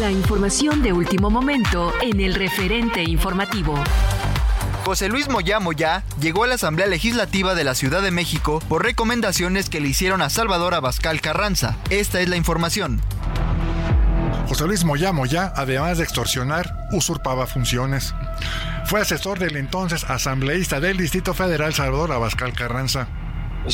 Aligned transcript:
La 0.00 0.10
información 0.10 0.82
de 0.82 0.92
último 0.92 1.30
momento 1.30 1.92
en 2.02 2.20
el 2.20 2.34
referente 2.34 3.04
informativo. 3.04 3.74
José 4.84 5.08
Luis 5.08 5.28
Moya 5.28 5.60
Moya 5.60 6.02
llegó 6.20 6.42
a 6.42 6.46
la 6.48 6.56
Asamblea 6.56 6.88
Legislativa 6.88 7.54
de 7.54 7.62
la 7.62 7.76
Ciudad 7.76 8.02
de 8.02 8.10
México 8.10 8.60
por 8.68 8.82
recomendaciones 8.82 9.70
que 9.70 9.80
le 9.80 9.88
hicieron 9.88 10.20
a 10.20 10.30
Salvador 10.30 10.74
Abascal 10.74 11.20
Carranza. 11.20 11.76
Esta 11.90 12.20
es 12.20 12.28
la 12.28 12.36
información. 12.36 13.00
José 14.48 14.66
Luis 14.66 14.84
Moya 14.84 15.12
Moya, 15.12 15.52
además 15.54 15.98
de 15.98 16.04
extorsionar, 16.04 16.74
usurpaba 16.90 17.46
funciones. 17.46 18.16
Fue 18.86 19.00
asesor 19.00 19.38
del 19.38 19.56
entonces 19.56 20.02
asambleísta 20.10 20.80
del 20.80 20.96
Distrito 20.96 21.34
Federal 21.34 21.72
Salvador 21.72 22.10
Abascal 22.10 22.52
Carranza. 22.52 23.06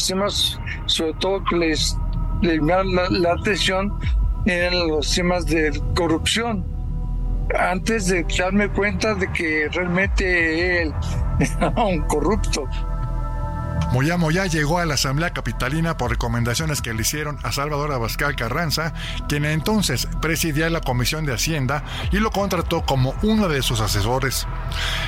Temas, 0.07 0.61
sobre 0.85 1.15
todo 1.15 1.43
que 1.45 1.57
les, 1.57 1.97
les 2.43 2.61
la 2.63 3.33
atención, 3.33 3.99
eran 4.45 4.89
los 4.89 5.15
temas 5.15 5.47
de 5.47 5.81
corrupción. 5.95 6.65
Antes 7.59 8.07
de 8.07 8.25
darme 8.39 8.69
cuenta 8.69 9.15
de 9.15 9.31
que 9.33 9.69
realmente 9.73 10.83
él 10.83 10.95
era 11.39 11.71
un 11.85 12.01
corrupto. 12.03 12.69
Moya 13.93 14.17
Moya 14.17 14.47
llegó 14.47 14.79
a 14.79 14.87
la 14.87 14.95
Asamblea 14.95 15.33
Capitalina 15.33 15.97
por 15.97 16.13
recomendaciones 16.13 16.81
que 16.81 16.95
le 16.95 17.03
hicieron 17.03 17.39
a 17.43 17.51
Salvador 17.51 17.91
Abascal 17.91 18.37
Carranza, 18.37 18.95
quien 19.29 19.45
entonces 19.45 20.07
presidía 20.23 20.71
la 20.71 20.81
Comisión 20.81 21.27
de 21.27 21.35
Hacienda 21.35 21.83
y 22.13 22.19
lo 22.19 22.31
contrató 22.31 22.83
como 22.83 23.17
uno 23.23 23.49
de 23.49 23.63
sus 23.63 23.81
asesores. 23.81 24.47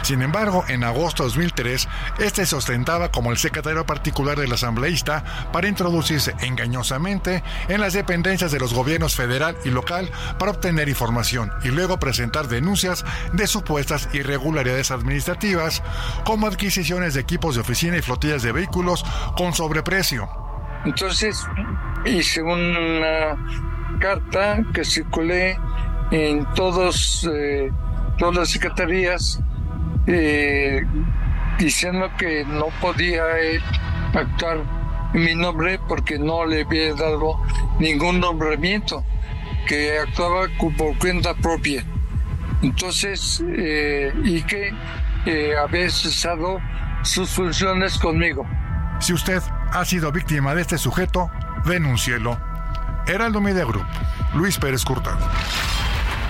Sin 0.02 0.20
embargo, 0.20 0.64
en 0.66 0.82
agosto 0.82 1.22
de 1.22 1.28
2003, 1.28 1.88
este 2.18 2.44
se 2.44 2.56
ostentaba 2.56 3.12
como 3.12 3.30
el 3.30 3.38
secretario 3.38 3.86
particular 3.86 4.36
del 4.36 4.52
asambleísta 4.52 5.22
para 5.52 5.68
introducirse 5.68 6.34
engañosamente 6.40 7.44
en 7.68 7.80
las 7.80 7.92
dependencias 7.92 8.50
de 8.50 8.58
los 8.58 8.74
gobiernos 8.74 9.14
federal 9.14 9.56
y 9.64 9.70
local 9.70 10.10
para 10.40 10.50
obtener 10.50 10.88
información 10.88 11.52
y 11.62 11.68
luego 11.68 12.00
presentar 12.00 12.48
denuncias 12.48 13.04
de 13.32 13.46
supuestas 13.46 14.08
irregularidades 14.12 14.90
administrativas, 14.90 15.84
como 16.24 16.48
adquisiciones 16.48 17.14
de 17.14 17.20
equipos 17.20 17.54
de 17.54 17.60
oficina 17.60 17.96
y 17.96 18.02
flotillas 18.02 18.42
de 18.42 18.50
vehículos 18.50 18.71
con 19.36 19.52
sobreprecio. 19.52 20.28
Entonces 20.84 21.46
hice 22.04 22.42
una 22.42 23.36
carta 24.00 24.62
que 24.74 24.84
circulé 24.84 25.56
en 26.10 26.44
todos, 26.54 27.28
eh, 27.32 27.70
todas 28.18 28.34
las 28.34 28.50
secretarías 28.50 29.40
eh, 30.06 30.82
diciendo 31.58 32.10
que 32.18 32.44
no 32.44 32.66
podía 32.80 33.22
actuar 34.14 34.58
en 35.14 35.24
mi 35.24 35.34
nombre 35.34 35.78
porque 35.88 36.18
no 36.18 36.44
le 36.44 36.62
había 36.62 36.94
dado 36.94 37.38
ningún 37.78 38.20
nombramiento, 38.20 39.04
que 39.66 39.98
actuaba 39.98 40.46
por 40.76 40.98
cuenta 40.98 41.34
propia. 41.34 41.84
Entonces, 42.62 43.42
eh, 43.56 44.12
y 44.24 44.42
que 44.42 44.72
eh, 45.26 45.54
había 45.56 45.90
cesado 45.90 46.58
sus 47.02 47.30
funciones 47.30 47.98
conmigo. 47.98 48.46
Si 49.02 49.12
usted 49.12 49.42
ha 49.72 49.84
sido 49.84 50.12
víctima 50.12 50.54
de 50.54 50.62
este 50.62 50.78
sujeto, 50.78 51.28
denúncielo. 51.64 52.38
Heraldo 53.08 53.40
Media 53.40 53.64
Group, 53.64 53.84
Luis 54.32 54.56
Pérez 54.58 54.84
Curtado. 54.84 55.18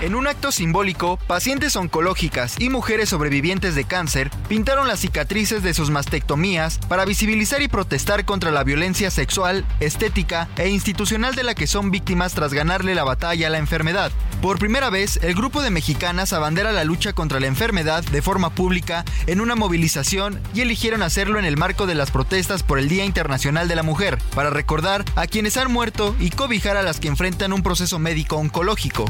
En 0.03 0.15
un 0.15 0.27
acto 0.27 0.51
simbólico, 0.51 1.15
pacientes 1.27 1.77
oncológicas 1.77 2.59
y 2.59 2.67
mujeres 2.69 3.07
sobrevivientes 3.07 3.73
de 3.73 3.85
cáncer 3.85 4.31
pintaron 4.49 4.85
las 4.85 4.99
cicatrices 4.99 5.63
de 5.63 5.73
sus 5.73 5.91
mastectomías 5.91 6.77
para 6.89 7.05
visibilizar 7.05 7.61
y 7.61 7.69
protestar 7.69 8.25
contra 8.25 8.51
la 8.51 8.65
violencia 8.65 9.09
sexual, 9.11 9.63
estética 9.79 10.49
e 10.57 10.67
institucional 10.67 11.35
de 11.35 11.43
la 11.43 11.55
que 11.55 11.67
son 11.67 11.89
víctimas 11.89 12.33
tras 12.33 12.53
ganarle 12.53 12.95
la 12.95 13.05
batalla 13.05 13.47
a 13.47 13.49
la 13.49 13.59
enfermedad. 13.59 14.11
Por 14.41 14.59
primera 14.59 14.89
vez, 14.89 15.21
el 15.23 15.35
grupo 15.35 15.61
de 15.61 15.69
mexicanas 15.69 16.33
abandera 16.33 16.73
la 16.73 16.83
lucha 16.83 17.13
contra 17.13 17.39
la 17.39 17.47
enfermedad 17.47 18.03
de 18.03 18.21
forma 18.21 18.49
pública 18.49 19.05
en 19.25 19.39
una 19.39 19.55
movilización 19.55 20.37
y 20.53 20.59
eligieron 20.59 21.01
hacerlo 21.01 21.39
en 21.39 21.45
el 21.45 21.55
marco 21.55 21.85
de 21.85 21.95
las 21.95 22.11
protestas 22.11 22.61
por 22.61 22.77
el 22.77 22.89
Día 22.89 23.05
Internacional 23.05 23.69
de 23.69 23.77
la 23.77 23.83
Mujer, 23.83 24.17
para 24.35 24.49
recordar 24.49 25.05
a 25.15 25.27
quienes 25.27 25.55
han 25.55 25.71
muerto 25.71 26.13
y 26.19 26.29
cobijar 26.29 26.75
a 26.75 26.83
las 26.83 26.99
que 26.99 27.07
enfrentan 27.07 27.53
un 27.53 27.63
proceso 27.63 27.99
médico 27.99 28.35
oncológico. 28.35 29.05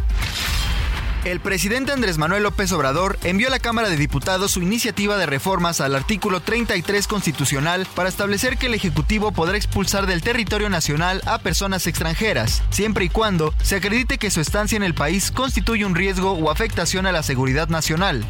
El 1.26 1.40
presidente 1.40 1.94
Andrés 1.94 2.18
Manuel 2.18 2.44
López 2.44 2.70
Obrador 2.74 3.18
envió 3.24 3.48
a 3.48 3.52
la 3.52 3.60
Cámara 3.60 3.88
de 3.88 3.96
Diputados 3.96 4.52
su 4.52 4.62
iniciativa 4.62 5.16
de 5.16 5.26
reformas 5.26 5.80
al 5.80 5.96
artículo 5.96 6.42
33 6.42 7.08
constitucional 7.08 7.88
para 7.96 8.10
establecer 8.10 8.58
que 8.58 8.66
el 8.66 8.74
Ejecutivo 8.74 9.32
podrá 9.32 9.56
expulsar 9.56 10.06
del 10.06 10.22
territorio 10.22 10.70
nacional 10.70 11.22
a 11.26 11.40
personas 11.40 11.88
extranjeras, 11.88 12.62
siempre 12.72 13.06
y 13.06 13.10
cuando 13.10 13.54
se 13.64 13.78
acredite 13.78 14.18
que 14.18 14.32
su 14.32 14.42
estancia 14.42 14.76
en 14.76 14.84
el 14.84 14.96
país 14.96 15.32
constituye 15.32 15.86
un 15.86 15.96
riesgo 15.96 16.34
o 16.34 16.52
afectación 16.52 17.06
a 17.06 17.14
la 17.14 17.24
seguridad 17.24 17.70
nacional. 17.70 18.26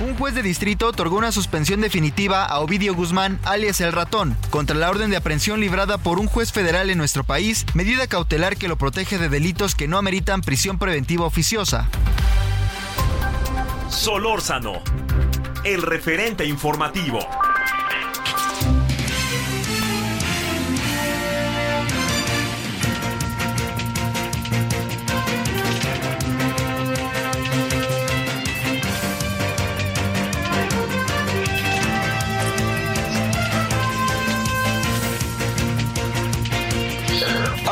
Un 0.00 0.16
juez 0.16 0.34
de 0.34 0.42
distrito 0.42 0.88
otorgó 0.88 1.16
una 1.16 1.30
suspensión 1.30 1.80
definitiva 1.80 2.44
a 2.44 2.58
Ovidio 2.58 2.94
Guzmán, 2.94 3.38
alias 3.44 3.80
El 3.80 3.92
Ratón, 3.92 4.36
contra 4.50 4.76
la 4.76 4.90
orden 4.90 5.10
de 5.10 5.16
aprehensión 5.16 5.60
librada 5.60 5.98
por 5.98 6.18
un 6.18 6.26
juez 6.26 6.50
federal 6.52 6.90
en 6.90 6.98
nuestro 6.98 7.22
país, 7.22 7.64
medida 7.74 8.08
cautelar 8.08 8.56
que 8.56 8.66
lo 8.66 8.76
protege 8.76 9.18
de 9.18 9.28
delitos 9.28 9.76
que 9.76 9.86
no 9.86 9.96
ameritan 9.96 10.40
prisión 10.40 10.78
preventiva 10.78 11.24
oficiosa. 11.26 11.88
Solórzano, 13.88 14.82
el 15.64 15.82
referente 15.82 16.44
informativo. 16.44 17.20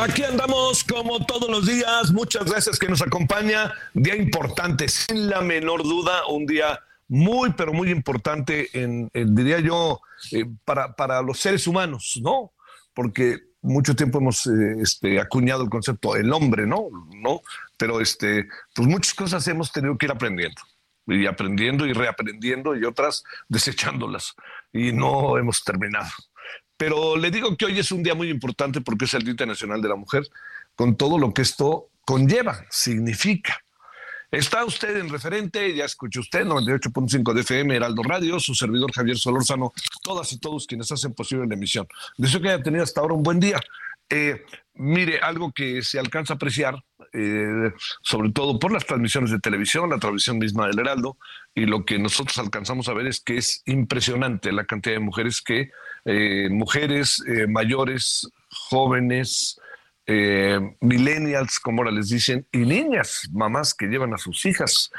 Aquí 0.02 0.24
andamos 0.24 0.82
como 0.82 1.24
todos 1.24 1.48
los 1.48 1.64
días. 1.64 2.10
Muchas 2.10 2.46
gracias 2.46 2.76
que 2.76 2.88
nos 2.88 3.00
acompaña. 3.02 3.72
Día 3.94 4.16
importante, 4.16 4.88
sin 4.88 5.30
la 5.30 5.42
menor 5.42 5.84
duda, 5.84 6.26
un 6.26 6.44
día 6.44 6.80
muy, 7.06 7.52
pero 7.52 7.72
muy 7.72 7.88
importante, 7.90 8.68
diría 9.12 9.60
yo, 9.60 10.00
eh, 10.32 10.44
para, 10.64 10.96
para 10.96 11.22
los 11.22 11.38
seres 11.38 11.68
humanos, 11.68 12.18
¿no? 12.20 12.52
Porque 12.92 13.42
mucho 13.60 13.94
tiempo 13.94 14.18
hemos 14.18 14.44
eh, 14.48 14.74
este, 14.80 15.20
acuñado 15.20 15.62
el 15.62 15.70
concepto 15.70 16.16
el 16.16 16.32
hombre, 16.32 16.66
¿no? 16.66 16.88
¿no? 17.14 17.40
Pero 17.76 18.00
este, 18.00 18.48
pues 18.74 18.88
muchas 18.88 19.14
cosas 19.14 19.46
hemos 19.46 19.70
tenido 19.70 19.96
que 19.96 20.06
ir 20.06 20.12
aprendiendo 20.12 20.62
y 21.06 21.26
aprendiendo 21.26 21.86
y 21.86 21.92
reaprendiendo 21.92 22.74
y 22.74 22.84
otras 22.84 23.22
desechándolas 23.48 24.34
y 24.72 24.90
no 24.90 25.38
hemos 25.38 25.62
terminado. 25.62 26.10
Pero 26.82 27.16
le 27.16 27.30
digo 27.30 27.56
que 27.56 27.66
hoy 27.66 27.78
es 27.78 27.92
un 27.92 28.02
día 28.02 28.16
muy 28.16 28.28
importante 28.28 28.80
porque 28.80 29.04
es 29.04 29.14
el 29.14 29.22
Día 29.22 29.30
Internacional 29.30 29.80
de 29.80 29.88
la 29.88 29.94
Mujer, 29.94 30.24
con 30.74 30.96
todo 30.96 31.16
lo 31.16 31.32
que 31.32 31.42
esto 31.42 31.90
conlleva, 32.04 32.66
significa. 32.70 33.56
Está 34.32 34.64
usted 34.64 34.96
en 34.96 35.08
referente, 35.08 35.76
ya 35.76 35.84
escuchó 35.84 36.18
usted, 36.18 36.44
98.5 36.44 37.34
de 37.34 37.42
FM, 37.42 37.76
Heraldo 37.76 38.02
Radio, 38.02 38.40
su 38.40 38.56
servidor 38.56 38.90
Javier 38.92 39.16
Solórzano, 39.16 39.72
todas 40.02 40.32
y 40.32 40.40
todos 40.40 40.66
quienes 40.66 40.90
hacen 40.90 41.14
posible 41.14 41.46
la 41.46 41.54
emisión. 41.54 41.86
Deseo 42.18 42.40
que 42.40 42.48
haya 42.48 42.60
tenido 42.64 42.82
hasta 42.82 43.00
ahora 43.00 43.14
un 43.14 43.22
buen 43.22 43.38
día. 43.38 43.60
Eh, 44.10 44.44
mire, 44.74 45.20
algo 45.20 45.52
que 45.52 45.82
se 45.82 46.00
alcanza 46.00 46.32
a 46.32 46.36
apreciar, 46.36 46.82
eh, 47.12 47.70
sobre 48.02 48.30
todo 48.32 48.58
por 48.58 48.72
las 48.72 48.84
transmisiones 48.84 49.30
de 49.30 49.38
televisión, 49.38 49.88
la 49.88 50.00
transmisión 50.00 50.40
misma 50.40 50.66
del 50.66 50.80
Heraldo, 50.80 51.16
y 51.54 51.64
lo 51.64 51.84
que 51.84 52.00
nosotros 52.00 52.36
alcanzamos 52.38 52.88
a 52.88 52.92
ver 52.92 53.06
es 53.06 53.20
que 53.20 53.36
es 53.36 53.62
impresionante 53.66 54.50
la 54.50 54.64
cantidad 54.64 54.96
de 54.96 55.00
mujeres 55.00 55.40
que, 55.42 55.70
eh, 56.04 56.48
mujeres 56.50 57.22
mayores, 57.48 58.28
jóvenes, 58.70 59.58
eh, 60.06 60.58
millennials, 60.80 61.60
como 61.60 61.82
ahora 61.82 61.92
les 61.92 62.08
dicen, 62.08 62.46
y 62.50 62.58
niñas, 62.58 63.28
mamás 63.32 63.72
que 63.72 63.86
llevan 63.86 64.12
a 64.14 64.18
sus 64.18 64.44
hijas, 64.46 64.90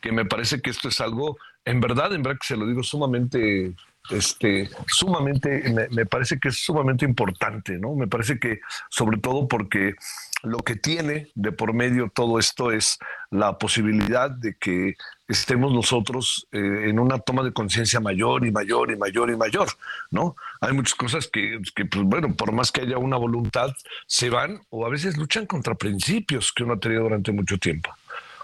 que 0.00 0.12
me 0.12 0.24
parece 0.24 0.60
que 0.60 0.70
esto 0.70 0.88
es 0.88 1.00
algo, 1.00 1.36
en 1.64 1.80
verdad, 1.80 2.14
en 2.14 2.22
verdad 2.22 2.38
que 2.40 2.46
se 2.46 2.56
lo 2.56 2.66
digo 2.66 2.82
sumamente, 2.82 3.74
este, 4.10 4.70
sumamente, 4.86 5.62
me, 5.70 5.88
me 5.88 6.06
parece 6.06 6.38
que 6.38 6.48
es 6.48 6.58
sumamente 6.58 7.04
importante, 7.04 7.78
¿no? 7.78 7.94
Me 7.94 8.06
parece 8.06 8.38
que, 8.38 8.60
sobre 8.88 9.18
todo 9.18 9.48
porque 9.48 9.94
lo 10.42 10.58
que 10.58 10.76
tiene 10.76 11.28
de 11.34 11.52
por 11.52 11.72
medio 11.72 12.10
todo 12.12 12.38
esto 12.38 12.72
es 12.72 12.98
la 13.30 13.58
posibilidad 13.58 14.30
de 14.30 14.54
que 14.54 14.96
estemos 15.28 15.72
nosotros 15.72 16.46
eh, 16.52 16.58
en 16.88 16.98
una 16.98 17.18
toma 17.18 17.42
de 17.42 17.52
conciencia 17.52 18.00
mayor 18.00 18.44
y 18.46 18.50
mayor 18.50 18.90
y 18.90 18.96
mayor 18.96 19.30
y 19.30 19.36
mayor, 19.36 19.68
¿no? 20.10 20.36
Hay 20.60 20.72
muchas 20.72 20.94
cosas 20.94 21.28
que, 21.28 21.60
que, 21.74 21.84
pues 21.86 22.04
bueno, 22.04 22.34
por 22.34 22.52
más 22.52 22.70
que 22.72 22.82
haya 22.82 22.98
una 22.98 23.16
voluntad, 23.16 23.74
se 24.06 24.30
van 24.30 24.60
o 24.70 24.84
a 24.84 24.90
veces 24.90 25.16
luchan 25.16 25.46
contra 25.46 25.74
principios 25.74 26.52
que 26.52 26.64
uno 26.64 26.74
ha 26.74 26.80
tenido 26.80 27.04
durante 27.04 27.32
mucho 27.32 27.56
tiempo 27.58 27.90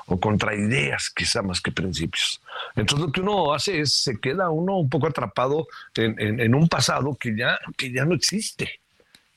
o 0.09 0.19
contra 0.19 0.55
ideas 0.55 1.11
quizá 1.11 1.43
más 1.43 1.61
que 1.61 1.71
principios. 1.71 2.41
Entonces 2.75 3.07
lo 3.07 3.13
que 3.13 3.21
uno 3.21 3.53
hace 3.53 3.81
es 3.81 3.93
se 3.93 4.19
queda 4.19 4.49
uno 4.49 4.79
un 4.79 4.89
poco 4.89 5.07
atrapado 5.07 5.69
en, 5.95 6.41
en, 6.41 6.55
un 6.55 6.69
pasado 6.69 7.15
que 7.17 7.37
ya, 7.37 7.59
que 7.77 7.93
ya 7.93 8.05
no 8.05 8.15
existe, 8.15 8.81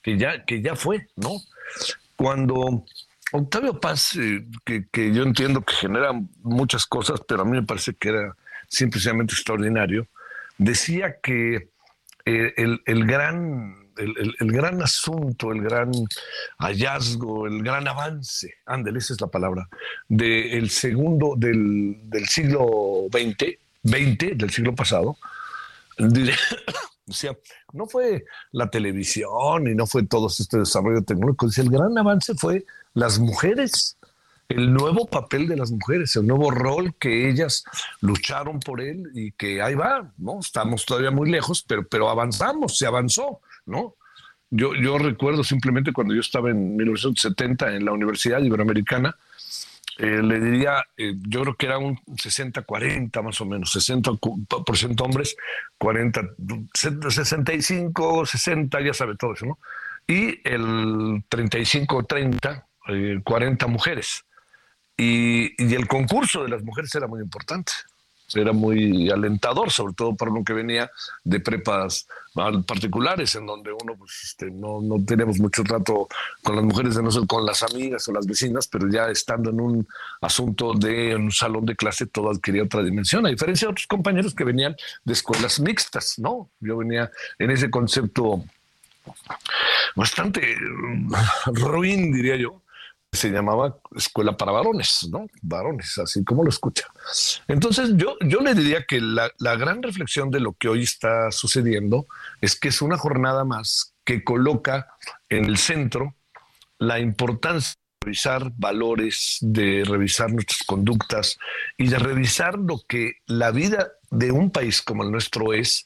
que 0.02 0.18
ya, 0.18 0.46
que 0.46 0.62
ya 0.62 0.76
fue, 0.76 1.08
¿no? 1.18 1.42
Cuando 2.22 2.86
Octavio 3.32 3.80
Paz, 3.80 4.16
eh, 4.16 4.46
que, 4.64 5.12
yo 5.12 5.24
entiendo 5.24 5.62
que 5.62 5.74
genera 5.74 6.12
muchas 6.44 6.86
cosas, 6.86 7.20
pero 7.28 7.42
a 7.42 7.46
mí 7.46 7.54
me 7.54 7.64
parece 7.64 7.96
que 7.96 8.10
era 8.10 8.38
simplemente 8.68 9.34
extraordinario, 9.34 10.06
decía 10.56 11.20
que 11.20 11.70
eh, 12.26 12.54
el, 12.58 13.06
gran, 13.08 13.90
el, 13.98 14.52
gran 14.52 14.84
asunto, 14.84 15.52
el 15.52 15.64
gran 15.64 15.92
hallazgo, 16.60 17.48
el 17.48 17.64
gran 17.64 17.88
avance, 17.88 18.54
ándale, 18.68 19.00
esa 19.00 19.14
es 19.14 19.22
la 19.22 19.26
palabra, 19.26 19.68
del 20.08 20.70
segundo, 20.70 21.34
del, 21.36 22.28
siglo 22.28 23.08
XX, 23.12 23.58
20, 23.82 24.36
del 24.36 24.52
siglo 24.52 24.76
pasado, 24.76 25.18
Decía, 27.06 27.38
no 27.74 27.88
fue 27.88 28.26
la 28.52 28.70
televisión 28.70 29.68
y 29.68 29.76
no 29.76 29.86
fue 29.88 30.04
todo 30.04 30.28
este 30.28 30.60
desarrollo 30.60 31.04
tecnológico. 31.04 31.48
El 31.58 31.70
gran 31.70 31.98
avance 31.98 32.36
fue 32.36 32.66
las 32.94 33.20
mujeres, 33.20 33.98
el 34.50 34.74
nuevo 34.74 35.08
papel 35.08 35.48
de 35.48 35.58
las 35.58 35.72
mujeres, 35.72 36.16
el 36.16 36.28
nuevo 36.28 36.52
rol 36.52 36.94
que 36.96 37.30
ellas 37.30 37.64
lucharon 38.02 38.60
por 38.60 38.82
él 38.82 39.10
y 39.14 39.32
que 39.32 39.62
ahí 39.62 39.76
va, 39.76 40.12
¿no? 40.18 40.40
Estamos 40.40 40.86
todavía 40.86 41.12
muy 41.12 41.30
lejos, 41.30 41.64
pero, 41.68 41.88
pero 41.88 42.10
avanzamos, 42.10 42.78
se 42.78 42.86
avanzó, 42.86 43.42
¿no? 43.66 43.96
Yo, 44.50 44.76
yo 44.76 44.98
recuerdo 44.98 45.44
simplemente 45.44 45.94
cuando 45.94 46.14
yo 46.14 46.20
estaba 46.20 46.50
en 46.50 46.76
1970 46.76 47.76
en 47.76 47.86
la 47.86 47.94
Universidad 47.94 48.42
Iberoamericana, 48.42 49.16
eh, 50.02 50.24
le 50.24 50.40
diría, 50.40 50.84
eh, 50.98 51.14
yo 51.28 51.42
creo 51.42 51.56
que 51.56 51.68
era 51.68 51.78
un 51.78 51.96
60-40 51.96 53.22
más 53.22 53.40
o 53.40 53.46
menos, 53.46 53.76
60% 53.76 55.02
hombres, 55.02 55.36
40, 55.78 56.22
65, 57.08 58.26
60, 58.26 58.82
ya 58.82 58.94
sabe 58.96 59.16
todo 59.16 59.34
eso, 59.34 59.46
¿no? 59.46 59.60
Y 60.08 60.40
el 60.44 61.24
35-30, 61.30 63.24
40 63.24 63.66
eh, 63.66 63.70
mujeres. 63.70 64.26
Y, 64.98 65.54
y 65.64 65.76
el 65.76 65.88
concurso 65.88 66.42
de 66.42 66.50
las 66.50 66.64
mujeres 66.64 66.94
era 66.96 67.06
muy 67.06 67.22
importante 67.22 67.72
era 68.36 68.54
muy 68.54 69.10
alentador, 69.10 69.72
sobre 69.72 69.94
todo 69.94 70.16
para 70.16 70.32
uno 70.32 70.44
que 70.44 70.54
venía 70.54 70.92
de 71.24 71.40
prepas 71.40 72.08
particulares, 72.34 73.36
en 73.36 73.46
donde 73.46 73.72
uno 73.74 73.96
pues, 73.98 74.22
este, 74.24 74.50
no, 74.50 74.82
no 74.82 75.04
tenemos 75.04 75.40
mucho 75.40 75.64
trato 75.64 76.08
con 76.42 76.56
las 76.56 76.64
mujeres, 76.64 76.96
de 76.96 77.04
no 77.04 77.12
ser 77.12 77.28
con 77.28 77.46
las 77.46 77.62
amigas 77.64 78.08
o 78.08 78.14
las 78.14 78.26
vecinas, 78.26 78.68
pero 78.68 78.90
ya 78.90 79.10
estando 79.10 79.50
en 79.50 79.60
un 79.60 79.88
asunto 80.22 80.74
de 80.74 81.16
un 81.16 81.32
salón 81.32 81.66
de 81.66 81.76
clase, 81.76 82.06
todo 82.06 82.30
adquiría 82.30 82.64
otra 82.64 82.84
dimensión, 82.84 83.26
a 83.26 83.30
diferencia 83.30 83.68
de 83.68 83.72
otros 83.74 83.88
compañeros 83.88 84.34
que 84.34 84.44
venían 84.44 84.76
de 85.04 85.14
escuelas 85.14 85.60
mixtas, 85.60 86.20
¿no? 86.20 86.50
Yo 86.60 86.78
venía 86.78 87.12
en 87.38 87.52
ese 87.52 87.70
concepto 87.70 88.44
bastante 89.96 90.56
ruin, 91.48 92.12
diría 92.14 92.38
yo, 92.38 92.62
se 93.12 93.30
llamaba 93.30 93.78
Escuela 93.96 94.38
para 94.38 94.54
Varones, 94.54 95.08
¿no? 95.12 95.28
Varones, 95.42 95.98
así 95.98 96.24
como 96.24 96.44
lo 96.44 96.50
escucha. 96.50 96.88
Entonces, 97.48 97.92
yo, 97.96 98.16
yo 98.22 98.40
le 98.40 98.54
diría 98.54 98.86
que 98.86 99.02
la, 99.02 99.30
la 99.38 99.56
gran 99.58 99.84
reflexión 99.84 100.32
de 100.32 100.40
lo 100.40 100.54
que 100.54 100.70
hoy 100.70 100.84
está 100.84 101.30
sucediendo 101.32 102.08
es 102.40 102.58
que 102.58 102.70
es 102.70 102.82
una 102.82 102.98
jornada 102.98 103.44
más 103.44 103.94
que 104.06 104.24
coloca 104.24 104.88
en 105.30 105.46
el 105.46 105.58
centro 105.58 106.16
la 106.80 107.00
importancia 107.00 107.76
de 107.76 108.06
revisar 108.06 108.52
valores, 108.56 109.38
de 109.42 109.84
revisar 109.86 110.32
nuestras 110.32 110.64
conductas 110.64 111.38
y 111.78 111.88
de 111.88 112.00
revisar 112.00 112.58
lo 112.58 112.82
que 112.88 113.16
la 113.28 113.52
vida 113.52 113.92
de 114.10 114.32
un 114.32 114.52
país 114.52 114.82
como 114.82 115.04
el 115.04 115.12
nuestro 115.12 115.54
es, 115.54 115.86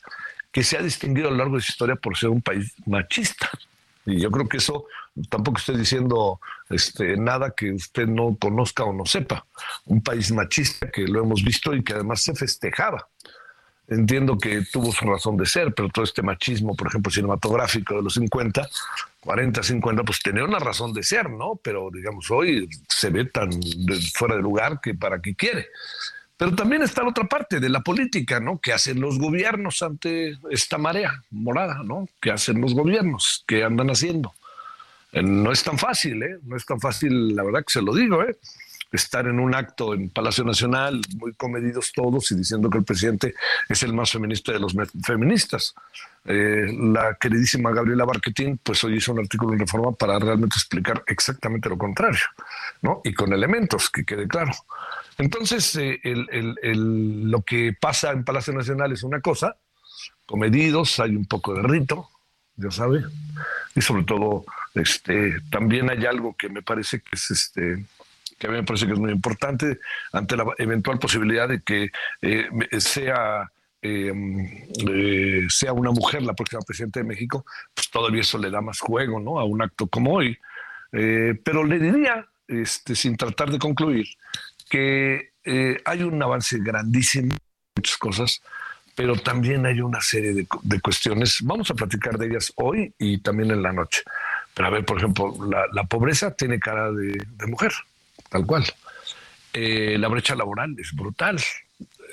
que 0.51 0.63
se 0.63 0.77
ha 0.77 0.81
distinguido 0.81 1.27
a 1.27 1.31
lo 1.31 1.38
largo 1.38 1.56
de 1.56 1.63
su 1.63 1.72
historia 1.72 1.96
por 1.96 2.17
ser 2.17 2.29
un 2.29 2.41
país 2.41 2.74
machista. 2.86 3.50
Y 4.05 4.22
yo 4.22 4.32
creo 4.32 4.48
que 4.48 4.58
eso 4.58 4.86
tampoco 5.29 5.57
estoy 5.60 5.77
diciendo 5.77 6.39
este, 6.69 7.17
nada 7.17 7.51
que 7.51 7.72
usted 7.72 8.07
no 8.07 8.36
conozca 8.39 8.84
o 8.84 8.93
no 8.93 9.05
sepa. 9.05 9.45
Un 9.86 10.01
país 10.01 10.31
machista 10.31 10.91
que 10.91 11.07
lo 11.07 11.22
hemos 11.22 11.43
visto 11.43 11.74
y 11.74 11.84
que 11.84 11.93
además 11.93 12.22
se 12.22 12.36
festejaba. 12.36 13.07
Entiendo 13.88 14.38
que 14.38 14.63
tuvo 14.72 14.91
su 14.91 15.05
razón 15.05 15.38
de 15.38 15.45
ser, 15.45 15.74
pero 15.74 15.89
todo 15.89 16.05
este 16.05 16.24
machismo, 16.24 16.75
por 16.75 16.88
ejemplo, 16.88 17.12
cinematográfico 17.12 17.95
de 17.95 18.01
los 18.01 18.15
50, 18.15 18.67
40, 19.19 19.62
50, 19.62 20.03
pues 20.03 20.19
tenía 20.22 20.43
una 20.43 20.57
razón 20.57 20.91
de 20.91 21.03
ser, 21.03 21.29
¿no? 21.29 21.60
Pero 21.63 21.89
digamos, 21.93 22.31
hoy 22.31 22.67
se 22.89 23.12
ve 23.12 23.25
tan 23.25 23.51
fuera 24.15 24.36
de 24.36 24.41
lugar 24.41 24.79
que 24.81 24.95
para 24.95 25.22
qué 25.22 25.36
quiere. 25.36 25.67
Pero 26.36 26.53
también 26.55 26.81
está 26.81 27.03
la 27.03 27.10
otra 27.10 27.25
parte 27.25 27.60
de 27.60 27.69
la 27.69 27.81
política, 27.81 28.39
¿no? 28.39 28.60
¿Qué 28.60 28.74
hacen 28.74 29.00
los 29.00 29.19
gobiernos 29.19 29.81
ante 29.84 30.38
esta 30.50 30.77
marea 30.77 31.24
morada, 31.29 31.81
¿no? 31.84 32.07
¿Qué 32.19 32.31
hacen 32.31 32.60
los 32.60 32.74
gobiernos? 32.74 33.43
¿Qué 33.48 33.63
andan 33.63 33.89
haciendo? 33.89 34.34
No 35.24 35.51
es 35.51 35.63
tan 35.63 35.77
fácil, 35.77 36.22
¿eh? 36.24 36.39
No 36.43 36.55
es 36.55 36.65
tan 36.65 36.79
fácil, 36.79 37.36
la 37.36 37.43
verdad 37.43 37.63
que 37.65 37.74
se 37.74 37.81
lo 37.81 37.93
digo, 37.93 38.24
¿eh? 38.24 38.38
Estar 38.91 39.27
en 39.27 39.39
un 39.39 39.55
acto 39.55 39.93
en 39.93 40.10
Palacio 40.10 40.43
Nacional, 40.43 41.01
muy 41.17 41.34
comedidos 41.34 41.91
todos 41.93 42.31
y 42.31 42.36
diciendo 42.36 42.69
que 42.69 42.77
el 42.77 42.84
presidente 42.84 43.34
es 43.67 43.84
el 43.84 43.93
más 43.93 44.12
feminista 44.12 44.51
de 44.51 44.60
los 44.60 44.75
feministas. 45.03 45.74
Eh, 46.25 46.67
la 46.72 47.15
queridísima 47.15 47.72
Gabriela 47.72 48.05
Barquetín, 48.05 48.60
pues 48.62 48.84
hoy 48.84 48.98
hizo 48.98 49.12
un 49.13 49.19
artículo 49.19 49.53
en 49.53 49.60
Reforma 49.60 49.91
para 49.91 50.17
realmente 50.19 50.55
explicar 50.55 51.03
exactamente 51.07 51.69
lo 51.69 51.77
contrario, 51.77 52.24
¿no? 52.81 53.01
Y 53.03 53.13
con 53.13 53.34
elementos, 53.34 53.89
que 53.89 54.05
quede 54.05 54.27
claro. 54.27 54.51
Entonces, 55.17 55.79
lo 56.03 57.41
que 57.41 57.75
pasa 57.79 58.12
en 58.12 58.24
Palacio 58.24 58.53
Nacional 58.53 58.91
es 58.91 59.03
una 59.03 59.22
cosa, 59.22 59.55
comedidos, 60.25 61.00
hay 61.00 61.15
un 61.15 61.25
poco 61.25 61.53
de 61.53 61.63
rito, 61.63 62.10
ya 62.57 62.72
sabe, 62.72 63.03
y 63.75 63.81
sobre 63.81 64.03
todo, 64.03 64.45
este, 64.75 65.39
también 65.50 65.89
hay 65.89 66.05
algo 66.05 66.36
que 66.38 66.50
me 66.50 66.62
parece 66.62 67.00
que 67.00 67.10
es 67.13 67.32
este 67.32 67.86
que 68.38 68.48
a 68.48 68.50
mí 68.50 68.58
me 68.58 68.63
parece 68.63 68.86
que 68.86 68.94
es 68.94 69.00
muy 69.00 69.12
importante 69.12 69.79
ante 70.12 70.36
la 70.36 70.46
eventual 70.58 71.00
posibilidad 71.00 71.48
de 71.48 71.62
que 71.62 71.89
eh, 72.22 72.50
sea 72.79 73.50
em, 73.82 74.46
eh, 74.89 75.48
sea 75.50 75.72
una 75.72 75.91
mujer 75.91 76.22
la 76.22 76.34
próxima 76.34 76.62
presidenta 76.62 77.00
de 77.00 77.05
México, 77.05 77.46
pues 77.74 77.89
todavía 77.89 78.22
eso 78.22 78.38
le 78.38 78.50
da 78.50 78.60
más 78.60 78.79
juego, 78.79 79.22
¿no? 79.22 79.39
A 79.39 79.46
un 79.46 79.62
acto 79.62 79.88
como 79.88 80.15
hoy. 80.15 80.38
pero 80.91 81.63
le 81.63 81.79
diría, 81.79 82.25
este, 82.48 82.96
sin 82.96 83.17
tratar 83.17 83.51
de 83.51 83.60
concluir, 83.60 84.08
que 84.70 85.32
eh, 85.44 85.82
hay 85.86 86.03
un 86.03 86.22
avance 86.22 86.58
grandísimo 86.60 87.36
muchas 87.75 87.98
cosas, 87.98 88.41
pero 88.96 89.15
también 89.15 89.65
hay 89.65 89.82
una 89.82 90.00
serie 90.01 90.34
de, 90.34 90.82
cuestiones. 90.82 91.39
Vamos 91.44 91.70
a 91.70 91.74
platicar 91.74 92.17
de 92.17 92.27
ellas 92.27 92.53
hoy 92.55 92.94
y 92.98 93.20
también 93.20 93.51
en 93.51 93.62
la 93.62 93.74
noche. 93.74 94.01
Pero 94.55 94.67
a 94.67 94.71
ver, 94.71 94.85
por 94.85 94.97
ejemplo, 94.97 95.35
la, 95.47 95.65
la 95.71 95.83
pobreza 95.83 96.31
tiene 96.31 96.59
cara 96.59 96.91
de, 96.91 97.21
de 97.38 97.47
mujer, 97.47 97.74
tal 98.29 98.45
cual. 98.45 98.65
Eh, 99.53 99.97
la 100.00 100.07
brecha 100.07 100.35
laboral 100.35 100.75
es 100.79 100.93
brutal. 100.93 101.38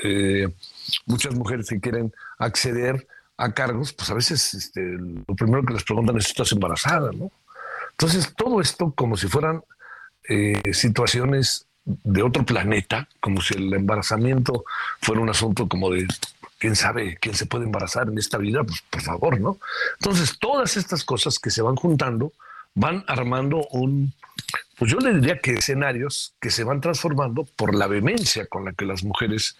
Eh, 0.05 0.49
muchas 1.07 1.35
mujeres 1.35 1.69
que 1.69 1.81
quieren 1.81 2.13
acceder 2.39 3.07
a 3.37 3.53
cargos, 3.53 3.93
pues 3.93 4.11
a 4.11 4.15
veces 4.15 4.55
este, 4.55 4.81
lo 4.83 5.35
primero 5.35 5.65
que 5.65 5.75
les 5.75 5.85
preguntan 5.85 6.17
es 6.19 6.25
si 6.25 6.31
estás 6.31 6.53
embarazada, 6.53 7.11
¿no? 7.13 7.31
Entonces, 7.93 8.33
todo 8.37 8.61
esto 8.61 8.93
como 8.93 9.17
si 9.17 9.29
fueran 9.29 9.63
eh, 10.29 10.61
situaciones 10.73 11.67
de 11.85 12.23
otro 12.23 12.45
planeta, 12.45 13.09
como 13.21 13.41
si 13.41 13.55
el 13.55 13.73
embarazamiento 13.75 14.65
fuera 15.01 15.21
un 15.21 15.31
asunto 15.31 15.69
como 15.69 15.91
de 15.91 16.07
quién 16.63 16.77
sabe 16.77 17.19
quién 17.21 17.35
se 17.35 17.47
puede 17.47 17.65
embarazar 17.65 18.07
en 18.07 18.17
esta 18.19 18.39
vida, 18.39 18.63
pues 18.63 18.85
por 18.89 19.03
favor, 19.03 19.41
¿no? 19.41 19.59
Entonces, 19.99 20.39
todas 20.39 20.77
estas 20.77 21.03
cosas 21.03 21.41
que 21.41 21.51
se 21.51 21.61
van 21.61 21.75
juntando 21.75 22.33
van 22.73 23.05
armando 23.09 23.67
un, 23.73 24.15
pues 24.79 24.93
yo 24.93 24.99
le 24.99 25.13
diría 25.15 25.41
que 25.41 25.55
escenarios 25.55 26.37
que 26.41 26.53
se 26.53 26.63
van 26.63 26.81
transformando 26.81 27.49
por 27.57 27.75
la 27.75 27.89
vehemencia 27.89 28.47
con 28.47 28.65
la 28.65 28.75
que 28.75 28.85
las 28.85 29.03
mujeres 29.03 29.57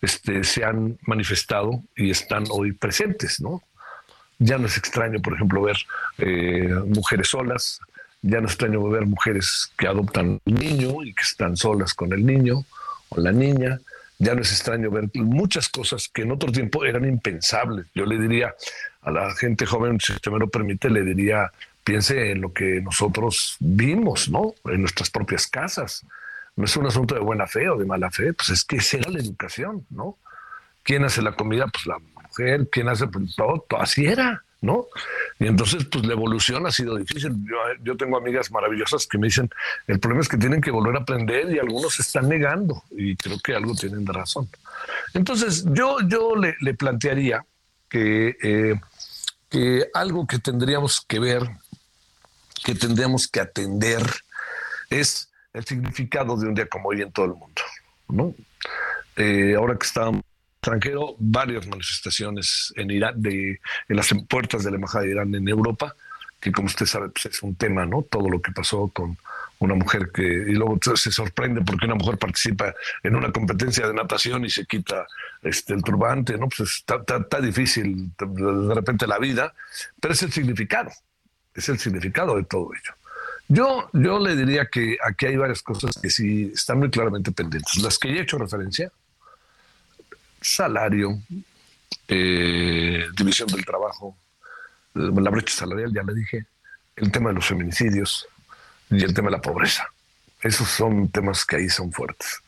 este, 0.00 0.44
se 0.44 0.64
han 0.64 0.96
manifestado 1.02 1.82
y 1.94 2.10
están 2.10 2.44
hoy 2.48 2.72
presentes, 2.72 3.38
¿no? 3.38 3.62
Ya 4.38 4.56
no 4.56 4.66
es 4.66 4.78
extraño, 4.78 5.20
por 5.20 5.34
ejemplo, 5.34 5.60
ver 5.60 5.76
eh, 6.16 6.74
mujeres 6.86 7.28
solas, 7.28 7.80
ya 8.22 8.40
no 8.40 8.46
es 8.46 8.52
extraño 8.52 8.82
ver 8.88 9.04
mujeres 9.04 9.70
que 9.76 9.88
adoptan 9.88 10.40
un 10.42 10.54
niño 10.54 11.02
y 11.02 11.12
que 11.12 11.22
están 11.22 11.54
solas 11.54 11.92
con 11.92 12.14
el 12.14 12.24
niño 12.24 12.64
o 13.10 13.20
la 13.20 13.32
niña, 13.32 13.78
ya 14.18 14.34
no 14.34 14.42
es 14.42 14.50
extraño 14.52 14.90
ver 14.90 15.10
muchas 15.14 15.68
cosas 15.68 16.08
que 16.08 16.22
en 16.22 16.32
otro 16.32 16.50
tiempo 16.50 16.84
eran 16.84 17.04
impensables. 17.04 17.86
Yo 17.94 18.06
le 18.06 18.18
diría 18.18 18.54
a 19.02 19.10
la 19.10 19.34
gente 19.34 19.66
joven, 19.66 20.00
si 20.00 20.12
usted 20.12 20.30
me 20.30 20.38
lo 20.38 20.48
permite, 20.48 20.88
le 20.88 21.02
diría, 21.02 21.52
piense 21.84 22.32
en 22.32 22.40
lo 22.40 22.52
que 22.52 22.80
nosotros 22.80 23.56
vimos, 23.60 24.28
¿no? 24.28 24.54
En 24.64 24.80
nuestras 24.80 25.10
propias 25.10 25.46
casas. 25.46 26.04
No 26.56 26.64
es 26.64 26.76
un 26.76 26.86
asunto 26.86 27.14
de 27.14 27.20
buena 27.20 27.46
fe 27.46 27.68
o 27.68 27.76
de 27.76 27.84
mala 27.84 28.10
fe, 28.10 28.32
pues 28.32 28.48
es 28.48 28.64
que 28.64 28.76
esa 28.76 28.96
era 28.96 29.10
la 29.10 29.20
educación, 29.20 29.86
¿no? 29.90 30.16
¿Quién 30.82 31.04
hace 31.04 31.20
la 31.20 31.32
comida? 31.32 31.66
Pues 31.66 31.86
la 31.86 31.98
mujer, 31.98 32.68
¿quién 32.72 32.88
hace 32.88 33.06
pues, 33.06 33.36
todo? 33.36 33.66
Así 33.78 34.06
era, 34.06 34.42
Y 35.38 35.46
entonces, 35.46 35.84
pues 35.84 36.06
la 36.06 36.12
evolución 36.12 36.66
ha 36.66 36.70
sido 36.70 36.96
difícil. 36.96 37.32
Yo, 37.82 37.96
tengo 37.96 38.16
amigas 38.16 38.50
maravillosas 38.50 39.06
que 39.06 39.18
me 39.18 39.26
dicen, 39.26 39.50
el 39.86 40.00
problema 40.00 40.22
es 40.22 40.28
que 40.28 40.38
tienen 40.38 40.60
que 40.60 40.70
volver 40.70 40.96
a 40.96 41.00
aprender 41.00 41.50
y 41.52 41.58
algunos 41.58 41.98
están 42.00 42.28
negando 42.28 42.82
y 42.90 43.16
creo 43.16 43.38
que 43.38 43.54
algo 43.54 43.74
tienen 43.74 44.04
de 44.04 44.12
razón. 44.12 44.48
Entonces, 45.14 45.64
yo, 45.72 45.98
yo 46.08 46.34
le, 46.36 46.74
plantearía 46.74 47.44
que, 47.88 48.36
eh, 48.42 48.80
que 49.48 49.86
algo 49.94 50.26
que 50.26 50.38
tendríamos 50.38 51.04
que 51.06 51.18
ver 51.18 51.42
que 52.66 52.74
tendríamos 52.74 53.28
que 53.28 53.38
atender 53.38 54.02
es 54.90 55.30
el 55.52 55.64
significado 55.64 56.36
de 56.36 56.48
un 56.48 56.54
día 56.54 56.66
como 56.66 56.88
hoy 56.88 57.00
en 57.00 57.12
todo 57.12 57.26
el 57.26 57.34
mundo. 57.34 57.62
¿no? 58.08 58.34
Eh, 59.16 59.54
ahora 59.56 59.76
que 59.78 59.86
está 59.86 60.10
extranjero, 60.66 61.14
varias 61.18 61.66
manifestaciones 61.66 62.72
en 62.76 62.90
Irán, 62.90 63.20
de, 63.20 63.60
en 63.88 63.96
las 63.96 64.12
puertas 64.28 64.64
de 64.64 64.70
la 64.70 64.76
Embajada 64.76 65.04
de 65.04 65.12
Irán 65.12 65.34
en 65.34 65.48
Europa, 65.48 65.94
que 66.40 66.52
como 66.52 66.66
usted 66.66 66.86
sabe 66.86 67.08
pues 67.10 67.26
es 67.26 67.42
un 67.42 67.54
tema, 67.54 67.86
¿no? 67.86 68.02
Todo 68.02 68.28
lo 68.28 68.40
que 68.40 68.52
pasó 68.52 68.88
con 68.88 69.16
una 69.58 69.74
mujer 69.74 70.10
que, 70.12 70.22
y 70.22 70.52
luego 70.52 70.78
se 70.82 71.10
sorprende 71.10 71.62
porque 71.62 71.86
una 71.86 71.94
mujer 71.94 72.18
participa 72.18 72.74
en 73.02 73.16
una 73.16 73.32
competencia 73.32 73.86
de 73.86 73.94
natación 73.94 74.44
y 74.44 74.50
se 74.50 74.66
quita 74.66 75.06
este, 75.42 75.72
el 75.72 75.82
turbante, 75.82 76.36
¿no? 76.36 76.48
Pues 76.48 76.76
está, 76.76 76.96
está, 76.96 77.16
está 77.18 77.40
difícil 77.40 78.10
de 78.18 78.74
repente 78.74 79.06
la 79.06 79.18
vida, 79.18 79.54
pero 80.00 80.12
es 80.12 80.22
el 80.22 80.32
significado 80.32 80.90
es 81.56 81.68
el 81.68 81.78
significado 81.78 82.36
de 82.36 82.44
todo 82.44 82.70
ello. 82.74 82.92
Yo, 83.48 83.88
yo 83.92 84.18
le 84.18 84.36
diría 84.36 84.66
que 84.66 84.98
aquí 85.02 85.26
hay 85.26 85.36
varias 85.36 85.62
cosas 85.62 85.96
que 86.00 86.10
sí 86.10 86.50
están 86.54 86.78
muy 86.78 86.90
claramente 86.90 87.32
pendientes. 87.32 87.76
Las 87.78 87.98
que 87.98 88.12
ya 88.12 88.20
he 88.20 88.22
hecho 88.22 88.38
referencia, 88.38 88.90
salario, 90.46 91.20
eh, 92.08 93.06
división 93.16 93.48
del 93.48 93.64
trabajo, 93.64 94.16
la 94.94 95.30
brecha 95.30 95.54
salarial, 95.54 95.92
ya 95.92 96.02
le 96.02 96.14
dije, 96.14 96.46
el 96.96 97.12
tema 97.12 97.30
de 97.30 97.34
los 97.34 97.46
feminicidios 97.46 98.26
y 98.90 99.02
el 99.04 99.12
tema 99.12 99.28
de 99.28 99.36
la 99.36 99.42
pobreza. 99.42 99.86
Esos 100.40 100.68
son 100.68 101.08
temas 101.08 101.44
que 101.44 101.56
ahí 101.56 101.68
son 101.68 101.92
fuertes. 101.92 102.40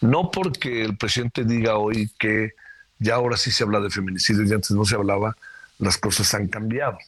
No 0.00 0.30
porque 0.30 0.82
el 0.82 0.96
presidente 0.96 1.44
diga 1.44 1.76
hoy 1.76 2.10
que 2.18 2.52
ya 2.98 3.16
ahora 3.16 3.36
sí 3.36 3.50
se 3.50 3.64
habla 3.64 3.80
de 3.80 3.90
feminicidios 3.90 4.50
y 4.50 4.54
antes 4.54 4.70
no 4.70 4.84
se 4.84 4.94
hablaba, 4.94 5.36
las 5.78 5.98
cosas 5.98 6.32
han 6.34 6.48
cambiado 6.48 6.98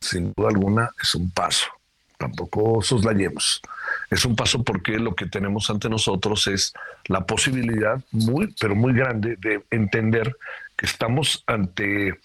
sin 0.00 0.32
duda 0.36 0.48
alguna 0.48 0.90
es 1.02 1.14
un 1.14 1.30
paso. 1.30 1.66
Tampoco 2.24 2.80
soslayemos. 2.80 3.60
Es 4.08 4.24
un 4.24 4.34
paso 4.34 4.64
porque 4.64 4.98
lo 4.98 5.14
que 5.14 5.26
tenemos 5.26 5.68
ante 5.68 5.90
nosotros 5.90 6.46
es 6.46 6.72
la 7.04 7.26
posibilidad 7.26 8.02
muy, 8.12 8.54
pero 8.58 8.74
muy 8.74 8.94
grande 8.94 9.36
de 9.36 9.62
entender 9.70 10.34
que 10.74 10.86
estamos 10.86 11.44
ante, 11.46 12.18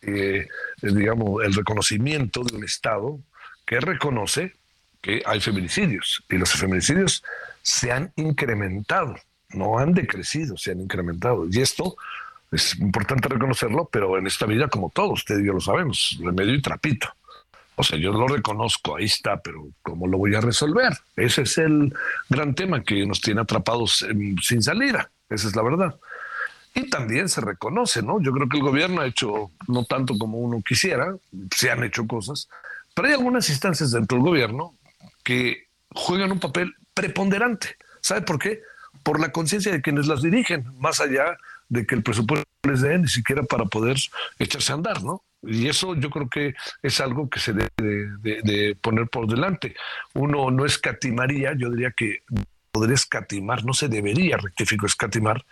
eh, 0.00 0.48
digamos, 0.80 1.44
el 1.44 1.52
reconocimiento 1.52 2.42
de 2.44 2.56
un 2.56 2.64
Estado 2.64 3.20
que 3.66 3.78
reconoce 3.78 4.54
que 5.02 5.22
hay 5.26 5.40
feminicidios 5.40 6.24
y 6.30 6.38
los 6.38 6.50
feminicidios 6.50 7.22
se 7.60 7.92
han 7.92 8.10
incrementado, 8.16 9.16
no 9.50 9.78
han 9.78 9.92
decrecido, 9.92 10.56
se 10.56 10.70
han 10.70 10.80
incrementado. 10.80 11.46
Y 11.50 11.60
esto 11.60 11.94
es 12.50 12.74
importante 12.78 13.28
reconocerlo, 13.28 13.86
pero 13.92 14.16
en 14.16 14.26
esta 14.26 14.46
vida, 14.46 14.68
como 14.68 14.88
todos, 14.88 15.20
usted 15.20 15.40
y 15.40 15.46
yo 15.46 15.52
lo 15.52 15.60
sabemos, 15.60 16.18
remedio 16.22 16.54
y 16.54 16.62
trapito. 16.62 17.14
O 17.74 17.82
sea, 17.82 17.98
yo 17.98 18.12
lo 18.12 18.28
reconozco, 18.28 18.96
ahí 18.96 19.06
está, 19.06 19.40
pero 19.40 19.68
¿cómo 19.82 20.06
lo 20.06 20.18
voy 20.18 20.34
a 20.34 20.40
resolver? 20.40 20.92
Ese 21.16 21.42
es 21.42 21.58
el 21.58 21.92
gran 22.28 22.54
tema 22.54 22.82
que 22.82 23.06
nos 23.06 23.20
tiene 23.20 23.40
atrapados 23.40 24.04
sin 24.42 24.62
salida, 24.62 25.10
esa 25.30 25.48
es 25.48 25.56
la 25.56 25.62
verdad. 25.62 25.96
Y 26.74 26.88
también 26.88 27.28
se 27.28 27.40
reconoce, 27.40 28.02
¿no? 28.02 28.20
Yo 28.20 28.32
creo 28.32 28.48
que 28.48 28.58
el 28.58 28.62
gobierno 28.62 29.00
ha 29.00 29.06
hecho, 29.06 29.50
no 29.68 29.84
tanto 29.84 30.16
como 30.18 30.38
uno 30.38 30.62
quisiera, 30.66 31.14
se 31.54 31.70
han 31.70 31.82
hecho 31.84 32.06
cosas, 32.06 32.48
pero 32.94 33.08
hay 33.08 33.14
algunas 33.14 33.48
instancias 33.48 33.90
dentro 33.90 34.18
del 34.18 34.26
gobierno 34.26 34.74
que 35.22 35.66
juegan 35.90 36.32
un 36.32 36.40
papel 36.40 36.74
preponderante. 36.94 37.76
¿Sabe 38.00 38.22
por 38.22 38.38
qué? 38.38 38.60
Por 39.02 39.20
la 39.20 39.32
conciencia 39.32 39.72
de 39.72 39.82
quienes 39.82 40.06
las 40.06 40.22
dirigen, 40.22 40.66
más 40.78 41.00
allá 41.00 41.36
de 41.68 41.86
que 41.86 41.94
el 41.94 42.02
presupuesto 42.02 42.46
les 42.64 42.82
dé 42.82 42.98
ni 42.98 43.08
siquiera 43.08 43.42
para 43.42 43.64
poder 43.64 43.96
echarse 44.38 44.72
a 44.72 44.76
andar, 44.76 45.02
¿no? 45.02 45.22
Y 45.42 45.68
eso 45.68 45.94
yo 45.96 46.10
creo 46.10 46.28
que 46.28 46.54
es 46.82 47.00
algo 47.00 47.28
que 47.28 47.40
se 47.40 47.52
debe 47.52 47.68
de, 48.20 48.76
poner 48.80 49.08
por 49.08 49.26
delante. 49.26 49.74
Uno 50.14 50.50
no 50.50 50.64
escatimaría, 50.64 51.54
yo 51.56 51.70
diría 51.70 51.90
que 51.90 52.22
podría 52.70 52.94
escatimar, 52.94 53.64
no 53.64 53.74
se 53.74 53.88
debería, 53.88 54.36
rectifico, 54.36 54.86
escatimar 54.86 55.44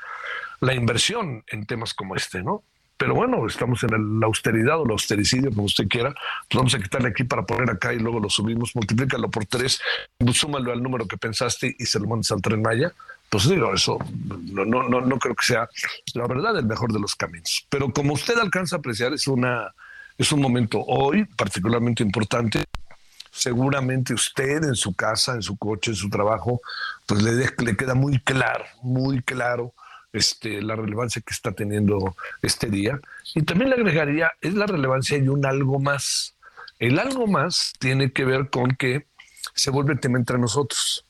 la 0.60 0.74
inversión 0.74 1.44
en 1.48 1.66
temas 1.66 1.92
como 1.92 2.14
este, 2.14 2.42
¿no? 2.42 2.62
Pero 2.96 3.14
bueno, 3.14 3.46
estamos 3.46 3.82
en 3.82 4.20
la 4.20 4.26
austeridad 4.26 4.78
o 4.78 4.84
el 4.84 4.90
austericidio, 4.90 5.50
como 5.50 5.64
usted 5.64 5.88
quiera. 5.88 6.14
vamos 6.52 6.74
a 6.74 6.78
quitarle 6.78 7.08
aquí 7.08 7.24
para 7.24 7.46
poner 7.46 7.70
acá 7.70 7.94
y 7.94 7.98
luego 7.98 8.20
lo 8.20 8.28
subimos, 8.28 8.76
multiplícalo 8.76 9.30
por 9.30 9.46
tres, 9.46 9.80
súmalo 10.34 10.70
al 10.70 10.82
número 10.82 11.08
que 11.08 11.16
pensaste 11.16 11.74
y 11.78 11.86
se 11.86 11.98
lo 11.98 12.06
mandas 12.06 12.30
al 12.30 12.42
tren 12.42 12.60
Maya. 12.60 12.92
Pues 13.30 13.48
digo, 13.48 13.72
eso 13.72 13.96
no, 14.44 14.64
no, 14.64 14.88
no, 14.88 15.00
no 15.00 15.18
creo 15.18 15.36
que 15.36 15.46
sea 15.46 15.68
la 16.14 16.26
verdad 16.26 16.58
el 16.58 16.66
mejor 16.66 16.92
de 16.92 16.98
los 16.98 17.14
caminos. 17.14 17.64
Pero 17.70 17.92
como 17.92 18.14
usted 18.14 18.36
alcanza 18.36 18.76
a 18.76 18.78
apreciar, 18.80 19.12
es, 19.12 19.28
una, 19.28 19.72
es 20.18 20.32
un 20.32 20.40
momento 20.40 20.80
hoy 20.80 21.24
particularmente 21.24 22.02
importante. 22.02 22.64
Seguramente 23.30 24.12
usted 24.12 24.64
en 24.64 24.74
su 24.74 24.94
casa, 24.94 25.34
en 25.34 25.42
su 25.42 25.56
coche, 25.56 25.92
en 25.92 25.96
su 25.96 26.10
trabajo, 26.10 26.60
pues 27.06 27.22
le, 27.22 27.32
le 27.64 27.76
queda 27.76 27.94
muy 27.94 28.18
claro, 28.18 28.64
muy 28.82 29.22
claro 29.22 29.72
este, 30.12 30.60
la 30.60 30.76
relevancia 30.76 31.22
que 31.24 31.32
está 31.32 31.52
teniendo 31.52 32.16
este 32.42 32.68
día. 32.68 33.00
Y 33.34 33.42
también 33.42 33.70
le 33.70 33.76
agregaría, 33.76 34.32
es 34.40 34.54
la 34.54 34.66
relevancia 34.66 35.16
y 35.18 35.28
un 35.28 35.46
algo 35.46 35.78
más. 35.78 36.34
El 36.78 36.98
algo 36.98 37.26
más 37.26 37.74
tiene 37.78 38.12
que 38.12 38.24
ver 38.24 38.50
con 38.50 38.74
que 38.74 39.06
se 39.54 39.70
vuelve 39.70 39.96
tema 39.96 40.18
entre 40.18 40.38
nosotros. 40.38 41.06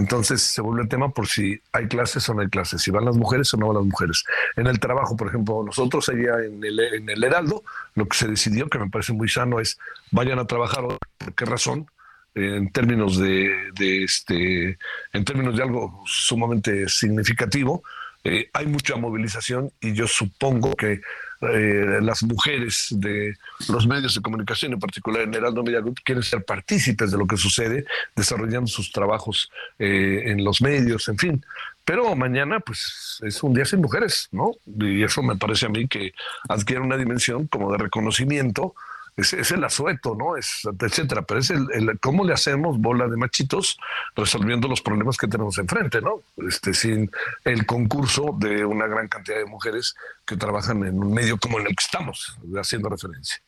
Entonces 0.00 0.42
se 0.42 0.62
vuelve 0.62 0.82
el 0.82 0.88
tema 0.88 1.10
por 1.10 1.28
si 1.28 1.60
hay 1.72 1.86
clases 1.86 2.28
o 2.28 2.34
no 2.34 2.40
hay 2.40 2.48
clases, 2.48 2.82
si 2.82 2.90
van 2.90 3.04
las 3.04 3.16
mujeres 3.16 3.52
o 3.54 3.56
no 3.58 3.68
van 3.68 3.76
las 3.76 3.84
mujeres. 3.84 4.24
En 4.56 4.66
el 4.66 4.80
trabajo, 4.80 5.16
por 5.16 5.28
ejemplo, 5.28 5.62
nosotros 5.64 6.08
allá 6.08 6.42
en 6.44 6.64
el, 6.64 6.80
en 6.80 7.08
el 7.08 7.22
Heraldo, 7.22 7.62
lo 7.94 8.06
que 8.06 8.16
se 8.16 8.26
decidió, 8.26 8.68
que 8.68 8.78
me 8.78 8.88
parece 8.88 9.12
muy 9.12 9.28
sano, 9.28 9.60
es 9.60 9.78
vayan 10.10 10.38
a 10.38 10.46
trabajar. 10.46 10.84
¿Por 11.18 11.34
qué 11.34 11.44
razón? 11.44 11.86
en 12.32 12.70
términos 12.70 13.18
de, 13.18 13.50
de, 13.74 14.04
este 14.04 14.78
en 15.12 15.24
términos 15.24 15.56
de 15.56 15.64
algo 15.64 16.00
sumamente 16.06 16.88
significativo 16.88 17.82
eh, 18.22 18.50
hay 18.52 18.66
mucha 18.66 18.96
movilización 18.96 19.72
y 19.80 19.94
yo 19.94 20.06
supongo 20.06 20.76
que 20.76 21.00
eh, 21.42 22.00
las 22.02 22.22
mujeres 22.22 22.88
de 22.90 23.34
los 23.68 23.86
medios 23.86 24.14
de 24.14 24.20
comunicación, 24.20 24.74
en 24.74 24.78
particular 24.78 25.22
en 25.22 25.34
Heraldo 25.34 25.62
Media 25.62 25.80
Group, 25.80 26.00
quieren 26.04 26.22
ser 26.22 26.44
partícipes 26.44 27.10
de 27.10 27.18
lo 27.18 27.26
que 27.26 27.36
sucede, 27.36 27.86
desarrollando 28.14 28.66
sus 28.66 28.92
trabajos 28.92 29.50
eh, 29.78 30.22
en 30.26 30.44
los 30.44 30.60
medios, 30.60 31.08
en 31.08 31.18
fin. 31.18 31.44
pero 31.84 32.14
mañana 32.14 32.60
pues 32.60 33.20
es 33.22 33.42
un 33.42 33.54
día 33.54 33.64
sin 33.64 33.80
mujeres, 33.80 34.28
¿no? 34.32 34.52
Y 34.78 35.02
eso 35.02 35.22
me 35.22 35.36
parece 35.36 35.66
a 35.66 35.70
mí 35.70 35.88
que 35.88 36.12
adquiere 36.48 36.82
una 36.82 36.96
dimensión 36.96 37.46
como 37.46 37.72
de 37.72 37.78
reconocimiento 37.78 38.74
es, 39.20 39.50
el 39.50 39.64
asueto, 39.64 40.14
¿no? 40.14 40.36
Es, 40.36 40.62
etcétera. 40.80 41.22
Pero 41.22 41.40
es 41.40 41.50
el, 41.50 41.98
cómo 42.00 42.24
le 42.24 42.32
hacemos 42.32 42.78
bola 42.78 43.08
de 43.08 43.16
machitos 43.16 43.78
resolviendo 44.14 44.68
los 44.68 44.80
problemas 44.80 45.16
que 45.16 45.28
tenemos 45.28 45.58
enfrente, 45.58 46.00
¿no? 46.00 46.22
Este, 46.48 46.74
sin 46.74 47.10
el 47.44 47.66
concurso 47.66 48.34
de 48.38 48.64
una 48.64 48.86
gran 48.86 49.08
cantidad 49.08 49.38
de 49.38 49.46
mujeres 49.46 49.94
que 50.24 50.36
trabajan 50.36 50.84
en 50.84 50.98
un 50.98 51.12
medio 51.12 51.38
como 51.38 51.58
el 51.58 51.66
que 51.66 51.74
estamos, 51.78 52.38
haciendo 52.56 52.88
referencia. 52.88 53.40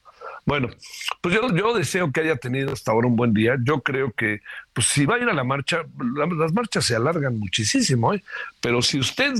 Bueno, 0.44 0.68
pues 1.20 1.34
yo, 1.34 1.54
yo 1.54 1.72
deseo 1.72 2.10
que 2.10 2.20
haya 2.20 2.36
tenido 2.36 2.72
hasta 2.72 2.90
ahora 2.90 3.06
un 3.06 3.16
buen 3.16 3.32
día. 3.32 3.56
Yo 3.62 3.80
creo 3.80 4.12
que, 4.12 4.40
pues 4.72 4.86
si 4.86 5.04
va 5.04 5.16
a 5.16 5.18
ir 5.18 5.28
a 5.28 5.34
la 5.34 5.44
marcha, 5.44 5.84
las 6.38 6.52
marchas 6.52 6.86
se 6.86 6.96
alargan 6.96 7.38
muchísimo, 7.38 8.14
¿eh? 8.14 8.24
pero 8.60 8.80
si 8.80 8.98
usted 8.98 9.34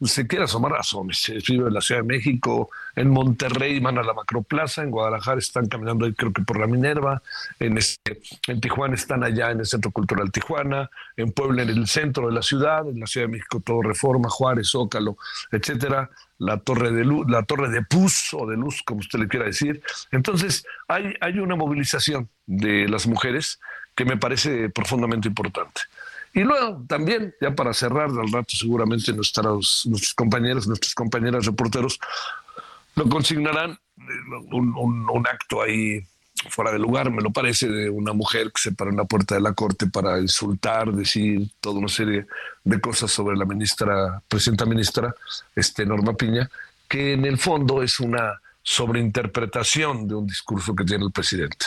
se 0.00 0.26
quiere 0.26 0.44
asomar, 0.44 0.74
asómese. 0.76 1.38
Vive 1.46 1.68
en 1.68 1.74
la 1.74 1.80
Ciudad 1.80 2.02
de 2.02 2.06
México, 2.06 2.70
en 2.94 3.10
Monterrey 3.10 3.80
van 3.80 3.98
a 3.98 4.02
la 4.02 4.14
Macroplaza, 4.14 4.82
en 4.82 4.90
Guadalajara 4.90 5.38
están 5.38 5.66
caminando 5.66 6.06
ahí 6.06 6.14
creo 6.14 6.32
que 6.32 6.42
por 6.42 6.58
la 6.58 6.66
Minerva, 6.66 7.22
en, 7.58 7.76
este, 7.76 8.20
en 8.46 8.60
Tijuana 8.60 8.94
están 8.94 9.24
allá 9.24 9.50
en 9.50 9.60
el 9.60 9.66
Centro 9.66 9.90
Cultural 9.90 10.30
Tijuana, 10.30 10.88
en 11.16 11.32
Puebla 11.32 11.62
en 11.62 11.70
el 11.70 11.86
centro 11.86 12.28
de 12.28 12.34
la 12.34 12.42
ciudad, 12.42 12.88
en 12.88 13.00
la 13.00 13.06
Ciudad 13.06 13.26
de 13.26 13.32
México 13.32 13.60
todo 13.60 13.82
Reforma, 13.82 14.30
Juárez, 14.30 14.70
Zócalo, 14.70 15.18
etcétera 15.50 16.08
la 16.38 16.58
torre 16.58 16.92
de 16.92 17.04
luz, 17.04 17.28
la 17.28 17.42
torre 17.42 17.68
de 17.68 17.82
pus 17.82 18.32
o 18.32 18.46
de 18.46 18.56
luz, 18.56 18.82
como 18.84 19.00
usted 19.00 19.18
le 19.18 19.28
quiera 19.28 19.46
decir. 19.46 19.82
Entonces, 20.12 20.64
hay, 20.86 21.14
hay 21.20 21.40
una 21.40 21.56
movilización 21.56 22.28
de 22.46 22.88
las 22.88 23.06
mujeres 23.06 23.60
que 23.98 24.04
me 24.04 24.16
parece 24.16 24.70
profundamente 24.70 25.26
importante. 25.26 25.80
Y 26.32 26.44
luego 26.44 26.84
también, 26.86 27.34
ya 27.40 27.52
para 27.56 27.74
cerrar, 27.74 28.08
al 28.08 28.30
rato 28.30 28.54
seguramente 28.56 29.12
nuestros, 29.12 29.82
nuestros 29.86 30.14
compañeros, 30.14 30.68
nuestras 30.68 30.94
compañeras 30.94 31.46
reporteros 31.46 31.98
lo 32.94 33.08
consignarán 33.08 33.72
eh, 33.72 34.04
un, 34.52 35.26
acto 35.26 35.62
ahí 35.62 36.00
fuera 36.48 36.70
de 36.70 36.78
lugar, 36.78 37.10
me 37.10 37.22
lo 37.22 37.32
parece, 37.32 37.68
de 37.68 37.90
una 37.90 38.12
mujer 38.12 38.52
que 38.52 38.62
se 38.62 38.72
paró 38.72 38.90
en 38.90 38.98
la 38.98 39.04
puerta 39.04 39.34
de 39.34 39.40
la 39.40 39.52
corte 39.52 39.88
para 39.88 40.20
insultar, 40.20 40.92
decir 40.92 41.50
toda 41.60 41.80
una 41.80 41.88
serie 41.88 42.24
de 42.62 42.80
cosas 42.80 43.10
sobre 43.10 43.36
la 43.36 43.46
ministra, 43.46 44.22
presidenta 44.28 44.64
ministra, 44.64 45.12
este, 45.56 45.84
Norma 45.84 46.12
Piña, 46.12 46.48
que 46.86 47.14
en 47.14 47.24
el 47.24 47.36
fondo 47.36 47.82
es 47.82 47.98
una 47.98 48.40
sobreinterpretación 48.62 50.06
de 50.06 50.14
un 50.14 50.26
discurso 50.28 50.76
que 50.76 50.84
tiene 50.84 51.04
el 51.04 51.10
presidente. 51.10 51.66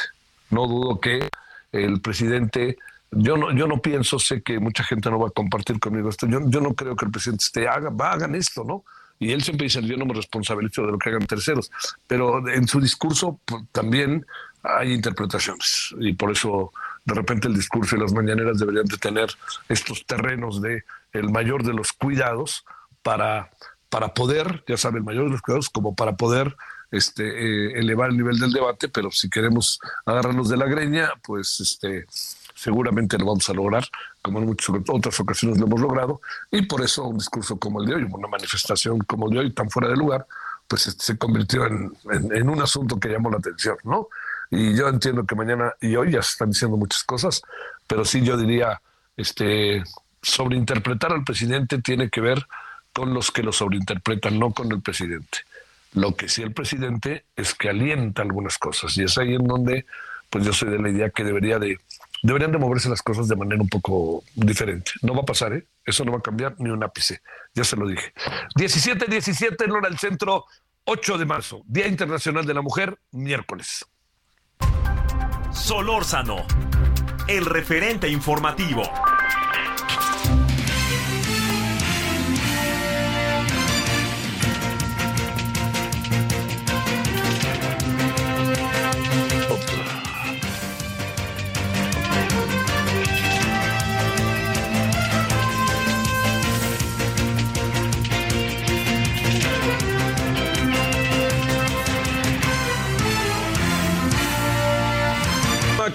No 0.50 0.66
dudo 0.66 0.98
que 0.98 1.28
el 1.72 2.02
presidente, 2.02 2.78
yo 3.12 3.38
no, 3.38 3.52
yo 3.52 3.68
no 3.68 3.82
pienso, 3.82 4.20
sé 4.20 4.42
que 4.42 4.60
mucha 4.60 4.84
gente 4.84 5.10
no 5.10 5.20
va 5.20 5.28
a 5.28 5.32
compartir 5.32 5.80
conmigo 5.80 6.10
esto, 6.10 6.28
yo, 6.28 6.40
yo 6.46 6.62
no 6.62 6.74
creo 6.74 6.96
que 6.96 7.06
el 7.06 7.12
presidente 7.12 7.44
esté, 7.44 7.68
haga, 7.68 7.92
hagan 8.00 8.36
esto, 8.36 8.64
¿no? 8.64 8.84
Y 9.20 9.32
él 9.32 9.44
siempre 9.44 9.66
dice, 9.66 9.84
yo 9.84 9.98
no 9.98 10.06
me 10.06 10.16
responsabilizo 10.16 10.84
de 10.84 10.94
lo 10.94 10.98
que 10.98 11.10
hagan 11.10 11.28
terceros, 11.28 11.72
pero 12.08 12.48
en 12.50 12.68
su 12.68 12.82
discurso 12.82 13.40
pues, 13.46 13.64
también 13.72 14.26
hay 14.64 14.94
interpretaciones 14.94 15.94
y 16.00 16.14
por 16.14 16.32
eso 16.32 16.72
de 17.06 17.14
repente 17.16 17.48
el 17.48 17.54
discurso 17.56 17.96
y 17.96 18.00
las 18.00 18.14
mañaneras 18.14 18.60
deberían 18.60 18.86
de 18.86 18.98
tener 18.98 19.30
estos 19.70 20.06
terrenos 20.06 20.62
de 20.62 20.84
el 21.14 21.30
mayor 21.30 21.64
de 21.64 21.74
los 21.74 21.94
cuidados 21.94 22.66
para, 23.04 23.52
para 23.90 24.14
poder, 24.14 24.64
ya 24.68 24.78
sabe, 24.78 25.00
el 25.00 25.04
mayor 25.04 25.26
de 25.26 25.32
los 25.32 25.42
cuidados 25.42 25.70
como 25.70 25.96
para 25.96 26.16
poder 26.16 26.56
este, 26.92 27.24
eh, 27.24 27.80
elevar 27.80 28.10
el 28.10 28.18
nivel 28.18 28.40
del 28.40 28.52
debate, 28.52 28.90
pero 28.90 29.12
si 29.12 29.30
queremos 29.30 29.80
agarrarnos 30.06 30.50
de 30.50 30.58
la 30.58 30.66
greña, 30.66 31.10
pues 31.24 31.60
este, 31.60 32.06
seguramente 32.54 33.18
lo 33.18 33.26
vamos 33.26 33.50
a 33.50 33.54
lograr, 33.54 33.86
como 34.22 34.40
en 34.40 34.46
muchas 34.46 34.76
otras 34.88 35.20
ocasiones 35.20 35.58
lo 35.58 35.66
hemos 35.66 35.82
logrado, 35.82 36.22
y 36.52 36.64
por 36.64 36.82
eso 36.82 37.06
un 37.06 37.18
discurso 37.18 37.58
como 37.58 37.82
el 37.82 37.88
de 37.88 37.96
hoy, 37.96 38.08
una 38.10 38.28
manifestación 38.28 39.00
como 39.00 39.28
el 39.28 39.34
de 39.34 39.40
hoy, 39.40 39.52
tan 39.52 39.70
fuera 39.70 39.90
de 39.90 39.96
lugar, 39.96 40.28
pues 40.68 40.88
este, 40.88 41.04
se 41.04 41.18
convirtió 41.18 41.66
en, 41.66 41.94
en 42.10 42.50
un 42.50 42.62
asunto 42.62 43.00
que 43.00 43.10
llamó 43.10 43.32
la 43.32 43.38
atención, 43.38 43.78
¿no? 43.84 44.08
Y 44.50 44.76
yo 44.76 44.90
entiendo 44.90 45.26
que 45.26 45.34
mañana 45.34 45.74
y 45.80 45.96
hoy 45.96 46.12
ya 46.12 46.22
se 46.22 46.32
están 46.32 46.52
diciendo 46.52 46.76
muchas 46.76 47.04
cosas, 47.04 47.42
pero 47.88 48.04
sí 48.04 48.22
yo 48.22 48.36
diría, 48.36 48.82
este, 49.16 49.84
sobreinterpretar 50.22 51.14
al 51.14 51.24
presidente 51.24 51.82
tiene 51.82 52.10
que 52.10 52.22
ver 52.22 52.46
con 52.94 53.14
los 53.14 53.32
que 53.32 53.44
lo 53.44 53.52
sobreinterpretan, 53.52 54.38
no 54.38 54.52
con 54.52 54.72
el 54.72 54.82
presidente. 54.82 55.40
Lo 55.94 56.16
que 56.16 56.30
sí 56.30 56.42
el 56.42 56.54
presidente 56.54 57.26
es 57.36 57.54
que 57.54 57.70
alienta 57.70 58.22
algunas 58.22 58.58
cosas 58.58 58.96
y 58.98 59.04
es 59.04 59.18
ahí 59.18 59.36
en 59.36 59.46
donde 59.46 59.86
pues 60.30 60.46
yo 60.46 60.54
soy 60.54 60.70
de 60.70 60.80
la 60.80 60.90
idea 60.90 61.10
que 61.10 61.24
debería 61.24 61.60
de 61.60 61.78
deberían 62.24 62.52
de 62.52 62.58
moverse 62.58 62.90
las 62.90 63.02
cosas 63.02 63.28
de 63.28 63.36
manera 63.36 63.62
un 63.62 63.70
poco 63.70 64.24
diferente. 64.36 64.92
No 65.02 65.14
va 65.14 65.22
a 65.22 65.26
pasar, 65.26 65.54
¿eh? 65.54 65.66
Eso 65.86 66.06
no 66.06 66.12
va 66.12 66.20
a 66.20 66.22
cambiar 66.22 66.56
ni 66.60 66.70
un 66.70 66.84
ápice. 66.84 67.22
Ya 67.54 67.64
se 67.64 67.76
lo 67.76 67.88
dije. 67.88 68.14
17-17 68.56 69.66
en 69.66 69.72
hora 69.72 69.90
del 69.90 69.98
centro, 69.98 70.46
8 70.86 71.18
de 71.18 71.26
marzo, 71.26 71.64
Día 71.66 71.88
Internacional 71.88 72.46
de 72.46 72.54
la 72.54 72.62
Mujer, 72.62 72.98
miércoles. 73.12 73.86
Solórzano, 75.52 76.46
el 77.28 77.46
referente 77.46 78.08
informativo. 78.08 78.84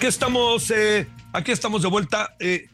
Estamos, 0.06 0.70
eh, 0.70 1.08
aquí 1.32 1.52
estamos 1.52 1.82
de 1.82 1.88
vuelta. 1.88 2.36
Eh, 2.38 2.68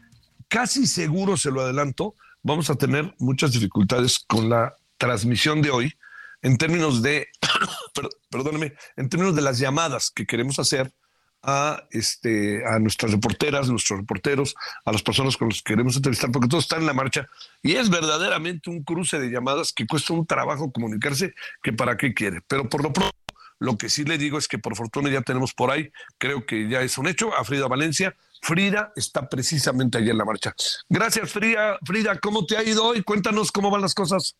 casi 0.47 0.85
seguro, 0.87 1.35
se 1.35 1.51
lo 1.51 1.61
adelanto, 1.61 2.15
vamos 2.43 2.69
a 2.69 2.75
tener 2.75 3.13
muchas 3.19 3.51
dificultades 3.51 4.19
con 4.19 4.49
la 4.49 4.75
transmisión 4.97 5.61
de 5.61 5.71
hoy 5.71 5.93
en 6.41 6.57
términos 6.57 7.01
de, 7.01 7.27
perdóneme, 8.29 8.73
en 8.97 9.09
términos 9.09 9.35
de 9.35 9.41
las 9.41 9.57
llamadas 9.59 10.11
que 10.11 10.25
queremos 10.25 10.59
hacer 10.59 10.93
a, 11.41 11.83
este, 11.91 12.65
a 12.65 12.79
nuestras 12.79 13.11
reporteras, 13.11 13.69
nuestros 13.69 13.99
reporteros, 13.99 14.55
a 14.85 14.91
las 14.91 15.01
personas 15.01 15.35
con 15.35 15.49
las 15.49 15.61
que 15.61 15.73
queremos 15.73 15.95
entrevistar, 15.95 16.31
porque 16.31 16.47
todo 16.47 16.59
está 16.59 16.77
en 16.77 16.85
la 16.85 16.93
marcha. 16.93 17.27
Y 17.61 17.73
es 17.73 17.89
verdaderamente 17.89 18.69
un 18.69 18.83
cruce 18.83 19.19
de 19.19 19.29
llamadas 19.29 19.73
que 19.73 19.87
cuesta 19.87 20.13
un 20.13 20.25
trabajo 20.25 20.71
comunicarse 20.71 21.33
que 21.61 21.73
para 21.73 21.97
qué 21.97 22.13
quiere. 22.13 22.41
Pero 22.47 22.69
por 22.69 22.83
lo 22.83 22.93
pronto 22.93 23.22
lo 23.59 23.77
que 23.77 23.89
sí 23.89 24.03
le 24.03 24.17
digo 24.17 24.37
es 24.37 24.47
que 24.47 24.59
por 24.59 24.75
fortuna 24.75 25.09
ya 25.09 25.21
tenemos 25.21 25.53
por 25.53 25.71
ahí, 25.71 25.91
creo 26.17 26.45
que 26.45 26.67
ya 26.67 26.81
es 26.81 26.97
un 26.97 27.07
hecho, 27.07 27.33
a 27.35 27.43
Frida 27.43 27.67
Valencia. 27.67 28.15
Frida 28.41 28.91
está 28.95 29.29
precisamente 29.29 29.97
allí 29.97 30.09
en 30.09 30.17
la 30.17 30.25
marcha. 30.25 30.53
Gracias, 30.89 31.31
Frida. 31.31 31.77
Frida, 31.85 32.19
¿cómo 32.19 32.45
te 32.45 32.57
ha 32.57 32.63
ido 32.63 32.83
hoy? 32.83 33.01
Cuéntanos 33.01 33.51
cómo 33.51 33.71
van 33.71 33.81
las 33.81 33.93
cosas. 33.93 34.35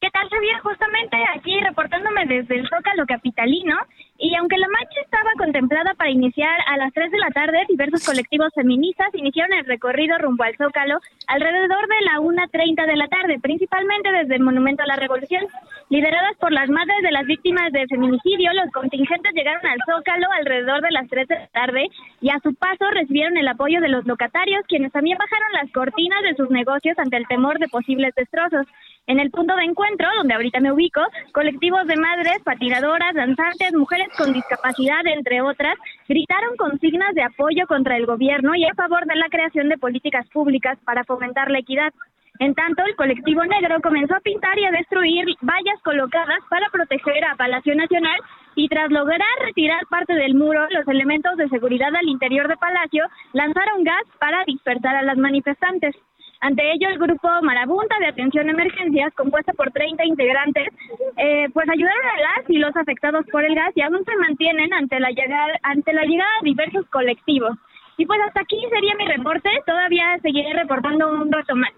¿Qué 0.00 0.10
tal, 0.10 0.28
Javier? 0.30 0.60
Justamente 0.60 1.16
aquí 1.34 1.58
reportándome 1.58 2.24
desde 2.26 2.54
el 2.54 2.68
Zócalo 2.68 3.04
Capitalino. 3.04 3.76
Y 4.16 4.32
aunque 4.36 4.56
la 4.56 4.68
marcha 4.68 5.00
estaba 5.00 5.30
contemplada 5.36 5.94
para 5.94 6.10
iniciar 6.10 6.56
a 6.68 6.76
las 6.76 6.92
3 6.92 7.10
de 7.10 7.18
la 7.18 7.30
tarde, 7.30 7.66
diversos 7.68 8.06
colectivos 8.06 8.52
feministas 8.54 9.12
iniciaron 9.14 9.58
el 9.58 9.64
recorrido 9.64 10.16
rumbo 10.18 10.44
al 10.44 10.56
Zócalo 10.56 11.00
alrededor 11.26 11.88
de 11.88 12.00
la 12.02 12.20
1.30 12.20 12.86
de 12.86 12.96
la 12.96 13.08
tarde, 13.08 13.40
principalmente 13.40 14.12
desde 14.12 14.36
el 14.36 14.42
Monumento 14.42 14.84
a 14.84 14.86
la 14.86 14.94
Revolución. 14.94 15.46
Lideradas 15.88 16.36
por 16.38 16.52
las 16.52 16.68
madres 16.68 17.02
de 17.02 17.10
las 17.10 17.26
víctimas 17.26 17.72
de 17.72 17.88
feminicidio, 17.88 18.52
los 18.52 18.70
contingentes 18.70 19.34
llegaron 19.34 19.66
al 19.66 19.78
Zócalo 19.84 20.30
alrededor 20.30 20.80
de 20.80 20.92
las 20.92 21.08
3 21.08 21.26
de 21.26 21.34
la 21.34 21.46
tarde 21.48 21.88
y 22.20 22.30
a 22.30 22.38
su 22.38 22.54
paso 22.54 22.88
recibieron 22.92 23.36
el 23.36 23.48
apoyo 23.48 23.80
de 23.80 23.88
los 23.88 24.06
locatarios, 24.06 24.64
quienes 24.68 24.92
también 24.92 25.18
bajaron 25.18 25.52
las 25.54 25.72
cortinas 25.72 26.22
de 26.22 26.36
sus 26.36 26.50
negocios 26.50 26.96
ante 27.00 27.16
el 27.16 27.26
temor 27.26 27.58
de 27.58 27.66
posibles 27.66 28.14
destrozos. 28.14 28.66
En 29.08 29.20
el 29.20 29.30
punto 29.30 29.56
de 29.56 29.64
encuentro, 29.64 30.06
donde 30.18 30.34
ahorita 30.34 30.60
me 30.60 30.70
ubico, 30.70 31.00
colectivos 31.32 31.86
de 31.86 31.96
madres, 31.96 32.42
patinadoras, 32.44 33.14
danzantes, 33.14 33.72
mujeres 33.72 34.08
con 34.18 34.34
discapacidad, 34.34 35.00
entre 35.06 35.40
otras, 35.40 35.76
gritaron 36.06 36.56
consignas 36.58 37.14
de 37.14 37.22
apoyo 37.22 37.66
contra 37.66 37.96
el 37.96 38.04
gobierno 38.04 38.54
y 38.54 38.66
a 38.66 38.74
favor 38.74 39.06
de 39.06 39.16
la 39.16 39.30
creación 39.30 39.70
de 39.70 39.78
políticas 39.78 40.28
públicas 40.28 40.78
para 40.84 41.04
fomentar 41.04 41.50
la 41.50 41.60
equidad. 41.60 41.94
En 42.38 42.54
tanto, 42.54 42.84
el 42.84 42.96
colectivo 42.96 43.42
negro 43.46 43.80
comenzó 43.80 44.14
a 44.14 44.20
pintar 44.20 44.58
y 44.58 44.66
a 44.66 44.72
destruir 44.72 45.24
vallas 45.40 45.80
colocadas 45.82 46.40
para 46.50 46.68
proteger 46.68 47.24
a 47.24 47.34
Palacio 47.34 47.74
Nacional 47.74 48.20
y 48.56 48.68
tras 48.68 48.90
lograr 48.90 49.26
retirar 49.40 49.86
parte 49.88 50.12
del 50.12 50.34
muro, 50.34 50.66
los 50.68 50.86
elementos 50.86 51.34
de 51.38 51.48
seguridad 51.48 51.96
al 51.96 52.08
interior 52.08 52.46
de 52.46 52.58
Palacio 52.58 53.06
lanzaron 53.32 53.84
gas 53.84 54.04
para 54.20 54.44
dispersar 54.44 54.96
a 54.96 55.02
las 55.02 55.16
manifestantes. 55.16 55.96
Ante 56.40 56.72
ello, 56.72 56.88
el 56.88 56.98
grupo 56.98 57.28
Marabunta 57.42 57.98
de 57.98 58.06
Atención 58.06 58.48
a 58.48 58.52
Emergencias, 58.52 59.12
compuesta 59.14 59.52
por 59.54 59.72
30 59.72 60.04
integrantes, 60.04 60.68
eh, 61.16 61.48
pues 61.52 61.68
ayudaron 61.68 62.06
a 62.06 62.20
las 62.20 62.48
y 62.50 62.58
los 62.58 62.76
afectados 62.76 63.26
por 63.32 63.44
el 63.44 63.54
gas 63.56 63.72
y 63.74 63.82
aún 63.82 64.04
se 64.04 64.16
mantienen 64.16 64.72
ante 64.72 65.00
la 65.00 65.10
llegada, 65.10 65.58
ante 65.62 65.92
la 65.92 66.04
llegada 66.04 66.30
de 66.42 66.50
diversos 66.50 66.86
colectivos. 66.90 67.56
Y 67.96 68.06
pues 68.06 68.20
hasta 68.24 68.40
aquí 68.42 68.56
sería 68.70 68.94
mi 68.94 69.06
reporte, 69.06 69.50
todavía 69.66 70.16
seguiré 70.22 70.52
reportando 70.52 71.10
un 71.10 71.32
rato 71.32 71.56
más. 71.56 71.72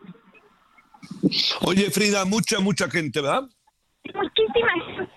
Oye, 1.62 1.90
Frida, 1.90 2.26
mucha, 2.26 2.60
mucha 2.60 2.90
gente, 2.90 3.22
¿verdad? 3.22 3.44
Muchísima 4.14 4.72
gente. 4.84 5.08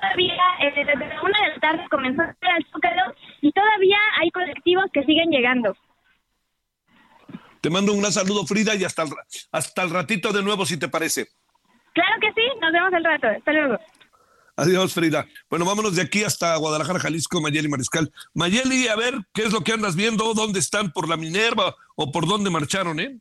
Todavía 0.00 0.42
eh, 0.60 0.72
desde 0.74 1.20
una 1.22 1.40
de 1.40 1.48
la 1.54 1.60
tarde 1.60 1.84
comenzó 1.90 2.22
a 2.22 2.34
Zócalo 2.72 3.14
y 3.40 3.52
todavía 3.52 3.98
hay 4.20 4.30
colectivos 4.32 4.84
que 4.92 5.04
siguen 5.04 5.30
llegando. 5.30 5.76
Te 7.64 7.70
mando 7.70 7.94
un 7.94 8.00
gran 8.00 8.12
saludo, 8.12 8.44
Frida, 8.44 8.74
y 8.74 8.84
hasta 8.84 9.04
el, 9.04 9.08
hasta 9.50 9.84
el 9.84 9.88
ratito 9.88 10.34
de 10.34 10.42
nuevo, 10.42 10.66
si 10.66 10.78
te 10.78 10.86
parece. 10.86 11.28
Claro 11.94 12.14
que 12.20 12.30
sí, 12.34 12.42
nos 12.60 12.70
vemos 12.70 12.92
el 12.92 13.02
rato. 13.02 13.26
Hasta 13.26 13.52
luego. 13.54 13.78
Adiós, 14.54 14.92
Frida. 14.92 15.26
Bueno, 15.48 15.64
vámonos 15.64 15.96
de 15.96 16.02
aquí 16.02 16.24
hasta 16.24 16.54
Guadalajara, 16.56 16.98
Jalisco, 16.98 17.40
Mayeli 17.40 17.68
Mariscal. 17.68 18.12
Mayeli, 18.34 18.88
a 18.88 18.96
ver, 18.96 19.14
¿qué 19.32 19.44
es 19.44 19.52
lo 19.54 19.62
que 19.62 19.72
andas 19.72 19.96
viendo? 19.96 20.34
¿Dónde 20.34 20.58
están? 20.58 20.92
¿Por 20.92 21.08
la 21.08 21.16
Minerva 21.16 21.74
o 21.96 22.12
por 22.12 22.28
dónde 22.28 22.50
marcharon, 22.50 23.00
eh? 23.00 23.18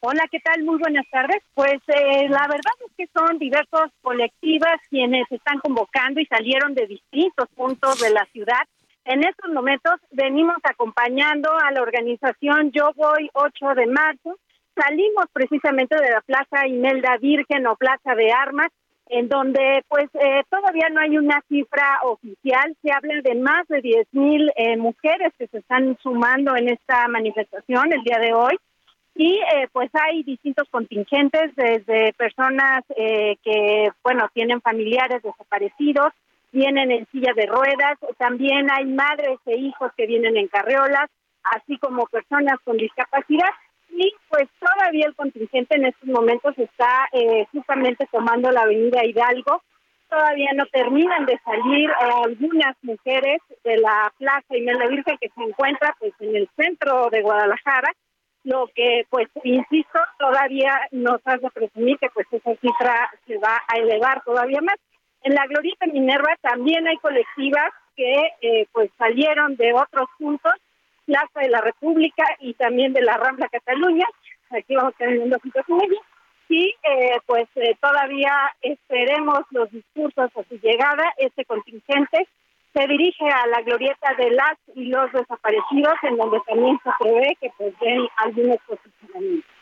Hola, 0.00 0.24
¿qué 0.30 0.40
tal? 0.40 0.64
Muy 0.64 0.78
buenas 0.78 1.04
tardes. 1.10 1.42
Pues 1.52 1.82
eh, 1.88 2.26
la 2.30 2.48
verdad 2.48 2.72
es 2.86 2.92
que 2.96 3.06
son 3.14 3.38
diversos 3.38 3.90
colectivas 4.00 4.80
quienes 4.88 5.30
están 5.30 5.58
convocando 5.58 6.18
y 6.18 6.24
salieron 6.24 6.74
de 6.74 6.86
distintos 6.86 7.46
puntos 7.54 8.00
de 8.00 8.08
la 8.08 8.24
ciudad. 8.32 8.64
En 9.04 9.22
estos 9.22 9.52
momentos 9.52 9.94
venimos 10.10 10.56
acompañando 10.62 11.50
a 11.52 11.70
la 11.72 11.82
organización 11.82 12.72
Yo 12.72 12.90
Voy 12.96 13.30
8 13.34 13.74
de 13.76 13.86
marzo. 13.86 14.38
Salimos 14.74 15.26
precisamente 15.32 15.94
de 15.96 16.10
la 16.10 16.20
Plaza 16.22 16.66
Imelda 16.66 17.18
Virgen 17.18 17.66
o 17.66 17.76
Plaza 17.76 18.14
de 18.14 18.32
Armas 18.32 18.68
en 19.06 19.28
donde 19.28 19.84
pues 19.88 20.06
eh, 20.14 20.42
todavía 20.48 20.88
no 20.90 21.00
hay 21.00 21.18
una 21.18 21.42
cifra 21.48 22.00
oficial, 22.04 22.74
se 22.82 22.90
habla 22.90 23.20
de 23.22 23.34
más 23.34 23.66
de 23.68 23.80
10 23.82 24.06
mil 24.12 24.50
eh, 24.56 24.76
mujeres 24.76 25.32
que 25.38 25.46
se 25.48 25.58
están 25.58 25.96
sumando 26.02 26.56
en 26.56 26.70
esta 26.70 27.06
manifestación 27.08 27.92
el 27.92 28.02
día 28.02 28.18
de 28.18 28.32
hoy 28.32 28.56
y 29.14 29.38
eh, 29.54 29.68
pues 29.72 29.90
hay 29.92 30.22
distintos 30.22 30.68
contingentes 30.70 31.54
desde 31.54 32.12
personas 32.14 32.82
que 32.96 33.88
bueno 34.02 34.28
tienen 34.32 34.60
familiares 34.60 35.22
desaparecidos, 35.22 36.12
vienen 36.54 36.92
en 36.92 37.06
silla 37.10 37.32
de 37.34 37.46
ruedas, 37.46 37.98
también 38.16 38.70
hay 38.70 38.86
madres 38.86 39.38
e 39.44 39.56
hijos 39.56 39.90
que 39.96 40.06
vienen 40.06 40.36
en 40.36 40.48
carreolas, 40.48 41.10
así 41.42 41.76
como 41.78 42.06
personas 42.06 42.58
con 42.64 42.76
discapacidad 42.76 43.50
y 43.90 44.12
pues 44.28 44.48
todavía 44.58 45.06
el 45.06 45.14
contingente 45.14 45.76
en 45.76 45.86
estos 45.86 46.08
momentos 46.08 46.56
está 46.58 47.08
eh, 47.12 47.46
justamente 47.52 48.08
tomando 48.10 48.50
la 48.50 48.62
avenida 48.62 49.04
Hidalgo. 49.04 49.62
Todavía 50.08 50.50
no 50.54 50.64
terminan 50.66 51.26
de 51.26 51.38
salir 51.44 51.90
eh, 51.90 51.94
algunas 52.24 52.76
mujeres 52.82 53.40
de 53.64 53.76
la 53.78 54.12
Plaza 54.18 54.56
Imelda 54.56 54.86
Virgen 54.86 55.18
que 55.20 55.28
se 55.28 55.42
encuentra 55.42 55.94
pues 55.98 56.12
en 56.20 56.36
el 56.36 56.48
centro 56.56 57.08
de 57.10 57.22
Guadalajara, 57.22 57.92
lo 58.44 58.68
que 58.74 59.06
pues 59.10 59.28
insisto 59.42 59.98
todavía 60.18 60.72
nos 60.92 61.20
hace 61.24 61.48
presumir 61.50 61.98
que 61.98 62.10
pues 62.10 62.26
esa 62.30 62.54
cifra 62.56 63.10
se 63.26 63.38
va 63.38 63.60
a 63.68 63.78
elevar 63.78 64.22
todavía 64.24 64.60
más. 64.60 64.76
En 65.24 65.34
la 65.34 65.46
Glorieta 65.46 65.86
Minerva 65.86 66.36
también 66.42 66.86
hay 66.86 66.96
colectivas 66.98 67.72
que 67.96 68.32
eh, 68.42 68.66
pues 68.72 68.90
salieron 68.98 69.56
de 69.56 69.72
otros 69.72 70.08
puntos 70.18 70.52
Plaza 71.06 71.40
de 71.40 71.48
la 71.48 71.60
República 71.60 72.24
y 72.40 72.54
también 72.54 72.92
de 72.92 73.02
la 73.02 73.16
Rambla 73.16 73.48
Cataluña. 73.48 74.06
Aquí 74.50 74.74
vamos 74.74 74.94
teniendo 74.96 75.38
situación 75.42 75.80
y 76.48 76.74
eh, 76.82 77.18
pues 77.26 77.48
eh, 77.56 77.76
todavía 77.80 78.32
esperemos 78.62 79.40
los 79.50 79.70
discursos 79.70 80.30
a 80.36 80.44
su 80.48 80.58
llegada. 80.62 81.04
Este 81.16 81.44
contingente 81.44 82.28
se 82.74 82.86
dirige 82.86 83.28
a 83.28 83.46
la 83.46 83.62
glorieta 83.62 84.14
de 84.18 84.30
las 84.30 84.56
y 84.74 84.86
los 84.86 85.10
desaparecidos, 85.12 85.94
en 86.02 86.16
donde 86.16 86.40
también 86.46 86.78
se 86.82 86.90
prevé 87.00 87.36
que 87.40 87.50
pues 87.56 87.72
den 87.80 88.06
algunos 88.16 88.58
posicionamientos. 88.66 89.53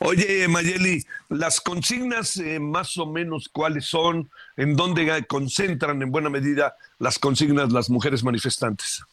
Oye, 0.00 0.46
Mayeli, 0.48 1.04
las 1.28 1.60
consignas 1.60 2.36
eh, 2.36 2.60
más 2.60 2.96
o 2.96 3.06
menos 3.06 3.48
cuáles 3.48 3.86
son, 3.86 4.30
en 4.56 4.76
dónde 4.76 5.24
concentran 5.26 6.00
en 6.02 6.10
buena 6.10 6.30
medida 6.30 6.76
las 6.98 7.18
consignas 7.18 7.72
las 7.72 7.90
mujeres 7.90 8.22
manifestantes 8.22 9.04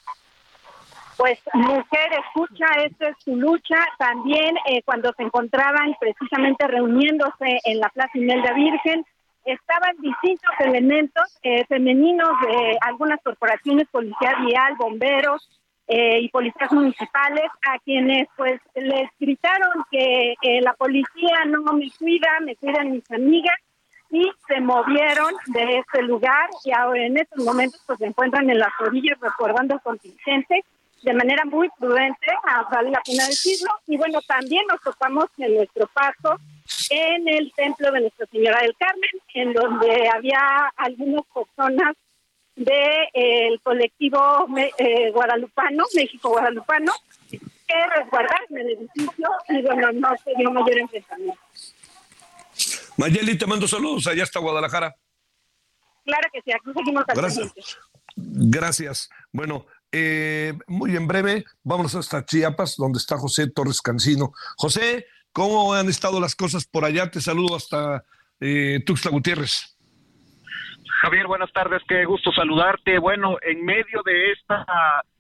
pues 1.22 1.40
mujer 1.54 2.10
escucha, 2.26 2.66
esta 2.84 3.10
es 3.10 3.16
su 3.24 3.36
lucha. 3.36 3.78
También 4.00 4.56
eh, 4.66 4.82
cuando 4.84 5.14
se 5.16 5.22
encontraban 5.22 5.96
precisamente 6.00 6.66
reuniéndose 6.66 7.60
en 7.64 7.80
la 7.80 7.90
Plaza 7.90 8.18
Imelda 8.18 8.52
Virgen, 8.54 9.06
estaban 9.46 9.96
distintos 10.00 10.50
elementos 10.62 11.38
eh, 11.44 11.64
femeninos 11.66 12.30
de 12.48 12.76
algunas 12.82 13.22
corporaciones, 13.22 13.88
policía 13.92 14.34
vial, 14.48 14.74
bomberos 14.80 15.48
eh, 15.94 16.22
y 16.22 16.30
policías 16.30 16.72
municipales, 16.72 17.52
a 17.68 17.78
quienes 17.80 18.30
pues 18.38 18.62
les 18.76 19.10
gritaron 19.20 19.84
que 19.92 20.36
la 20.62 20.74
policía 20.74 21.44
no 21.48 21.62
me 21.74 21.92
cuida, 22.00 22.30
me 22.46 22.56
cuidan 22.56 22.94
mis 22.94 23.12
amigas 23.12 23.58
y 24.10 24.32
se 24.48 24.62
movieron 24.62 25.34
de 25.48 25.80
este 25.80 26.02
lugar 26.04 26.50
y 26.64 26.72
ahora 26.72 27.06
en 27.06 27.18
estos 27.18 27.44
momentos 27.44 27.82
pues 27.86 28.00
se 28.00 28.06
encuentran 28.06 28.50
en 28.50 28.60
las 28.60 28.72
orillas 28.80 29.20
recordando 29.20 29.76
el 29.76 29.82
contingente 29.82 30.64
de 31.04 31.14
manera 31.14 31.44
muy 31.44 31.68
prudente, 31.78 32.28
vale 32.72 32.92
la 32.92 33.02
pena 33.02 33.26
decirlo. 33.26 33.72
Y 33.88 33.98
bueno, 33.98 34.22
también 34.22 34.64
nos 34.70 34.80
topamos 34.82 35.26
en 35.40 35.56
nuestro 35.56 35.88
paso 35.88 36.40
en 36.90 37.28
el 37.28 37.52
templo 37.54 37.92
de 37.92 38.02
Nuestra 38.02 38.28
Señora 38.28 38.62
del 38.62 38.76
Carmen, 38.78 39.12
en 39.34 39.52
donde 39.52 40.08
había 40.08 40.72
algunas 40.78 41.26
personas 41.34 41.96
del 42.64 43.54
de, 43.54 43.60
colectivo 43.64 44.48
eh, 44.78 45.12
guadalupano, 45.12 45.86
México 45.96 46.30
Guadalupano, 46.30 46.92
que 47.30 47.88
resguardaron 47.96 48.58
el 48.58 48.70
edificio 48.70 49.30
y 49.50 49.62
bueno, 49.62 49.92
no 49.94 50.10
se 50.24 50.32
dio 50.38 50.52
mayor 50.52 50.78
enfrentamiento. 50.78 51.40
Mayeli, 52.98 53.38
te 53.38 53.48
mando 53.48 53.68
saludos, 53.68 54.08
allá 54.08 54.24
está 54.24 54.40
Guadalajara. 54.40 54.96
Claro 56.04 56.30
que 56.34 56.42
sí, 56.42 56.52
aquí 56.52 56.72
seguimos 56.76 57.06
Gracias. 57.08 57.78
Gracias. 58.16 59.10
Bueno, 59.32 59.66
eh, 59.92 60.54
muy 60.68 60.96
en 60.96 61.08
breve, 61.08 61.46
vamos 61.64 61.96
hasta 61.96 62.26
Chiapas, 62.26 62.76
donde 62.78 63.00
está 63.00 63.18
José 63.18 63.50
Torres 63.50 63.82
Cancino. 63.82 64.34
José, 64.58 65.06
¿cómo 65.32 65.74
han 65.74 65.90
estado 65.90 66.20
las 66.20 66.36
cosas 66.36 66.66
por 66.66 66.86
allá? 66.86 67.10
Te 67.10 67.22
saludo 67.22 67.56
hasta 67.56 68.04
eh, 68.40 68.82
Tuxtla 68.86 69.12
Gutiérrez. 69.12 69.78
Javier, 71.02 71.26
buenas 71.26 71.52
tardes, 71.52 71.82
qué 71.88 72.06
gusto 72.06 72.32
saludarte. 72.32 73.00
Bueno, 73.00 73.38
en 73.42 73.66
medio 73.66 74.04
de 74.06 74.34
esta 74.34 74.64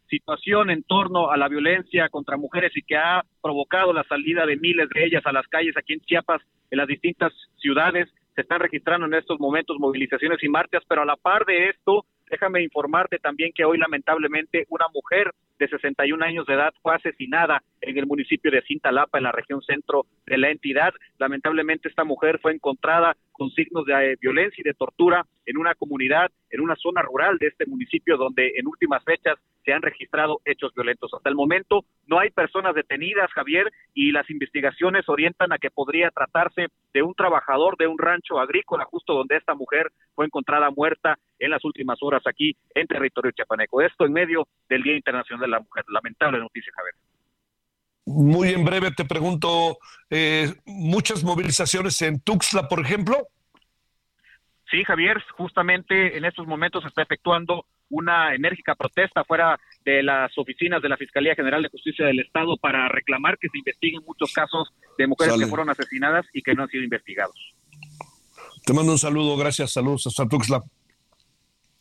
situación 0.07 0.69
en 0.69 0.83
torno 0.83 1.31
a 1.31 1.37
la 1.37 1.47
violencia 1.47 2.07
contra 2.09 2.37
mujeres 2.37 2.71
y 2.75 2.83
que 2.83 2.97
ha 2.97 3.23
provocado 3.41 3.91
la 3.91 4.03
salida 4.03 4.45
de 4.45 4.57
miles 4.57 4.87
de 4.89 5.03
ellas 5.03 5.23
a 5.25 5.31
las 5.31 5.47
calles 5.47 5.75
aquí 5.75 5.93
en 5.93 6.01
Chiapas, 6.01 6.39
en 6.69 6.77
las 6.77 6.87
distintas 6.87 7.33
ciudades, 7.57 8.07
se 8.35 8.41
están 8.41 8.59
registrando 8.59 9.07
en 9.07 9.15
estos 9.15 9.39
momentos 9.39 9.79
movilizaciones 9.79 10.43
y 10.43 10.49
marchas, 10.49 10.83
pero 10.87 11.01
a 11.01 11.05
la 11.05 11.15
par 11.15 11.45
de 11.45 11.69
esto, 11.69 12.05
Déjame 12.31 12.63
informarte 12.63 13.19
también 13.19 13.51
que 13.53 13.65
hoy 13.65 13.77
lamentablemente 13.77 14.65
una 14.69 14.85
mujer 14.93 15.33
de 15.59 15.67
61 15.67 16.23
años 16.23 16.45
de 16.45 16.53
edad 16.53 16.73
fue 16.81 16.95
asesinada 16.95 17.61
en 17.81 17.97
el 17.97 18.05
municipio 18.05 18.51
de 18.51 18.61
Cintalapa, 18.61 19.17
en 19.17 19.25
la 19.25 19.31
región 19.31 19.61
centro 19.61 20.05
de 20.25 20.37
la 20.37 20.49
entidad. 20.49 20.93
Lamentablemente 21.17 21.89
esta 21.89 22.03
mujer 22.03 22.39
fue 22.41 22.53
encontrada 22.53 23.15
con 23.31 23.49
signos 23.51 23.85
de 23.85 23.93
eh, 23.93 24.17
violencia 24.21 24.61
y 24.61 24.63
de 24.63 24.73
tortura 24.73 25.25
en 25.45 25.57
una 25.57 25.73
comunidad, 25.75 26.29
en 26.49 26.61
una 26.61 26.75
zona 26.75 27.01
rural 27.01 27.37
de 27.39 27.47
este 27.47 27.65
municipio 27.65 28.17
donde 28.17 28.53
en 28.55 28.67
últimas 28.67 29.03
fechas 29.03 29.37
se 29.63 29.73
han 29.73 29.81
registrado 29.81 30.41
hechos 30.45 30.73
violentos. 30.75 31.11
Hasta 31.13 31.29
el 31.29 31.35
momento 31.35 31.85
no 32.07 32.19
hay 32.19 32.29
personas 32.29 32.75
detenidas, 32.75 33.31
Javier, 33.31 33.71
y 33.93 34.11
las 34.11 34.29
investigaciones 34.29 35.07
orientan 35.07 35.51
a 35.51 35.57
que 35.57 35.71
podría 35.71 36.09
tratarse 36.11 36.67
de 36.93 37.01
un 37.01 37.13
trabajador 37.13 37.77
de 37.77 37.87
un 37.87 37.97
rancho 37.97 38.39
agrícola, 38.39 38.85
justo 38.85 39.13
donde 39.13 39.37
esta 39.37 39.53
mujer 39.53 39.91
fue 40.13 40.25
encontrada 40.25 40.69
muerta 40.71 41.17
en 41.39 41.51
las 41.51 41.63
últimas 41.65 41.97
horas 42.01 42.21
aquí 42.25 42.55
en 42.75 42.87
territorio 42.87 43.31
chiapaneco. 43.31 43.81
Esto 43.81 44.05
en 44.05 44.13
medio 44.13 44.47
del 44.69 44.83
Día 44.83 44.95
Internacional 44.95 45.41
de 45.41 45.47
la 45.47 45.59
Mujer. 45.59 45.83
Lamentable 45.89 46.39
noticia, 46.39 46.71
Javier. 46.75 46.95
Muy 48.05 48.49
en 48.49 48.65
breve 48.65 48.91
te 48.91 49.05
pregunto, 49.05 49.77
eh, 50.09 50.53
¿muchas 50.65 51.23
movilizaciones 51.23 52.01
en 52.01 52.19
Tuxtla, 52.19 52.67
por 52.67 52.79
ejemplo? 52.79 53.27
Sí, 54.69 54.83
Javier, 54.83 55.21
justamente 55.37 56.17
en 56.17 56.25
estos 56.25 56.47
momentos 56.47 56.81
se 56.83 56.89
está 56.89 57.03
efectuando 57.03 57.65
una 57.89 58.33
enérgica 58.33 58.73
protesta 58.73 59.23
fuera 59.25 59.59
de 59.83 60.01
las 60.01 60.35
oficinas 60.37 60.81
de 60.81 60.89
la 60.89 60.97
Fiscalía 60.97 61.35
General 61.35 61.61
de 61.61 61.69
Justicia 61.69 62.05
del 62.05 62.21
Estado 62.21 62.55
para 62.57 62.87
reclamar 62.87 63.37
que 63.37 63.49
se 63.49 63.57
investiguen 63.57 64.01
muchos 64.07 64.31
casos 64.33 64.69
de 64.97 65.07
mujeres 65.07 65.37
que 65.37 65.47
fueron 65.47 65.69
asesinadas 65.69 66.25
y 66.33 66.41
que 66.41 66.53
no 66.55 66.63
han 66.63 66.69
sido 66.69 66.83
investigados. 66.83 67.35
Te 68.65 68.73
mando 68.73 68.93
un 68.93 68.97
saludo, 68.97 69.35
gracias, 69.37 69.73
saludos 69.73 70.07
hasta 70.07 70.27
Tuxtla. 70.27 70.61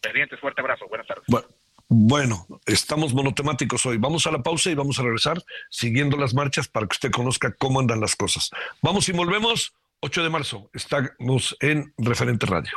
Pendientes, 0.01 0.41
fuerte 0.41 0.61
abrazo, 0.61 0.87
buenas 0.89 1.07
tardes. 1.07 1.25
Bueno, 1.29 1.47
bueno, 1.93 2.47
estamos 2.67 3.15
monotemáticos 3.15 3.85
hoy. 3.85 3.97
Vamos 3.99 4.25
a 4.29 4.31
la 4.31 4.45
pausa 4.45 4.71
y 4.71 4.77
vamos 4.77 5.01
a 5.01 5.03
regresar 5.03 5.43
siguiendo 5.71 6.17
las 6.17 6.35
marchas 6.35 6.69
para 6.69 6.87
que 6.87 6.95
usted 6.95 7.11
conozca 7.11 7.53
cómo 7.59 7.81
andan 7.81 8.01
las 8.01 8.15
cosas. 8.15 8.49
Vamos 8.81 9.09
y 9.09 9.13
volvemos. 9.13 9.75
8 9.99 10.23
de 10.23 10.31
marzo. 10.31 10.71
Estamos 10.73 11.57
en 11.59 11.93
Referente 11.99 12.47
Radio. 12.47 12.71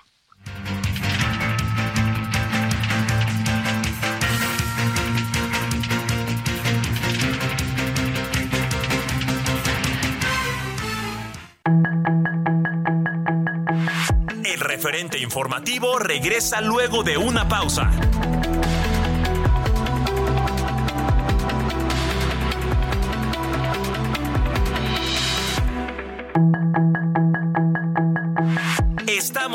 El 14.44 14.60
referente 14.60 15.20
informativo 15.20 16.00
regresa 16.00 16.62
luego 16.62 17.04
de 17.04 17.18
una 17.18 17.48
pausa. 17.48 17.92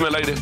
Al 0.00 0.14
aire. 0.14 0.34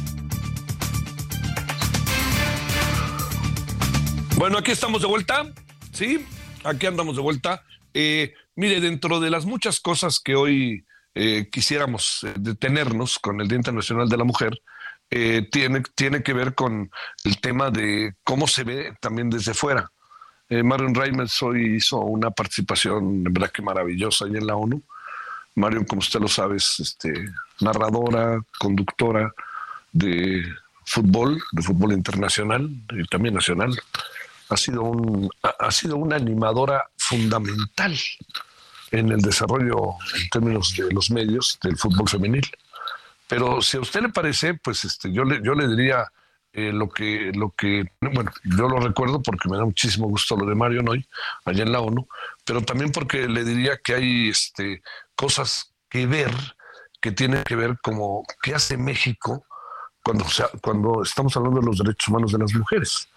Bueno, 4.36 4.58
aquí 4.58 4.70
estamos 4.70 5.02
de 5.02 5.08
vuelta, 5.08 5.44
¿sí? 5.92 6.24
Aquí 6.64 6.86
andamos 6.86 7.16
de 7.16 7.22
vuelta. 7.22 7.62
Eh, 7.92 8.32
mire, 8.54 8.80
dentro 8.80 9.18
de 9.18 9.28
las 9.28 9.44
muchas 9.46 9.80
cosas 9.80 10.20
que 10.20 10.36
hoy 10.36 10.84
eh, 11.14 11.48
quisiéramos 11.50 12.22
eh, 12.22 12.32
detenernos 12.38 13.18
con 13.18 13.40
el 13.40 13.48
Día 13.48 13.56
Internacional 13.56 14.08
de 14.08 14.16
la 14.16 14.24
Mujer, 14.24 14.60
tiene, 15.50 15.82
tiene 15.96 16.22
que 16.22 16.32
ver 16.32 16.54
con 16.54 16.88
el 17.24 17.40
tema 17.40 17.72
de 17.72 18.14
cómo 18.22 18.46
se 18.46 18.62
ve 18.62 18.94
también 19.00 19.28
desde 19.28 19.54
fuera. 19.54 19.90
Marion 20.48 20.94
Reimers 20.94 21.42
hoy 21.42 21.78
hizo 21.78 21.98
una 21.98 22.30
participación, 22.30 23.24
verdad 23.24 23.50
que 23.50 23.60
maravillosa, 23.60 24.26
ahí 24.26 24.36
en 24.36 24.46
la 24.46 24.54
ONU. 24.54 24.80
Marion, 25.56 25.84
como 25.84 25.98
usted 25.98 26.20
lo 26.20 26.28
sabe, 26.28 26.58
es 26.58 26.78
este, 26.78 27.12
narradora, 27.62 28.40
conductora, 28.58 29.32
de 29.92 30.44
fútbol, 30.84 31.42
de 31.52 31.62
fútbol 31.62 31.92
internacional 31.92 32.68
y 32.90 33.04
también 33.04 33.34
nacional. 33.34 33.78
Ha 34.48 34.56
sido, 34.56 34.82
un, 34.82 35.30
ha 35.42 35.70
sido 35.70 35.96
una 35.96 36.16
animadora 36.16 36.88
fundamental 36.96 37.96
en 38.90 39.12
el 39.12 39.20
desarrollo 39.20 39.94
en 40.16 40.28
términos 40.30 40.74
de 40.76 40.92
los 40.92 41.10
medios 41.10 41.58
del 41.62 41.76
fútbol 41.76 42.08
femenil. 42.08 42.48
Pero 43.28 43.62
si 43.62 43.76
a 43.76 43.80
usted 43.80 44.02
le 44.02 44.08
parece, 44.08 44.54
pues 44.54 44.84
este, 44.84 45.12
yo, 45.12 45.22
le, 45.22 45.40
yo 45.44 45.54
le 45.54 45.68
diría 45.68 46.10
eh, 46.52 46.72
lo, 46.72 46.88
que, 46.88 47.30
lo 47.32 47.50
que, 47.50 47.84
bueno, 48.00 48.32
yo 48.42 48.68
lo 48.68 48.80
recuerdo 48.80 49.22
porque 49.22 49.48
me 49.48 49.56
da 49.56 49.64
muchísimo 49.64 50.08
gusto 50.08 50.36
lo 50.36 50.46
de 50.46 50.56
Mario 50.56 50.82
hoy, 50.88 51.06
allá 51.44 51.62
en 51.62 51.70
la 51.70 51.80
ONU, 51.80 52.08
pero 52.44 52.62
también 52.62 52.90
porque 52.90 53.28
le 53.28 53.44
diría 53.44 53.76
que 53.76 53.94
hay 53.94 54.28
este, 54.30 54.82
cosas 55.14 55.72
que 55.88 56.06
ver 56.06 56.32
que 57.00 57.12
tienen 57.12 57.42
que 57.44 57.56
ver 57.56 57.78
como 57.82 58.24
qué 58.42 58.54
hace 58.54 58.76
México 58.76 59.44
cuando, 60.02 60.24
cuando 60.62 61.02
estamos 61.02 61.36
hablando 61.36 61.60
de 61.60 61.66
los 61.66 61.78
derechos 61.78 62.08
humanos 62.08 62.32
de 62.32 62.38
las 62.38 62.54
mujeres. 62.54 63.08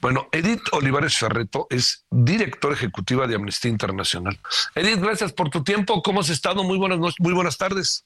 Bueno, 0.00 0.28
Edith 0.32 0.62
Olivares 0.72 1.16
Ferreto 1.18 1.66
es 1.70 2.04
directora 2.10 2.74
ejecutiva 2.74 3.26
de 3.26 3.34
Amnistía 3.34 3.70
Internacional. 3.70 4.38
Edith, 4.74 5.00
gracias 5.00 5.32
por 5.32 5.50
tu 5.50 5.62
tiempo. 5.62 6.02
¿Cómo 6.02 6.20
has 6.20 6.30
estado? 6.30 6.64
Muy 6.64 6.78
buenas, 6.78 6.98
muy 7.18 7.32
buenas 7.32 7.56
tardes. 7.56 8.04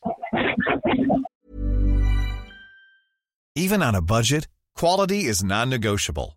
Even 3.57 3.83
on 3.83 3.95
a 3.95 4.01
budget, 4.01 4.49
quality 4.75 5.27
is 5.27 5.45
non-negotiable. 5.45 6.37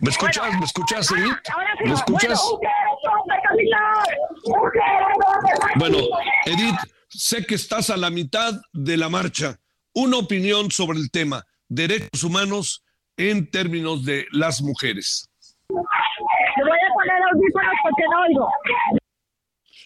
¿Me 0.00 0.10
escuchas? 0.10 0.58
¿Me 0.58 0.64
escuchas, 0.64 1.10
Edith? 1.10 1.36
¿Me 1.84 1.92
escuchas? 1.92 2.42
Bueno, 5.76 5.98
Edith, 6.46 6.78
sé 7.08 7.44
que 7.44 7.54
estás 7.54 7.90
a 7.90 7.96
la 7.96 8.10
mitad 8.10 8.60
de 8.72 8.96
la 8.96 9.08
marcha. 9.08 9.58
Una 9.94 10.18
opinión 10.18 10.70
sobre 10.70 10.98
el 10.98 11.10
tema, 11.10 11.44
derechos 11.68 12.24
humanos 12.24 12.84
en 13.16 13.50
términos 13.50 14.04
de 14.04 14.26
las 14.32 14.60
mujeres. 14.60 15.30
voy 15.68 15.80
a 15.80 16.92
poner 16.94 17.22
audífonos 17.32 17.74
porque 17.82 18.02
no 18.10 18.22
oigo. 18.22 18.48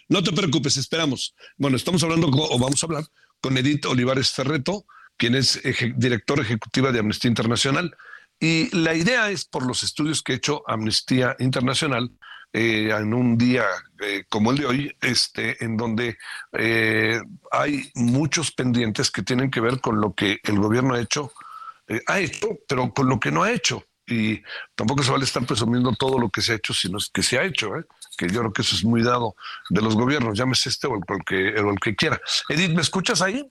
No 0.08 0.22
te 0.22 0.32
preocupes, 0.32 0.78
esperamos. 0.78 1.34
Bueno, 1.58 1.76
estamos 1.76 2.02
hablando, 2.02 2.28
o 2.28 2.58
vamos 2.58 2.82
a 2.82 2.86
hablar, 2.86 3.04
con 3.40 3.58
Edith 3.58 3.84
Olivares 3.84 4.30
Ferreto, 4.30 4.86
quien 5.18 5.34
es 5.34 5.60
directora 5.96 6.42
ejecutiva 6.42 6.92
de 6.92 7.00
Amnistía 7.00 7.28
Internacional. 7.28 7.94
Y 8.40 8.74
la 8.74 8.94
idea 8.94 9.30
es, 9.30 9.44
por 9.44 9.66
los 9.66 9.82
estudios 9.82 10.22
que 10.22 10.32
ha 10.32 10.36
hecho 10.36 10.62
Amnistía 10.66 11.36
Internacional, 11.40 12.10
eh, 12.52 12.90
en 12.96 13.12
un 13.12 13.36
día 13.36 13.66
eh, 14.00 14.24
como 14.28 14.52
el 14.52 14.58
de 14.58 14.66
hoy, 14.66 14.96
este, 15.02 15.62
en 15.62 15.76
donde 15.76 16.16
eh, 16.52 17.20
hay 17.50 17.90
muchos 17.94 18.52
pendientes 18.52 19.10
que 19.10 19.22
tienen 19.22 19.50
que 19.50 19.60
ver 19.60 19.80
con 19.80 20.00
lo 20.00 20.14
que 20.14 20.40
el 20.44 20.58
gobierno 20.58 20.94
ha 20.94 21.00
hecho, 21.00 21.32
ha 22.06 22.20
hecho, 22.20 22.58
pero 22.66 22.92
con 22.92 23.08
lo 23.08 23.20
que 23.20 23.30
no 23.30 23.42
ha 23.42 23.52
hecho. 23.52 23.84
Y 24.06 24.42
tampoco 24.74 25.02
se 25.02 25.10
vale 25.10 25.24
estar 25.24 25.44
presumiendo 25.44 25.92
todo 25.92 26.18
lo 26.18 26.30
que 26.30 26.40
se 26.40 26.52
ha 26.52 26.56
hecho, 26.56 26.72
sino 26.72 26.98
que 27.12 27.22
se 27.22 27.38
ha 27.38 27.44
hecho, 27.44 27.70
que 28.16 28.28
yo 28.28 28.40
creo 28.40 28.52
que 28.54 28.62
eso 28.62 28.74
es 28.74 28.84
muy 28.84 29.02
dado 29.02 29.36
de 29.68 29.82
los 29.82 29.94
gobiernos, 29.94 30.38
llámese 30.38 30.70
este 30.70 30.86
o 30.86 30.94
el, 30.94 31.24
que, 31.26 31.48
el 31.48 31.78
que 31.82 31.94
quiera. 31.94 32.18
Edith, 32.48 32.70
¿me 32.70 32.80
escuchas 32.80 33.20
ahí? 33.20 33.46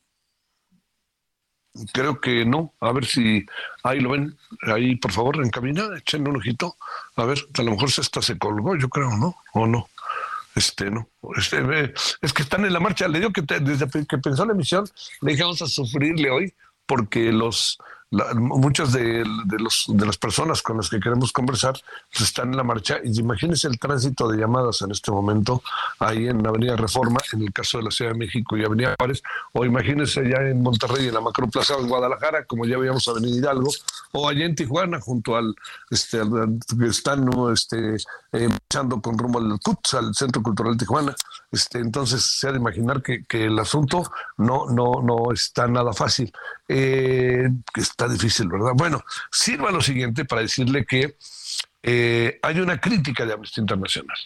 Creo 1.94 2.20
que 2.20 2.46
no. 2.46 2.74
A 2.80 2.92
ver 2.92 3.06
si 3.06 3.46
ahí 3.84 4.00
lo 4.00 4.12
ven. 4.12 4.38
Ahí, 4.64 4.96
por 4.96 5.12
favor, 5.12 5.38
en 5.38 5.50
cabina, 5.50 5.90
echen 5.98 6.28
un 6.28 6.38
ojito. 6.38 6.76
A 7.16 7.26
ver, 7.26 7.40
a 7.58 7.62
lo 7.64 7.72
mejor 7.72 7.90
esta 7.90 8.22
se 8.22 8.38
colgó, 8.38 8.76
yo 8.76 8.90
creo, 8.90 9.10
¿no? 9.18 9.36
O 9.54 9.66
no. 9.66 9.90
Este, 10.56 10.90
no. 10.90 11.08
Este, 11.36 11.94
es 12.22 12.34
que 12.34 12.42
están 12.42 12.66
en 12.66 12.74
la 12.74 12.80
marcha. 12.80 13.08
Le 13.08 13.20
digo 13.20 13.32
que 13.32 13.42
desde 13.42 13.88
que 14.08 14.18
pensó 14.18 14.46
la 14.46 14.54
emisión, 14.54 14.90
le 15.22 15.32
dije, 15.32 15.44
vamos 15.44 15.62
a 15.62 15.68
sufrirle 15.68 16.32
hoy 16.32 16.54
porque 16.88 17.32
los 17.32 17.78
muchas 18.12 18.94
de, 18.94 19.26
los, 19.60 19.86
de 19.88 20.06
las 20.06 20.18
personas 20.18 20.62
con 20.62 20.78
las 20.78 20.90
que 20.90 21.00
queremos 21.00 21.32
conversar 21.32 21.78
pues, 22.10 22.24
están 22.24 22.52
en 22.52 22.58
la 22.58 22.64
marcha. 22.64 23.00
Y 23.04 23.20
imagínense 23.20 23.68
el 23.68 23.78
tránsito 23.80 24.30
de 24.30 24.38
llamadas 24.38 24.82
en 24.82 24.92
este 24.92 25.12
momento 25.12 25.62
ahí 26.00 26.28
en 26.28 26.46
Avenida 26.46 26.76
Reforma, 26.76 27.20
en 27.34 27.42
el 27.42 27.52
caso 27.52 27.80
de 27.80 27.84
la 27.84 27.92
Ciudad 27.92 28.12
de 28.12 28.18
México 28.18 28.56
y 28.56 28.64
Avenida 28.64 28.96
Juárez, 28.98 29.22
o 29.54 29.66
imagínense 29.66 30.28
ya 30.30 30.38
en 30.38 30.62
Monterrey, 30.62 31.08
en 31.08 31.14
la 31.14 31.22
Macroplaza 31.22 31.76
de 31.76 31.84
Guadalajara, 31.84 32.46
como 32.46 32.66
ya 32.66 32.78
veíamos 32.78 33.08
Avenida 33.08 33.38
Hidalgo, 33.38 33.72
o 34.14 34.30
allá 34.30 34.46
en 34.46 34.56
Tijuana, 34.56 35.00
junto 35.02 35.36
al, 35.36 35.54
este, 35.90 36.20
que 36.80 36.86
están 36.86 37.30
este, 37.54 37.96
eh, 38.32 38.50
echando 38.70 39.02
con 39.02 39.18
rumbo 39.18 39.40
al 39.40 39.60
CUTS, 39.60 39.94
al 39.96 40.16
Centro 40.16 40.42
Cultural 40.42 40.74
de 40.74 40.80
Tijuana. 40.80 41.16
Este, 41.52 41.80
entonces 41.80 42.24
se 42.24 42.48
ha 42.48 42.52
de 42.52 42.58
imaginar 42.58 43.02
que, 43.02 43.26
que 43.26 43.46
el 43.46 43.58
asunto 43.60 44.12
no, 44.38 44.68
no, 44.70 45.02
no 45.02 45.32
está 45.32 45.68
nada 45.68 45.94
fácil. 45.94 46.32
Eh, 46.68 47.50
está 47.98 48.08
difícil, 48.08 48.48
¿verdad? 48.48 48.74
Bueno, 48.76 49.04
sirva 49.32 49.72
lo 49.72 49.82
siguiente 49.82 50.24
para 50.24 50.42
decirle 50.42 50.86
que 50.86 51.18
eh, 51.82 52.40
hay 52.44 52.60
una 52.60 52.80
crítica 52.80 53.26
de 53.26 53.34
Amnistía 53.34 53.64
Internacional. 53.64 54.18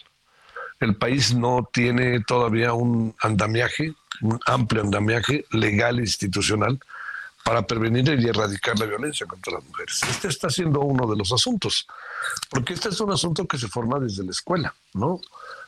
El 0.78 0.96
país 0.96 1.34
no 1.34 1.66
tiene 1.72 2.20
todavía 2.20 2.74
un 2.74 3.14
andamiaje, 3.22 3.94
un 4.20 4.38
amplio 4.44 4.82
andamiaje 4.82 5.46
legal 5.52 6.00
e 6.00 6.02
institucional 6.02 6.78
para 7.42 7.66
prevenir 7.66 8.08
y 8.20 8.28
erradicar 8.28 8.78
la 8.78 8.84
violencia 8.84 9.26
contra 9.26 9.54
las 9.54 9.64
mujeres. 9.64 10.02
Este 10.02 10.28
está 10.28 10.50
siendo 10.50 10.80
uno 10.80 11.10
de 11.10 11.16
los 11.16 11.32
asuntos, 11.32 11.86
porque 12.50 12.74
este 12.74 12.90
es 12.90 13.00
un 13.00 13.10
asunto 13.10 13.46
que 13.46 13.56
se 13.56 13.68
forma 13.68 13.98
desde 13.98 14.22
la 14.22 14.32
escuela, 14.32 14.74
¿no? 14.92 15.18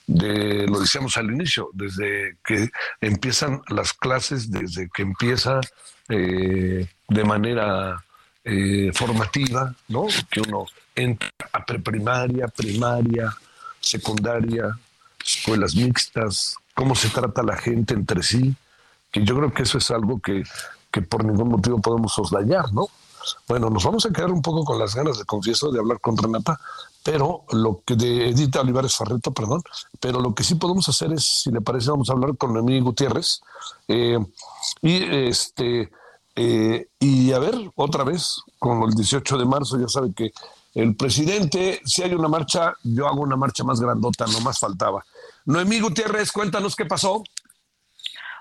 de, 0.06 0.66
lo 0.66 0.80
decíamos 0.80 1.16
al 1.16 1.30
inicio, 1.30 1.70
desde 1.72 2.36
que 2.44 2.70
empiezan 3.00 3.62
las 3.68 3.92
clases, 3.92 4.50
desde 4.50 4.88
que 4.90 5.02
empieza 5.02 5.60
eh, 6.08 6.86
de 7.08 7.24
manera 7.24 8.04
eh, 8.44 8.90
formativa, 8.94 9.74
¿no? 9.88 10.06
Que 10.30 10.40
uno 10.40 10.66
entra 10.94 11.30
a 11.52 11.64
preprimaria, 11.64 12.48
primaria, 12.48 13.34
secundaria, 13.80 14.78
escuelas 15.24 15.74
mixtas, 15.74 16.56
cómo 16.74 16.94
se 16.94 17.08
trata 17.08 17.42
la 17.42 17.56
gente 17.56 17.94
entre 17.94 18.22
sí, 18.22 18.54
que 19.10 19.24
yo 19.24 19.36
creo 19.36 19.52
que 19.52 19.62
eso 19.62 19.78
es 19.78 19.90
algo 19.90 20.20
que, 20.20 20.42
que 20.90 21.02
por 21.02 21.24
ningún 21.24 21.48
motivo 21.48 21.80
podemos 21.80 22.12
soslayar, 22.12 22.72
¿no? 22.72 22.88
Bueno, 23.48 23.70
nos 23.70 23.84
vamos 23.84 24.04
a 24.04 24.10
quedar 24.10 24.30
un 24.30 24.42
poco 24.42 24.64
con 24.64 24.78
las 24.78 24.94
ganas 24.94 25.18
de 25.18 25.24
confieso 25.24 25.70
de 25.70 25.78
hablar 25.78 26.00
con 26.00 26.16
Renata, 26.16 26.58
pero 27.04 27.44
lo 27.52 27.82
que 27.86 27.96
de 27.96 28.30
Edita 28.30 28.62
Olivares 28.62 28.96
Farreto, 28.96 29.30
perdón, 29.30 29.62
pero 30.00 30.20
lo 30.20 30.34
que 30.34 30.42
sí 30.42 30.54
podemos 30.54 30.88
hacer 30.88 31.12
es, 31.12 31.42
si 31.42 31.50
le 31.50 31.60
parece, 31.60 31.90
vamos 31.90 32.08
a 32.08 32.14
hablar 32.14 32.36
con 32.38 32.54
Noemí 32.54 32.80
Gutiérrez 32.80 33.42
eh, 33.86 34.18
y 34.80 35.02
este 35.28 35.92
eh, 36.34 36.88
y 36.98 37.30
a 37.32 37.38
ver 37.38 37.54
otra 37.76 38.04
vez 38.04 38.40
con 38.58 38.82
el 38.84 38.94
18 38.94 39.36
de 39.36 39.44
marzo, 39.44 39.78
ya 39.78 39.86
sabe 39.86 40.14
que 40.14 40.32
el 40.74 40.96
presidente, 40.96 41.80
si 41.84 42.02
hay 42.02 42.14
una 42.14 42.26
marcha, 42.26 42.72
yo 42.82 43.06
hago 43.06 43.20
una 43.20 43.36
marcha 43.36 43.62
más 43.64 43.80
grandota, 43.80 44.26
no 44.26 44.40
más 44.40 44.58
faltaba. 44.58 45.04
Noemí 45.44 45.80
Gutiérrez, 45.80 46.32
cuéntanos 46.32 46.74
qué 46.74 46.86
pasó. 46.86 47.22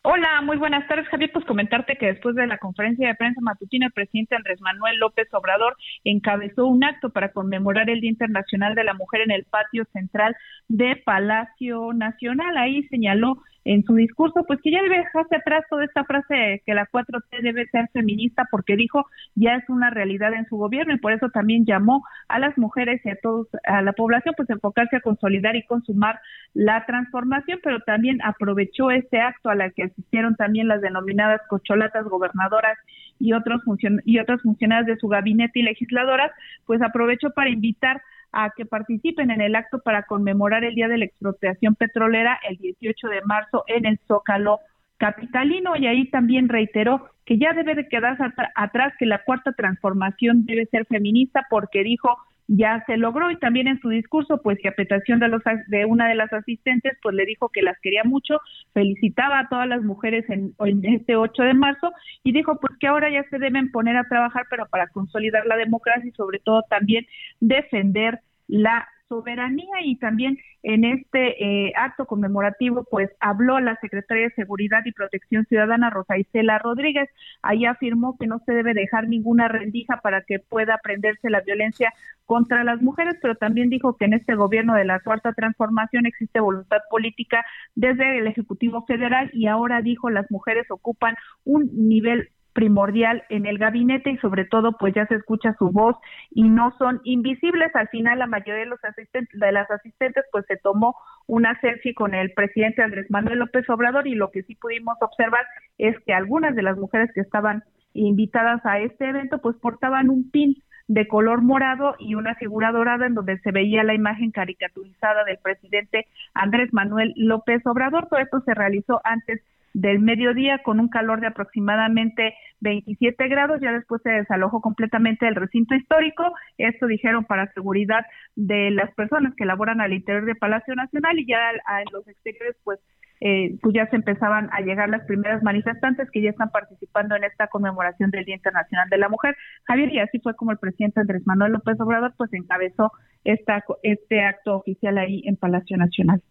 Hola, 0.06 0.42
muy 0.42 0.58
buenas 0.58 0.86
tardes, 0.90 1.08
Javier. 1.08 1.32
Pues 1.32 1.46
comentarte 1.46 1.96
que 1.96 2.08
después 2.08 2.36
de 2.36 2.46
la 2.46 2.58
conferencia 2.58 3.08
de 3.08 3.16
prensa 3.16 3.40
matutina, 3.40 3.86
el 3.86 3.94
presidente 3.94 4.36
Andrés 4.36 4.60
Manuel 4.60 4.98
López 4.98 5.34
Obrador 5.34 5.78
encabezó 6.04 6.68
un 6.68 6.84
acto 6.84 7.12
para 7.12 7.32
conmemorar 7.32 7.90
el 7.90 8.02
Día 8.02 8.10
Internacional 8.10 8.76
de 8.76 8.84
la 8.84 8.96
Mujer 8.96 9.22
en 9.22 9.32
el 9.32 9.46
patio 9.46 9.86
central 9.94 10.36
de 10.68 10.98
Palacio 10.98 11.94
Nacional. 11.94 12.58
Ahí 12.58 12.84
señaló 12.90 13.38
en 13.66 13.84
su 13.84 13.96
discurso, 13.96 14.44
pues 14.46 14.60
que 14.62 14.72
ya 14.72 14.82
debe 14.82 14.98
dejarse 14.98 15.36
atrás 15.36 15.64
toda 15.70 15.86
esta 15.86 16.04
frase 16.04 16.62
que 16.66 16.74
la 16.74 16.88
4T 16.88 17.42
debe 17.42 17.66
ser 17.68 17.90
feminista 17.94 18.46
porque 18.52 18.76
dijo 18.76 19.06
ya 19.36 19.56
es 19.56 19.70
una 19.70 19.90
realidad 19.90 20.34
en 20.34 20.46
su 20.48 20.58
gobierno 20.58 20.94
y 20.94 21.00
por 21.00 21.14
eso 21.14 21.30
también 21.30 21.66
llamó 21.66 22.04
a 22.28 22.40
las 22.40 22.58
mujeres 22.58 23.02
y 23.06 23.10
a 23.10 23.16
todos 23.22 23.48
a 23.66 23.82
la 23.82 23.94
población 23.94 24.34
pues 24.36 24.50
enfocarse 24.50 24.98
a 24.98 25.02
consolidar 25.02 25.56
y 25.56 25.64
consumar 25.64 26.20
la 26.54 26.86
transformación, 26.86 27.60
pero 27.64 27.80
también 27.82 28.22
aprovechó 28.24 28.92
este 28.92 29.20
acto 29.20 29.50
a 29.50 29.56
la 29.56 29.70
que 29.72 29.84
asistieron 29.84 30.36
también 30.36 30.68
las 30.68 30.82
denominadas 30.82 31.42
cocholatas 31.50 32.06
gobernadoras 32.06 32.78
y 33.20 33.34
otros 33.34 33.62
y 34.06 34.20
otras 34.20 34.42
funcionarias 34.42 34.86
de 34.86 34.98
su 34.98 35.08
gabinete 35.08 35.60
y 35.60 35.64
legisladoras, 35.64 36.32
pues 36.66 36.82
aprovechó 36.82 37.32
para 37.32 37.50
invitar 37.50 38.02
a 38.34 38.50
que 38.50 38.66
participen 38.66 39.32
en 39.32 39.42
el 39.42 39.56
acto 39.56 39.80
para 39.80 40.04
conmemorar 40.04 40.64
el 40.64 40.76
Día 40.76 40.88
de 40.88 40.98
la 40.98 41.06
Expropiación 41.06 41.76
Petrolera 41.76 42.40
el 42.50 42.58
18 42.58 43.08
de 43.08 43.22
marzo 43.22 43.64
en 43.68 43.86
el 43.86 44.00
Zócalo 44.08 44.60
capitalino. 44.98 45.76
Y 45.76 45.88
ahí 45.88 46.10
también 46.10 46.50
reiteró 46.50 47.08
que 47.26 47.38
ya 47.38 47.54
debe 47.54 47.76
de 47.76 47.88
quedarse 47.88 48.24
atrás 48.56 48.94
que 48.98 49.06
la 49.06 49.24
cuarta 49.24 49.54
transformación 49.54 50.46
debe 50.46 50.66
ser 50.66 50.86
feminista 50.86 51.46
porque 51.50 51.84
dijo 51.84 52.18
ya 52.48 52.84
se 52.86 52.98
logró. 52.98 53.32
Y 53.32 53.38
también 53.38 53.68
en 53.68 53.80
su 53.80 53.90
discurso 53.90 54.42
pues 54.42 54.58
que 54.62 54.70
a 54.70 54.76
petición 54.76 55.20
de 55.20 55.28
los 55.28 55.42
de 55.68 55.86
una 55.86 56.08
de 56.08 56.16
las 56.16 56.32
asistentes 56.34 56.98
pues 57.02 57.16
le 57.16 57.26
dijo 57.26 57.50
que 57.50 57.62
las 57.62 57.80
quería 57.80 58.04
mucho 58.04 58.40
felicitaba 58.74 59.40
a 59.40 59.50
todas 59.50 59.68
las 59.68 59.82
mujeres 59.84 60.30
en, 60.30 60.54
en, 60.60 60.86
este 60.86 61.16
8 61.16 61.44
de 61.44 61.54
marzo 61.54 61.92
y 62.24 62.32
dijo 62.32 62.60
pues 62.60 62.78
que 62.80 62.88
ahora 62.88 63.10
ya 63.10 63.24
se 63.30 63.40
deben 63.40 63.72
poner 63.72 63.98
a 63.98 64.08
trabajar 64.08 64.46
pero 64.50 64.68
para 64.68 64.88
consolidar 64.88 65.46
la 65.46 65.58
democracia 65.58 66.10
y 66.10 66.12
sobre 66.12 66.40
todo 66.40 66.64
también 66.70 67.06
defender 67.40 68.20
la 68.48 68.88
soberanía 69.14 69.76
y 69.84 69.96
también 69.98 70.40
en 70.64 70.86
este 70.86 71.44
eh, 71.44 71.74
acto 71.76 72.06
conmemorativo 72.08 72.84
pues 72.90 73.12
habló 73.20 73.60
la 73.60 73.76
secretaria 73.80 74.24
de 74.24 74.34
Seguridad 74.34 74.82
y 74.86 74.92
Protección 74.92 75.46
Ciudadana 75.46 75.92
Rosa 75.92 76.18
Isela 76.18 76.58
Rodríguez. 76.58 77.10
Ahí 77.44 77.66
afirmó 77.66 78.18
que 78.18 78.26
no 78.26 78.40
se 78.46 78.54
debe 78.54 78.74
dejar 78.74 79.08
ninguna 79.08 79.48
rendija 79.48 79.98
para 80.02 80.24
que 80.24 80.40
pueda 80.40 80.76
aprenderse 80.76 81.30
la 81.30 81.42
violencia 81.42 81.94
contra 82.26 82.64
las 82.64 82.82
mujeres, 82.82 83.16
pero 83.22 83.36
también 83.36 83.70
dijo 83.70 83.98
que 83.98 84.06
en 84.06 84.14
este 84.14 84.34
gobierno 84.34 84.74
de 84.74 84.86
la 84.86 85.00
cuarta 85.00 85.34
transformación 85.34 86.08
existe 86.08 86.40
voluntad 86.40 86.80
política 86.90 87.46
desde 87.76 88.18
el 88.18 88.26
Ejecutivo 88.26 88.84
Federal 88.86 89.30
y 89.34 89.46
ahora 89.46 89.82
dijo 89.82 90.10
las 90.10 90.32
mujeres 90.32 90.66
ocupan 90.72 91.16
un 91.44 91.70
nivel 91.88 92.30
primordial 92.54 93.24
en 93.30 93.46
el 93.46 93.58
gabinete 93.58 94.12
y 94.12 94.18
sobre 94.18 94.46
todo 94.46 94.78
pues 94.78 94.94
ya 94.94 95.06
se 95.08 95.16
escucha 95.16 95.56
su 95.58 95.72
voz 95.72 95.96
y 96.32 96.50
no 96.50 96.74
son 96.78 97.02
invisibles. 97.04 97.76
Al 97.76 97.90
final 97.90 98.20
la 98.20 98.28
mayoría 98.28 98.62
de 98.62 98.66
los 98.66 98.84
asistentes, 98.84 99.40
de 99.40 99.52
las 99.52 99.70
asistentes 99.70 100.24
pues 100.32 100.46
se 100.48 100.58
tomó 100.58 100.96
una 101.28 101.60
selfie 101.60 101.94
con 101.94 102.14
el 102.14 102.32
presidente 102.34 102.84
Andrés 102.84 103.08
Manuel 103.10 103.40
López 103.40 103.70
Obrador 103.70 104.08
y 104.08 104.16
lo 104.16 104.32
que 104.32 104.44
sí 104.44 104.56
pudimos 104.56 104.98
observar 105.02 105.46
es 105.78 105.96
que 106.06 106.14
algunas 106.14 106.56
de 106.56 106.64
las 106.64 106.78
mujeres 106.78 107.12
que 107.14 107.22
estaban 107.22 107.64
invitadas 107.94 108.66
a 108.66 108.80
este 108.80 109.10
evento 109.10 109.40
pues 109.40 109.56
portaban 109.58 110.10
un 110.10 110.30
pin 110.32 110.56
de 110.88 111.08
color 111.08 111.42
morado 111.42 111.96
y 111.98 112.16
una 112.16 112.36
figura 112.36 112.72
dorada 112.72 113.06
en 113.06 113.14
donde 113.14 113.40
se 113.40 113.52
veía 113.52 113.84
la 113.84 113.94
imagen 113.94 114.32
caricaturizada 114.32 115.24
del 115.24 115.38
presidente 115.38 116.08
Andrés 116.34 116.74
Manuel 116.74 117.14
López 117.16 117.66
Obrador. 117.66 118.08
Todo 118.10 118.20
esto 118.20 118.42
se 118.42 118.54
realizó 118.54 119.00
antes 119.04 119.42
del 119.74 120.00
mediodía 120.00 120.62
con 120.64 120.80
un 120.80 120.88
calor 120.88 121.20
de 121.20 121.28
aproximadamente 121.28 122.36
27 122.62 123.28
grados, 123.28 123.60
ya 123.62 123.72
después 123.72 124.02
se 124.04 124.12
desalojó 124.12 124.62
completamente 124.62 125.28
el 125.28 125.36
recinto 125.36 125.76
histórico, 125.76 126.24
esto 126.58 126.88
dijeron 126.88 127.26
para 127.26 127.52
seguridad 127.54 128.06
de 128.36 128.72
las 128.72 128.94
personas 128.94 129.34
que 129.36 129.46
laboran 129.46 129.82
al 129.82 129.94
interior 129.94 130.26
del 130.26 130.38
Palacio 130.38 130.76
Nacional 130.76 131.20
y 131.20 131.26
ya 131.26 131.52
en 131.52 131.86
los 131.92 132.08
exteriores 132.08 132.56
pues 132.64 132.80
eh, 133.26 133.58
pues 133.62 133.74
ya 133.74 133.90
se 133.90 133.96
empezaban 133.96 134.50
a 134.52 134.60
llegar 134.60 134.90
las 134.90 135.06
primeras 135.06 135.42
manifestantes 135.44 136.10
que 136.12 136.22
ya 136.22 136.32
están 136.32 136.50
participando 136.50 137.16
en 137.16 137.24
esta 137.24 137.48
conmemoración 137.48 138.12
del 138.12 138.26
Día 138.26 138.36
Internacional 138.36 138.90
de 138.90 138.98
la 138.98 139.08
Mujer. 139.08 139.38
Javier, 139.64 139.94
y 139.94 140.00
así 140.00 140.20
fue 140.20 140.36
como 140.36 140.52
el 140.52 140.58
presidente 140.58 141.00
Andrés 141.00 141.22
Manuel 141.26 141.54
López 141.54 141.80
Obrador 141.80 142.14
pues 142.18 142.34
encabezó 142.34 142.92
esta, 143.24 143.64
este 143.82 144.22
acto 144.22 144.58
oficial 144.58 144.98
ahí 144.98 145.22
en 145.26 145.38
Palacio 145.38 145.78
Nacional. 145.78 146.22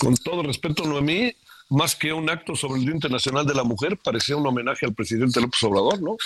Con 0.00 0.14
todo 0.14 0.42
respeto, 0.42 0.84
Noemí, 0.86 1.32
más 1.70 1.96
que 1.96 2.12
un 2.12 2.30
acto 2.30 2.54
sobre 2.54 2.80
el 2.80 2.86
Día 2.86 2.94
Internacional 2.94 3.46
de 3.46 3.54
la 3.54 3.64
Mujer, 3.64 3.98
parecía 4.02 4.36
un 4.36 4.46
homenaje 4.46 4.86
al 4.86 4.94
presidente 4.94 5.40
López 5.40 5.62
Obrador, 5.64 6.02
¿no? 6.02 6.16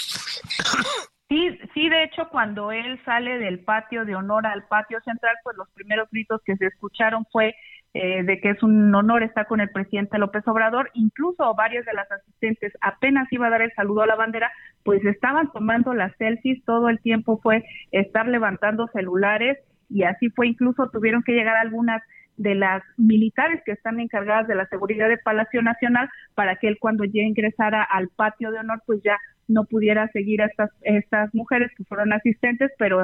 Sí, 1.29 1.59
sí, 1.74 1.88
de 1.88 2.03
hecho, 2.03 2.29
cuando 2.29 2.72
él 2.72 3.00
sale 3.05 3.38
del 3.38 3.61
patio 3.61 4.05
de 4.05 4.16
honor 4.16 4.46
al 4.46 4.66
patio 4.66 5.00
central, 5.05 5.37
pues 5.44 5.57
los 5.57 5.70
primeros 5.70 6.09
gritos 6.11 6.40
que 6.44 6.57
se 6.57 6.66
escucharon 6.66 7.24
fue 7.31 7.55
eh, 7.92 8.22
de 8.22 8.40
que 8.40 8.50
es 8.50 8.62
un 8.62 8.94
honor 8.94 9.24
estar 9.24 9.48
con 9.48 9.61
el 9.61 9.70
presidente 9.70 10.18
López 10.18 10.46
Obrador. 10.46 10.90
Incluso 10.94 11.55
varias 11.55 11.85
de 11.87 11.92
las 11.92 12.11
asistentes 12.11 12.72
apenas 12.81 13.26
iba 13.33 13.46
a 13.46 13.50
dar 13.50 13.62
el 13.62 13.72
saludo 13.74 14.03
a 14.03 14.07
la 14.07 14.16
bandera, 14.16 14.53
pues 14.85 15.05
estaban 15.05 15.50
tomando 15.53 15.92
las 15.94 16.16
selfies, 16.16 16.64
todo 16.64 16.88
el 16.88 17.00
tiempo 17.00 17.40
fue 17.42 17.64
estar 17.90 18.29
levantando 18.29 18.88
celulares 18.92 19.59
y 19.88 20.05
así 20.05 20.31
fue, 20.31 20.46
incluso 20.46 20.88
tuvieron 20.90 21.24
que 21.24 21.33
llegar 21.33 21.57
algunas 21.57 22.00
de 22.40 22.55
las 22.55 22.83
militares 22.96 23.61
que 23.66 23.72
están 23.72 24.00
encargadas 24.00 24.48
de 24.48 24.55
la 24.55 24.66
seguridad 24.66 25.09
del 25.09 25.18
Palacio 25.22 25.61
Nacional 25.61 26.09
para 26.35 26.57
que 26.57 26.68
él 26.68 26.79
cuando 26.81 27.05
ya 27.05 27.20
ingresara 27.20 27.83
al 27.83 28.09
patio 28.09 28.50
de 28.50 28.61
honor 28.61 28.83
pues 28.87 29.03
ya 29.05 29.18
no 29.46 29.64
pudiera 29.64 30.09
seguir 30.09 30.40
a 30.40 30.46
estas, 30.46 30.70
estas 30.83 31.35
mujeres 31.35 31.70
que 31.76 31.85
fueron 31.85 32.12
asistentes, 32.12 32.70
pero 32.79 33.00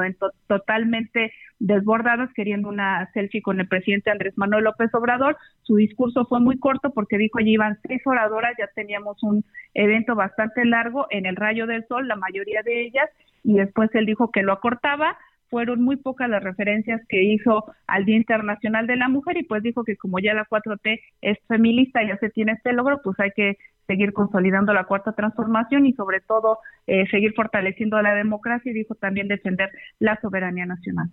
totalmente 0.46 1.32
desbordadas, 1.58 2.32
queriendo 2.34 2.68
una 2.68 3.10
selfie 3.12 3.42
con 3.42 3.60
el 3.60 3.68
presidente 3.68 4.10
Andrés 4.10 4.32
Manuel 4.36 4.64
López 4.64 4.94
Obrador. 4.94 5.36
Su 5.62 5.76
discurso 5.76 6.24
fue 6.26 6.40
muy 6.40 6.58
corto 6.58 6.90
porque 6.90 7.18
dijo 7.18 7.38
allí 7.38 7.54
iban 7.54 7.78
seis 7.86 8.00
oradoras, 8.06 8.54
ya 8.58 8.68
teníamos 8.74 9.22
un 9.22 9.44
evento 9.74 10.14
bastante 10.14 10.64
largo 10.64 11.06
en 11.10 11.26
el 11.26 11.36
rayo 11.36 11.66
del 11.66 11.84
sol, 11.88 12.06
la 12.06 12.16
mayoría 12.16 12.62
de 12.62 12.86
ellas, 12.86 13.10
y 13.42 13.54
después 13.54 13.90
él 13.94 14.06
dijo 14.06 14.30
que 14.30 14.42
lo 14.42 14.52
acortaba, 14.52 15.18
fueron 15.50 15.82
muy 15.82 15.96
pocas 15.96 16.28
las 16.28 16.42
referencias 16.42 17.00
que 17.08 17.22
hizo 17.22 17.64
al 17.86 18.04
Día 18.04 18.16
Internacional 18.16 18.86
de 18.86 18.96
la 18.96 19.08
Mujer 19.08 19.36
y 19.36 19.44
pues 19.44 19.62
dijo 19.62 19.84
que 19.84 19.96
como 19.96 20.18
ya 20.18 20.34
la 20.34 20.46
4T 20.46 21.00
es 21.22 21.38
feminista, 21.48 22.00
ya 22.06 22.16
se 22.18 22.30
tiene 22.30 22.52
este 22.52 22.72
logro, 22.72 23.00
pues 23.02 23.18
hay 23.20 23.30
que 23.32 23.58
seguir 23.86 24.12
consolidando 24.12 24.72
la 24.72 24.84
cuarta 24.84 25.12
transformación 25.12 25.86
y 25.86 25.92
sobre 25.92 26.20
todo 26.20 26.58
eh, 26.86 27.06
seguir 27.10 27.34
fortaleciendo 27.34 28.00
la 28.02 28.14
democracia 28.14 28.70
y 28.70 28.74
dijo 28.74 28.94
también 28.94 29.28
defender 29.28 29.70
la 29.98 30.18
soberanía 30.20 30.66
nacional. 30.66 31.10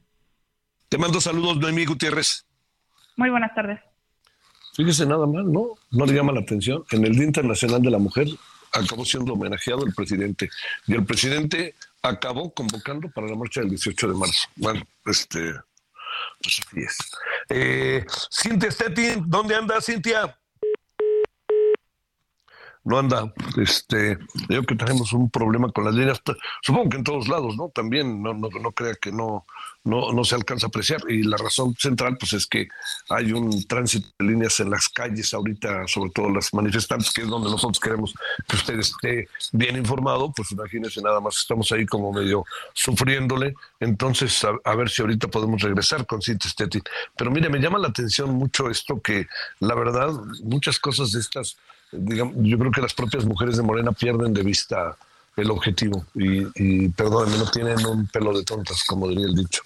Te 0.90 0.98
mando 0.98 1.22
saludos, 1.22 1.58
Noemí 1.58 1.86
Gutiérrez. 1.86 2.46
Muy 3.16 3.30
buenas 3.30 3.54
tardes. 3.54 3.80
Fíjese 4.76 5.06
nada 5.06 5.28
más, 5.28 5.46
¿no? 5.46 5.68
No 5.92 6.06
le 6.06 6.14
llama 6.14 6.32
la 6.32 6.40
atención. 6.42 6.84
En 6.92 7.06
el 7.06 7.14
Día 7.14 7.26
Internacional 7.26 7.82
de 7.82 7.92
la 7.92 8.00
Mujer 8.00 8.28
acabó 8.74 9.06
siendo 9.06 9.34
homenajeado 9.34 9.86
el 9.86 9.94
presidente. 9.94 10.50
Y 10.88 10.94
el 10.96 11.06
presidente 11.06 11.76
acabó 12.04 12.54
convocando 12.54 13.10
para 13.10 13.28
la 13.28 13.36
marcha 13.36 13.62
del 13.62 13.70
18 13.70 14.10
de 14.10 14.14
marzo. 14.14 14.48
Bueno, 14.58 14.82
este, 15.06 15.54
pues 16.42 16.60
así 16.66 16.80
es. 16.82 16.98
Eh, 17.50 18.06
Cintia 18.30 18.70
Stettin, 18.70 19.24
¿dónde 19.28 19.56
anda 19.56 19.82
Cintia? 19.82 20.38
No 22.84 23.00
anda, 23.00 23.34
este, 23.56 24.18
yo 24.50 24.64
que 24.64 24.76
tenemos 24.76 25.14
un 25.14 25.30
problema 25.30 25.72
con 25.72 25.86
las 25.86 25.96
líneas, 25.96 26.22
supongo 26.62 26.90
que 26.90 26.98
en 26.98 27.06
todos 27.06 27.30
lados, 27.30 27.56
¿no? 27.56 27.70
También, 27.70 28.22
no, 28.22 28.34
no, 28.34 28.50
no 28.50 28.72
crea 28.74 28.96
que 28.96 29.14
no, 29.14 29.46
no, 29.86 30.14
no 30.14 30.24
se 30.24 30.36
alcanza 30.36 30.68
a 30.68 30.70
apreciar. 30.70 31.02
Y 31.10 31.24
la 31.24 31.38
razón 31.38 31.76
central, 31.78 32.18
pues 32.18 32.34
es 32.34 32.48
que 32.48 32.68
hay 33.10 33.32
un 33.32 33.66
tránsito 33.66 34.08
de 34.20 34.26
líneas 34.26 34.60
en 34.60 34.70
las 34.70 34.88
calles 34.90 35.34
ahorita, 35.34 35.88
sobre 35.88 36.12
todo 36.12 36.30
las 36.30 36.54
manifestantes, 36.54 37.12
que 37.12 37.22
es 37.22 37.28
donde 37.28 37.50
nosotros 37.50 37.80
queremos 37.80 38.14
que 38.48 38.56
usted 38.56 38.80
esté 38.80 39.28
bien 39.52 39.76
informado, 39.76 40.32
pues 40.36 40.52
imagínense 40.52 41.02
nada 41.02 41.20
más, 41.20 41.38
estamos 41.38 41.72
ahí 41.72 41.86
como 41.86 42.14
medio 42.14 42.46
sufriéndole. 42.74 43.56
Entonces, 43.80 44.46
a, 44.64 44.76
ver 44.76 44.90
si 44.90 45.02
ahorita 45.02 45.28
podemos 45.28 45.62
regresar 45.62 46.06
con 46.06 46.22
Cintia 46.22 46.50
Stettin. 46.50 46.84
Pero 47.18 47.32
mire, 47.32 47.50
me 47.50 47.60
llama 47.60 47.78
la 47.80 47.90
atención 47.90 48.34
mucho 48.34 48.70
esto 48.70 49.02
que, 49.02 49.28
la 49.60 49.76
verdad, 49.76 50.12
muchas 50.44 50.80
cosas 50.80 51.12
de 51.12 51.20
estas, 51.20 51.58
digamos, 51.92 52.36
yo 52.38 52.58
creo 52.58 52.72
que 52.72 52.82
las 52.82 52.94
propias 52.94 53.26
mujeres 53.26 53.58
de 53.58 53.64
Morena 53.64 53.92
pierden 53.92 54.34
de 54.34 54.44
vista 54.44 54.96
el 55.36 55.52
objetivo. 55.52 56.06
Y, 56.16 56.48
y 56.56 56.90
perdónenme, 56.90 57.38
no 57.38 57.52
tienen 57.52 57.86
un 57.86 58.08
pelo 58.08 58.38
de 58.38 58.44
tontas, 58.44 58.84
como 58.84 59.08
diría 59.08 59.26
el 59.26 59.36
dicho, 59.36 59.64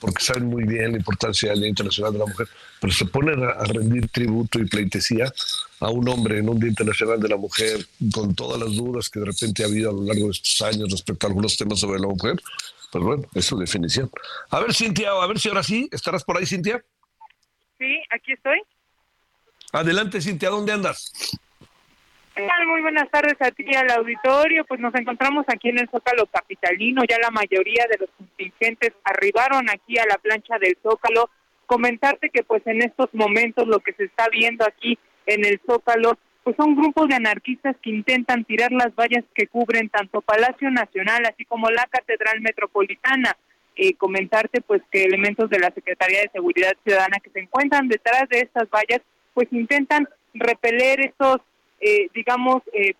porque 0.00 0.22
saben 0.22 0.46
muy 0.46 0.64
bien 0.64 0.92
la 0.92 0.98
importancia 0.98 1.50
del 1.50 1.60
Día 1.60 1.68
Internacional 1.68 2.12
de 2.12 2.18
la 2.18 2.26
Mujer, 2.26 2.48
pero 2.80 2.92
se 2.92 3.04
ponen 3.06 3.42
a, 3.42 3.64
rendir 3.64 4.08
tributo 4.08 4.58
y 4.60 4.66
pleitesía 4.66 5.32
a 5.80 5.90
un 5.90 6.08
hombre 6.08 6.38
en 6.38 6.48
un 6.48 6.58
Día 6.58 6.68
Internacional 6.68 7.20
de 7.20 7.28
la 7.28 7.36
Mujer, 7.36 7.84
con 8.12 8.34
todas 8.34 8.60
las 8.60 8.74
dudas 8.76 9.08
que 9.08 9.20
de 9.20 9.26
repente 9.26 9.62
ha 9.62 9.66
habido 9.66 9.90
a 9.90 9.92
lo 9.92 10.02
largo 10.02 10.26
de 10.26 10.32
estos 10.32 10.60
años 10.62 10.90
respecto 10.90 11.26
a 11.26 11.30
algunos 11.30 11.56
temas 11.56 11.80
sobre 11.80 12.00
la 12.00 12.06
mujer. 12.06 12.36
Pues 12.90 13.04
bueno, 13.04 13.24
es 13.34 13.44
su 13.44 13.58
definición. 13.58 14.10
A 14.50 14.60
ver, 14.60 14.74
Cintia, 14.74 15.10
a 15.10 15.26
ver 15.26 15.38
si 15.38 15.48
ahora 15.48 15.62
sí, 15.62 15.88
¿estarás 15.92 16.24
por 16.24 16.38
ahí, 16.38 16.46
Cintia? 16.46 16.82
Sí, 17.78 18.00
aquí 18.10 18.32
estoy. 18.32 18.58
Adelante, 19.72 20.20
Cintia, 20.20 20.48
¿dónde 20.48 20.72
andas? 20.72 21.12
Muy 22.38 22.82
buenas 22.82 23.10
tardes 23.10 23.34
a 23.40 23.50
ti 23.50 23.74
al 23.74 23.90
auditorio. 23.90 24.64
Pues 24.64 24.78
nos 24.78 24.94
encontramos 24.94 25.44
aquí 25.48 25.70
en 25.70 25.78
el 25.78 25.88
Zócalo 25.88 26.26
Capitalino. 26.26 27.02
Ya 27.08 27.18
la 27.18 27.30
mayoría 27.30 27.86
de 27.90 27.98
los 27.98 28.10
contingentes 28.16 28.92
arribaron 29.02 29.68
aquí 29.68 29.98
a 29.98 30.06
la 30.06 30.18
plancha 30.18 30.56
del 30.60 30.78
Zócalo. 30.80 31.30
Comentarte 31.66 32.30
que 32.30 32.44
pues 32.44 32.64
en 32.66 32.82
estos 32.82 33.12
momentos 33.12 33.66
lo 33.66 33.80
que 33.80 33.92
se 33.94 34.04
está 34.04 34.28
viendo 34.28 34.64
aquí 34.64 34.96
en 35.26 35.44
el 35.44 35.60
Zócalo 35.66 36.16
pues 36.44 36.54
son 36.56 36.76
grupos 36.76 37.08
de 37.08 37.16
anarquistas 37.16 37.76
que 37.82 37.90
intentan 37.90 38.44
tirar 38.44 38.70
las 38.70 38.94
vallas 38.94 39.24
que 39.34 39.48
cubren 39.48 39.88
tanto 39.88 40.20
Palacio 40.20 40.70
Nacional 40.70 41.24
así 41.26 41.44
como 41.44 41.70
la 41.70 41.86
Catedral 41.90 42.40
Metropolitana. 42.40 43.36
Eh, 43.74 43.94
comentarte 43.94 44.60
pues 44.60 44.82
que 44.90 45.04
elementos 45.04 45.50
de 45.50 45.58
la 45.58 45.70
Secretaría 45.72 46.20
de 46.20 46.30
Seguridad 46.32 46.72
Ciudadana 46.84 47.18
que 47.18 47.30
se 47.30 47.40
encuentran 47.40 47.88
detrás 47.88 48.28
de 48.28 48.40
estas 48.40 48.68
vallas 48.70 49.00
pues 49.34 49.48
intentan 49.52 50.08
repeler 50.34 51.00
estos 51.00 51.38
eh, 51.80 52.08
digamos, 52.14 52.62
eh, 52.72 52.94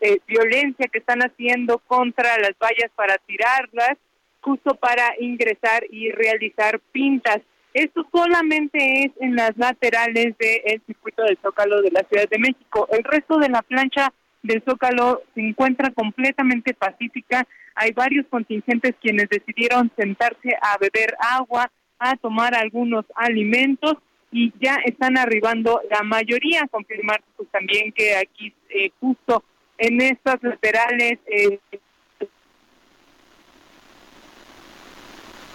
eh, 0.00 0.18
violencia 0.26 0.88
que 0.90 0.98
están 0.98 1.20
haciendo 1.20 1.78
contra 1.78 2.38
las 2.38 2.52
vallas 2.58 2.90
para 2.94 3.18
tirarlas, 3.18 3.98
justo 4.40 4.74
para 4.74 5.14
ingresar 5.18 5.84
y 5.90 6.10
realizar 6.10 6.80
pintas. 6.92 7.40
Esto 7.74 8.06
solamente 8.12 9.04
es 9.04 9.12
en 9.20 9.36
las 9.36 9.56
laterales 9.56 10.36
del 10.38 10.82
circuito 10.86 11.22
del 11.22 11.38
Zócalo 11.42 11.82
de 11.82 11.90
la 11.90 12.02
Ciudad 12.04 12.28
de 12.28 12.38
México. 12.38 12.88
El 12.90 13.04
resto 13.04 13.38
de 13.38 13.48
la 13.48 13.62
plancha 13.62 14.12
del 14.42 14.62
Zócalo 14.62 15.22
se 15.34 15.40
encuentra 15.40 15.90
completamente 15.90 16.74
pacífica. 16.74 17.46
Hay 17.74 17.92
varios 17.92 18.26
contingentes 18.28 18.94
quienes 19.00 19.28
decidieron 19.28 19.92
sentarse 19.96 20.56
a 20.60 20.78
beber 20.78 21.14
agua, 21.20 21.70
a 21.98 22.16
tomar 22.16 22.54
algunos 22.54 23.04
alimentos 23.14 23.96
y 24.32 24.52
ya 24.60 24.76
están 24.84 25.18
arribando 25.18 25.80
la 25.90 26.02
mayoría. 26.02 26.66
Confirmar 26.70 27.22
pues, 27.36 27.48
también 27.50 27.92
que 27.92 28.16
aquí 28.16 28.54
eh, 28.68 28.90
justo 29.00 29.44
en 29.78 30.00
estas 30.00 30.42
laterales... 30.42 31.18
Eh, 31.26 31.58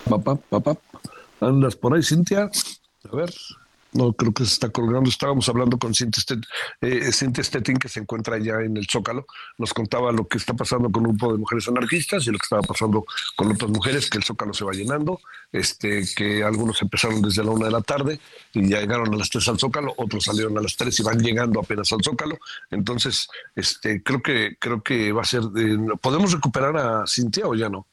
papá, 0.09 0.35
papá, 0.35 0.77
andas 1.39 1.75
por 1.75 1.95
ahí, 1.95 2.03
Cintia. 2.03 2.49
A 3.11 3.15
ver. 3.15 3.29
No, 3.95 4.11
creo 4.11 4.33
que 4.33 4.43
se 4.43 4.51
está 4.51 4.69
colgando. 4.69 5.09
Estábamos 5.09 5.47
hablando 5.47 5.77
con 5.77 5.95
Cintia, 5.95 6.21
eh, 6.81 7.09
Stettin, 7.13 7.77
que 7.77 7.87
se 7.87 8.01
encuentra 8.01 8.37
ya 8.37 8.55
en 8.55 8.75
el 8.75 8.87
Zócalo. 8.91 9.25
Nos 9.57 9.73
contaba 9.73 10.11
lo 10.11 10.27
que 10.27 10.37
está 10.37 10.53
pasando 10.53 10.91
con 10.91 11.07
un 11.07 11.15
grupo 11.15 11.31
de 11.31 11.39
mujeres 11.39 11.65
anarquistas 11.69 12.27
y 12.27 12.31
lo 12.31 12.37
que 12.37 12.43
estaba 12.43 12.61
pasando 12.61 13.05
con 13.37 13.53
otras 13.53 13.71
mujeres, 13.71 14.09
que 14.09 14.17
el 14.17 14.25
Zócalo 14.25 14.53
se 14.53 14.65
va 14.65 14.73
llenando, 14.73 15.21
este, 15.49 16.03
que 16.13 16.43
algunos 16.43 16.81
empezaron 16.81 17.21
desde 17.21 17.41
la 17.45 17.51
una 17.51 17.67
de 17.67 17.71
la 17.71 17.81
tarde 17.81 18.19
y 18.51 18.67
ya 18.67 18.81
llegaron 18.81 19.13
a 19.13 19.17
las 19.17 19.29
tres 19.29 19.47
al 19.47 19.57
Zócalo, 19.57 19.93
otros 19.95 20.25
salieron 20.25 20.57
a 20.57 20.61
las 20.61 20.75
tres 20.75 20.99
y 20.99 21.03
van 21.03 21.19
llegando 21.19 21.61
apenas 21.61 21.89
al 21.93 22.03
Zócalo. 22.03 22.37
Entonces, 22.71 23.29
este, 23.55 24.03
creo 24.03 24.21
que, 24.21 24.57
creo 24.59 24.83
que 24.83 25.13
va 25.13 25.21
a 25.21 25.25
ser. 25.25 25.43
¿Podemos 26.01 26.33
recuperar 26.33 26.75
a 26.75 27.07
Cintia 27.07 27.47
o 27.47 27.55
ya 27.55 27.69
no? 27.69 27.87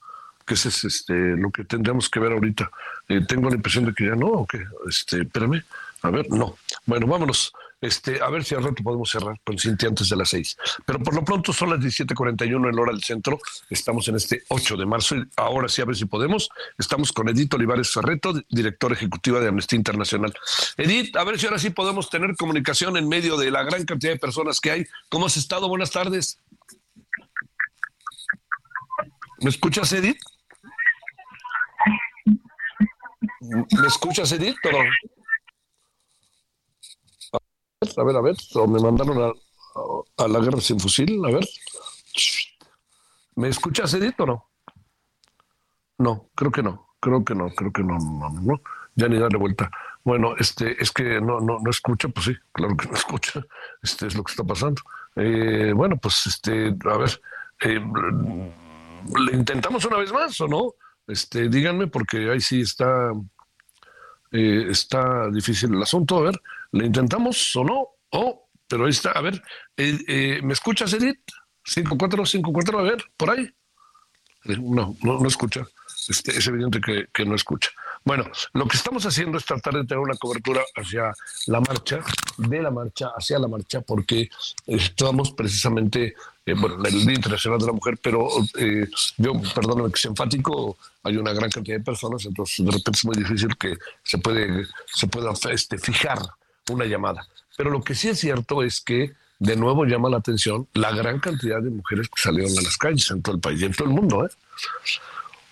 que 0.45 0.55
ese 0.55 0.71
es 0.71 0.85
este, 0.85 1.15
lo 1.15 1.53
que 1.53 1.63
tendríamos 1.63 2.09
que 2.09 2.19
ver 2.19 2.33
ahorita. 2.33 2.69
Eh, 3.09 3.21
tengo 3.27 3.49
la 3.49 3.55
impresión 3.55 3.85
de 3.85 3.95
que 3.95 4.07
ya 4.07 4.17
no, 4.17 4.27
o 4.27 4.47
que, 4.47 4.65
este, 4.89 5.23
espérame. 5.23 5.63
A 6.03 6.11
ver, 6.11 6.29
no. 6.31 6.57
Bueno, 6.87 7.07
vámonos. 7.07 7.53
Este, 7.81 8.23
a 8.23 8.29
ver 8.31 8.45
si 8.45 8.55
al 8.55 8.63
rato 8.63 8.81
podemos 8.85 9.11
cerrar 9.11 9.41
con 9.43 9.59
Cintia 9.59 9.89
antes 9.89 10.09
de 10.09 10.15
las 10.15 10.29
seis. 10.29 10.57
Pero 10.87 11.01
por 11.01 11.15
lo 11.15 11.25
pronto 11.25 11.53
son 11.53 11.71
las 11.71 11.81
17:41 11.81 12.69
en 12.69 12.79
hora 12.79 12.93
del 12.93 13.03
centro. 13.03 13.41
Estamos 13.69 14.07
en 14.07 14.15
este 14.15 14.45
8 14.49 14.77
de 14.77 14.87
marzo 14.87 15.17
y 15.17 15.25
ahora 15.37 15.69
sí 15.69 15.83
a 15.83 15.85
ver 15.85 15.97
si 15.97 16.05
podemos. 16.05 16.49
Estamos 16.79 17.13
con 17.13 17.29
Edith 17.29 17.53
Olivares 17.55 17.91
Ferreto, 17.91 18.35
directora 18.49 18.95
ejecutiva 18.95 19.41
de 19.41 19.49
Amnistía 19.49 19.77
Internacional. 19.77 20.33
Edith, 20.77 21.17
a 21.17 21.25
ver 21.25 21.41
si 21.41 21.47
ahora 21.47 21.59
sí 21.59 21.71
podemos 21.71 22.09
tener 22.09 22.37
comunicación 22.37 22.97
en 22.97 23.09
medio 23.09 23.37
de 23.37 23.51
la 23.51 23.65
gran 23.65 23.85
cantidad 23.85 24.13
de 24.13 24.19
personas 24.19 24.61
que 24.61 24.71
hay. 24.71 24.87
¿Cómo 25.09 25.27
has 25.27 25.37
estado? 25.37 25.69
Buenas 25.69 25.91
tardes. 25.91 26.39
¿Me 29.41 29.51
escuchas, 29.51 29.93
Edith? 29.93 30.21
¿Me 33.41 33.87
escuchas, 33.89 34.31
Edith? 34.31 34.57
A 37.97 38.05
ver, 38.05 38.17
a 38.17 38.21
ver, 38.21 38.37
o 38.55 38.67
me 38.67 38.81
mandaron 38.81 39.35
a, 40.17 40.29
la 40.29 40.41
guerra 40.41 40.61
sin 40.61 40.79
fusil, 40.79 41.25
a 41.25 41.31
ver. 41.31 41.47
¿Me 43.37 43.49
escuchas, 43.49 43.93
Edith, 43.95 44.21
o 44.21 44.27
no? 44.27 44.51
No, 45.99 46.31
creo 46.35 46.51
que 46.51 46.63
no, 46.63 46.95
creo 47.01 47.25
que 47.25 47.35
no, 47.35 47.49
creo 47.51 47.73
que 47.73 47.83
no, 47.83 47.99
no, 47.99 48.31
no, 48.31 48.61
ya 48.95 49.09
ni 49.09 49.19
darle 49.19 49.39
vuelta. 49.39 49.71
Bueno, 50.05 50.35
este, 50.39 50.81
es 50.83 50.91
que 50.91 51.21
no, 51.21 51.41
no, 51.41 51.59
no 51.61 51.71
escucha, 51.71 52.09
pues 52.09 52.27
sí, 52.27 52.35
claro 52.53 52.77
que 52.77 52.89
no 52.89 52.95
escucha, 53.03 53.41
este 53.83 54.07
es 54.07 54.15
lo 54.15 54.25
que 54.25 54.33
está 54.33 54.45
pasando. 54.45 54.83
Eh, 55.17 55.73
bueno, 55.75 55.97
pues 55.97 56.27
este, 56.27 56.69
a 56.69 56.97
ver, 56.97 57.21
eh, 57.61 57.81
¿le 59.27 59.37
intentamos 59.37 59.85
una 59.85 59.99
vez 59.99 60.13
más 60.13 60.41
o 60.41 60.49
no? 60.49 60.75
Este, 61.07 61.49
díganme, 61.49 61.87
porque 61.89 62.31
ahí 62.31 62.41
sí 62.41 62.61
está, 62.61 63.13
eh, 64.33 64.67
está 64.71 65.31
difícil 65.31 65.75
el 65.75 65.83
asunto, 65.83 66.19
a 66.19 66.23
ver. 66.23 66.41
¿Le 66.73 66.87
intentamos 66.87 67.55
o 67.57 67.65
no? 67.65 67.89
Oh, 68.11 68.49
pero 68.67 68.85
ahí 68.85 68.91
está. 68.91 69.13
A 69.13 69.21
ver, 69.21 69.43
eh, 69.77 69.99
eh, 70.09 70.41
¿me 70.43 70.55
escuchas, 70.55 70.93
Edith? 70.95 71.21
5454, 71.65 72.79
a 72.79 72.83
ver, 72.83 73.05
por 73.17 73.31
ahí. 73.31 73.49
No, 74.45 74.97
no, 75.03 75.21
no 75.21 75.29
escucha. 75.29 75.65
Este, 76.09 76.37
es 76.37 76.47
evidente 76.47 76.81
que, 76.81 77.07
que, 77.13 77.25
no 77.25 77.35
escucha. 77.35 77.71
Bueno, 78.05 78.25
lo 78.53 78.67
que 78.67 78.77
estamos 78.77 79.07
haciendo 79.07 79.39
es 79.39 79.45
tratar 79.45 79.75
de 79.75 79.85
tener 79.85 79.99
una 79.99 80.17
cobertura 80.17 80.63
hacia 80.77 81.15
la 81.47 81.61
marcha, 81.61 82.01
de 82.37 82.63
la 82.63 82.71
marcha, 82.71 83.11
hacia 83.17 83.39
la 83.39 83.47
marcha, 83.47 83.81
porque 83.81 84.29
estamos 84.67 85.31
precisamente, 85.33 86.15
eh, 86.45 86.55
bueno, 86.55 86.77
en 86.81 86.87
el 86.87 87.07
Día 87.07 87.15
Internacional 87.15 87.61
de 87.61 87.67
la 87.67 87.73
Mujer, 87.73 87.99
pero 88.03 88.29
eh, 88.59 88.89
yo, 89.19 89.33
perdóname 89.55 89.93
que 89.93 90.01
sea 90.01 90.11
enfático, 90.11 90.77
hay 91.05 91.17
una 91.17 91.33
gran 91.33 91.51
cantidad 91.51 91.79
de 91.79 91.85
personas, 91.85 92.25
entonces 92.25 92.65
de 92.65 92.73
repente 92.73 92.99
es 92.99 93.05
muy 93.05 93.17
difícil 93.17 93.57
que 93.57 93.77
se, 94.03 94.19
puede, 94.19 94.67
se 94.87 95.07
pueda 95.07 95.33
este, 95.51 95.79
fijar 95.79 96.19
una 96.71 96.87
llamada. 96.87 97.27
Pero 97.57 97.71
lo 97.71 97.83
que 97.83 97.95
sí 97.95 98.09
es 98.09 98.19
cierto 98.19 98.65
es 98.65 98.81
que 98.81 99.13
de 99.39 99.57
nuevo 99.57 99.85
llama 99.85 100.09
la 100.09 100.19
atención 100.19 100.67
la 100.73 100.93
gran 100.93 101.21
cantidad 101.21 101.61
de 101.61 101.71
mujeres 101.71 102.09
que 102.09 102.21
salieron 102.21 102.57
a 102.59 102.63
las 102.63 102.77
calles 102.77 103.11
en 103.11 103.23
todo 103.23 103.35
el 103.35 103.41
país 103.41 103.61
y 103.61 103.67
en 103.67 103.73
todo 103.73 103.89
el 103.89 103.95
mundo. 103.95 104.25
¿eh? 104.25 104.31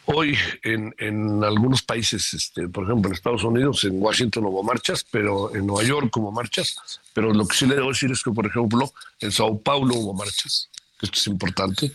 Hoy 0.07 0.37
en, 0.63 0.95
en, 0.99 1.45
algunos 1.45 1.83
países, 1.83 2.35
este, 2.35 2.69
por 2.69 2.85
ejemplo 2.85 3.09
en 3.09 3.15
Estados 3.15 3.45
Unidos, 3.45 3.85
en 3.85 4.03
Washington 4.03 4.47
hubo 4.47 4.63
marchas, 4.63 5.05
pero 5.11 5.55
en 5.55 5.67
Nueva 5.67 5.87
York 5.87 6.17
hubo 6.17 6.33
marchas, 6.33 6.77
pero 7.13 7.33
lo 7.33 7.47
que 7.47 7.57
sí 7.57 7.67
le 7.67 7.77
debo 7.77 7.89
decir 7.89 8.11
es 8.11 8.23
que, 8.23 8.33
por 8.33 8.47
ejemplo, 8.47 8.93
en 9.21 9.31
Sao 9.31 9.59
Paulo 9.59 9.95
hubo 9.95 10.15
marchas, 10.15 10.69
que 10.99 11.07
esto 11.07 11.19
es 11.19 11.27
importante, 11.27 11.93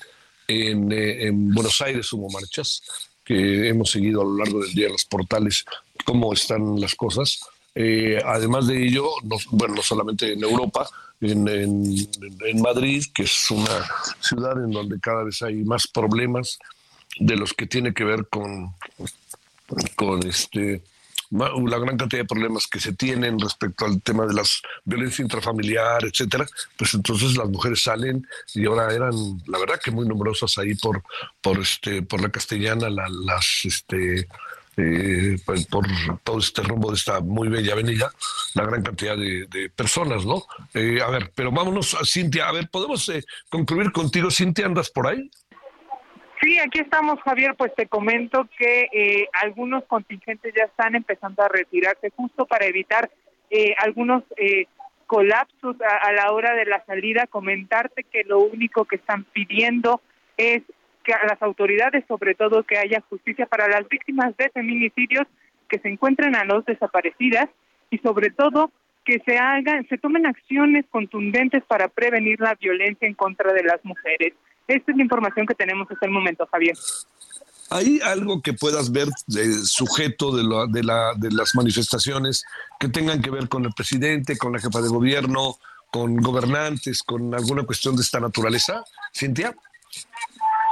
en, 0.48 0.92
eh, 0.92 1.28
en 1.28 1.54
Buenos 1.54 1.82
Aires 1.82 2.12
hubo 2.14 2.30
marchas, 2.30 2.84
que 3.24 3.68
hemos 3.68 3.92
seguido 3.92 4.22
a 4.22 4.26
lo 4.26 4.38
largo 4.38 4.62
del 4.62 4.74
día 4.74 4.88
los 4.88 5.06
portales 5.06 5.66
cómo 6.06 6.32
están 6.32 6.80
las 6.80 6.96
cosas, 6.96 7.40
eh, 7.74 8.22
además 8.24 8.68
de 8.68 8.86
ello, 8.86 9.10
no, 9.24 9.36
bueno, 9.52 9.76
no 9.76 9.82
solamente 9.82 10.32
en 10.32 10.44
Europa, 10.44 10.88
en, 11.20 11.48
en, 11.48 12.62
Madrid, 12.62 13.04
que 13.14 13.24
es 13.24 13.52
una 13.52 13.86
ciudad 14.22 14.64
en 14.64 14.72
donde 14.72 15.00
cada 15.00 15.24
vez 15.24 15.42
hay 15.42 15.56
más 15.64 15.88
problemas 15.88 16.58
de 17.20 17.36
los 17.36 17.54
que 17.54 17.68
tiene 17.68 17.94
que 17.94 18.04
ver 18.04 18.28
con, 18.28 18.74
con 19.96 20.26
este 20.28 20.82
la 21.32 21.80
gran 21.80 21.98
cantidad 21.98 22.22
de 22.22 22.28
problemas 22.28 22.68
que 22.68 22.80
se 22.80 22.94
tienen 22.94 23.40
respecto 23.40 23.86
al 23.86 24.02
tema 24.02 24.26
de 24.26 24.34
las 24.34 24.62
violencia 24.84 25.24
intrafamiliar, 25.24 26.06
etcétera, 26.06 26.46
pues 26.78 26.94
entonces 26.94 27.36
las 27.36 27.50
mujeres 27.50 27.82
salen 27.82 28.28
y 28.54 28.66
ahora 28.66 28.94
eran, 28.94 29.14
la 29.48 29.58
verdad 29.60 29.80
que 29.84 29.92
muy 29.92 30.08
numerosas 30.08 30.58
ahí 30.58 30.76
por, 30.76 31.04
por 31.42 31.60
este, 31.60 32.04
por 32.04 32.22
la 32.22 32.30
castellana, 32.30 32.90
las 32.90 33.62
este 33.66 34.28
eh, 34.78 35.38
pues, 35.46 35.66
por 35.68 35.86
todo 36.24 36.40
este 36.40 36.62
rumbo 36.62 36.90
de 36.92 36.98
esta 36.98 37.22
muy 37.22 37.48
bella 37.48 37.74
avenida, 37.74 38.14
la 38.56 38.66
gran 38.66 38.84
cantidad 38.84 39.16
de, 39.18 39.72
personas, 39.74 40.26
¿no? 40.26 40.44
Eh, 40.74 41.00
a 41.02 41.10
ver, 41.10 41.32
pero 41.34 41.52
vámonos 41.52 41.94
a 41.94 42.04
Cintia. 42.06 42.50
A 42.50 42.52
ver, 42.52 42.70
¿podemos 42.70 43.08
eh, 43.10 43.24
concluir 43.50 43.92
contigo, 43.92 44.30
Cintia? 44.30 44.66
¿Andas 44.66 44.90
por 44.90 45.08
ahí? 45.08 45.30
Sí, 46.46 46.60
aquí 46.60 46.80
estamos, 46.80 47.20
Javier. 47.24 47.56
Pues 47.56 47.74
te 47.74 47.88
comento 47.88 48.48
que 48.56 48.88
eh, 48.94 49.28
algunos 49.34 49.84
contingentes 49.86 50.54
ya 50.56 50.66
están 50.66 50.94
empezando 50.94 51.42
a 51.42 51.48
retirarse 51.48 52.12
justo 52.16 52.46
para 52.46 52.68
evitar 52.68 53.10
eh, 53.50 53.74
algunos 53.80 54.22
eh, 54.38 54.68
colapsos 55.08 55.76
a, 55.82 56.12
la 56.12 56.32
hora 56.34 56.54
de 56.54 56.66
la 56.66 56.86
salida. 56.86 57.26
Comentarte 57.26 58.04
que 58.04 58.24
lo 58.26 58.42
único 58.42 58.86
que 58.86 58.98
están 58.98 59.24
pidiendo 59.24 60.02
es 60.38 60.62
que 61.04 61.14
a 61.14 61.26
las 61.26 61.42
autoridades, 61.42 62.06
sobre 62.08 62.36
todo, 62.36 62.62
que 62.62 62.78
haya 62.78 63.02
justicia 63.10 63.48
para 63.48 63.68
las 63.68 63.90
víctimas 63.90 64.38
de 64.38 64.52
feminicidios 64.52 65.26
que 65.68 65.80
se 65.80 65.90
encuentren 65.90 66.36
a 66.36 66.46
los 66.46 66.64
desaparecidas 66.66 67.50
y 67.90 67.98
sobre 67.98 68.30
todo 68.30 68.70
que 69.04 69.18
se 69.26 69.40
hagan, 69.40 69.88
se 69.88 69.98
tomen 69.98 70.28
acciones 70.28 70.86
contundentes 70.92 71.64
para 71.64 71.88
prevenir 71.88 72.40
la 72.40 72.54
violencia 72.54 73.08
en 73.08 73.16
contra 73.16 73.52
de 73.52 73.64
las 73.64 73.84
mujeres. 73.84 74.34
Esta 74.68 74.92
es 74.92 74.98
la 74.98 75.04
información 75.04 75.46
que 75.46 75.56
tenemos 75.56 75.90
hasta 75.90 76.06
el 76.06 76.12
momento, 76.12 76.48
Javier. 76.52 76.76
¿Hay 77.72 78.00
algo 78.04 78.42
que 78.42 78.54
puedas 78.54 78.92
ver 78.92 79.08
sujeto 79.64 80.36
de, 80.36 80.44
de, 80.70 80.84
la, 80.84 81.14
de 81.16 81.32
las 81.32 81.56
manifestaciones 81.56 82.46
que 82.80 82.90
tengan 82.90 83.22
que 83.22 83.32
ver 83.32 83.50
con 83.50 83.66
el 83.66 83.74
presidente, 83.74 84.38
con 84.38 84.54
la 84.54 84.60
jefa 84.60 84.82
de 84.82 84.90
gobierno, 84.90 85.56
con 85.92 86.18
gobernantes, 86.18 87.02
con 87.02 87.34
alguna 87.34 87.64
cuestión 87.64 87.96
de 87.96 88.04
esta 88.04 88.20
naturaleza? 88.20 88.84
Cintia. 89.14 89.56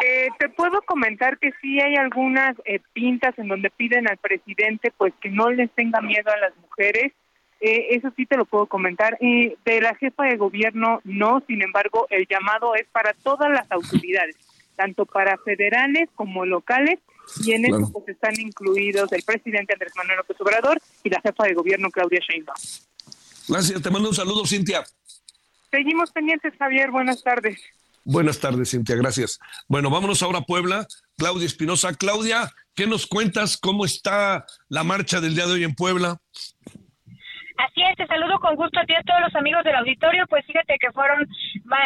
Eh, 0.05 0.27
te 0.37 0.49
puedo 0.49 0.81
comentar 0.81 1.39
que 1.39 1.51
sí 1.61 1.79
hay 1.79 1.95
algunas 1.95 2.55
eh, 2.65 2.79
pintas 2.91 3.37
en 3.39 3.47
donde 3.47 3.69
piden 3.69 4.09
al 4.09 4.17
presidente 4.17 4.91
pues 4.97 5.13
que 5.21 5.29
no 5.29 5.49
les 5.49 5.71
tenga 5.71 6.01
miedo 6.01 6.29
a 6.29 6.37
las 6.37 6.55
mujeres. 6.57 7.13
Eh, 7.63 7.95
eso 7.95 8.11
sí 8.15 8.25
te 8.25 8.37
lo 8.37 8.45
puedo 8.45 8.67
comentar. 8.67 9.17
Y 9.21 9.55
de 9.63 9.81
la 9.81 9.95
jefa 9.95 10.25
de 10.25 10.37
gobierno 10.37 10.99
no, 11.05 11.41
sin 11.47 11.61
embargo, 11.61 12.07
el 12.09 12.27
llamado 12.27 12.75
es 12.75 12.85
para 12.91 13.13
todas 13.13 13.49
las 13.49 13.71
autoridades 13.71 14.35
tanto 14.75 15.05
para 15.05 15.37
federales 15.37 16.09
como 16.15 16.45
locales, 16.45 16.99
y 17.43 17.53
en 17.53 17.65
eso 17.65 17.89
pues 17.91 18.09
están 18.09 18.33
incluidos 18.39 19.11
el 19.13 19.23
presidente 19.23 19.73
Andrés 19.73 19.93
Manuel 19.95 20.17
López 20.17 20.37
Obrador 20.41 20.79
y 21.03 21.09
la 21.09 21.21
jefa 21.21 21.45
de 21.45 21.53
gobierno 21.53 21.89
Claudia 21.89 22.19
Sheinbaum. 22.19 22.57
Gracias, 23.47 23.81
te 23.81 23.89
mando 23.89 24.09
un 24.09 24.15
saludo, 24.15 24.45
Cintia. 24.45 24.83
Seguimos 25.71 26.11
pendientes, 26.11 26.53
Javier. 26.57 26.91
Buenas 26.91 27.23
tardes. 27.23 27.59
Buenas 28.03 28.39
tardes, 28.39 28.71
Cintia, 28.71 28.95
gracias. 28.95 29.39
Bueno, 29.67 29.89
vámonos 29.89 30.21
ahora 30.21 30.39
a 30.39 30.45
Puebla. 30.45 30.87
Claudia 31.17 31.45
Espinosa. 31.45 31.93
Claudia, 31.93 32.51
¿qué 32.75 32.87
nos 32.87 33.07
cuentas? 33.07 33.57
¿Cómo 33.57 33.85
está 33.85 34.45
la 34.67 34.83
marcha 34.83 35.21
del 35.21 35.35
día 35.35 35.45
de 35.45 35.53
hoy 35.53 35.63
en 35.63 35.75
Puebla? 35.75 36.19
Así 37.57 37.81
es, 37.83 37.95
te 37.97 38.07
saludo 38.07 38.39
con 38.39 38.55
gusto 38.55 38.79
a 38.79 38.85
ti 38.85 38.93
y 38.93 38.95
a 38.95 39.03
todos 39.03 39.21
los 39.21 39.35
amigos 39.35 39.63
del 39.63 39.75
auditorio. 39.75 40.25
Pues 40.27 40.45
fíjate 40.45 40.77
que 40.79 40.91
fueron 40.91 41.27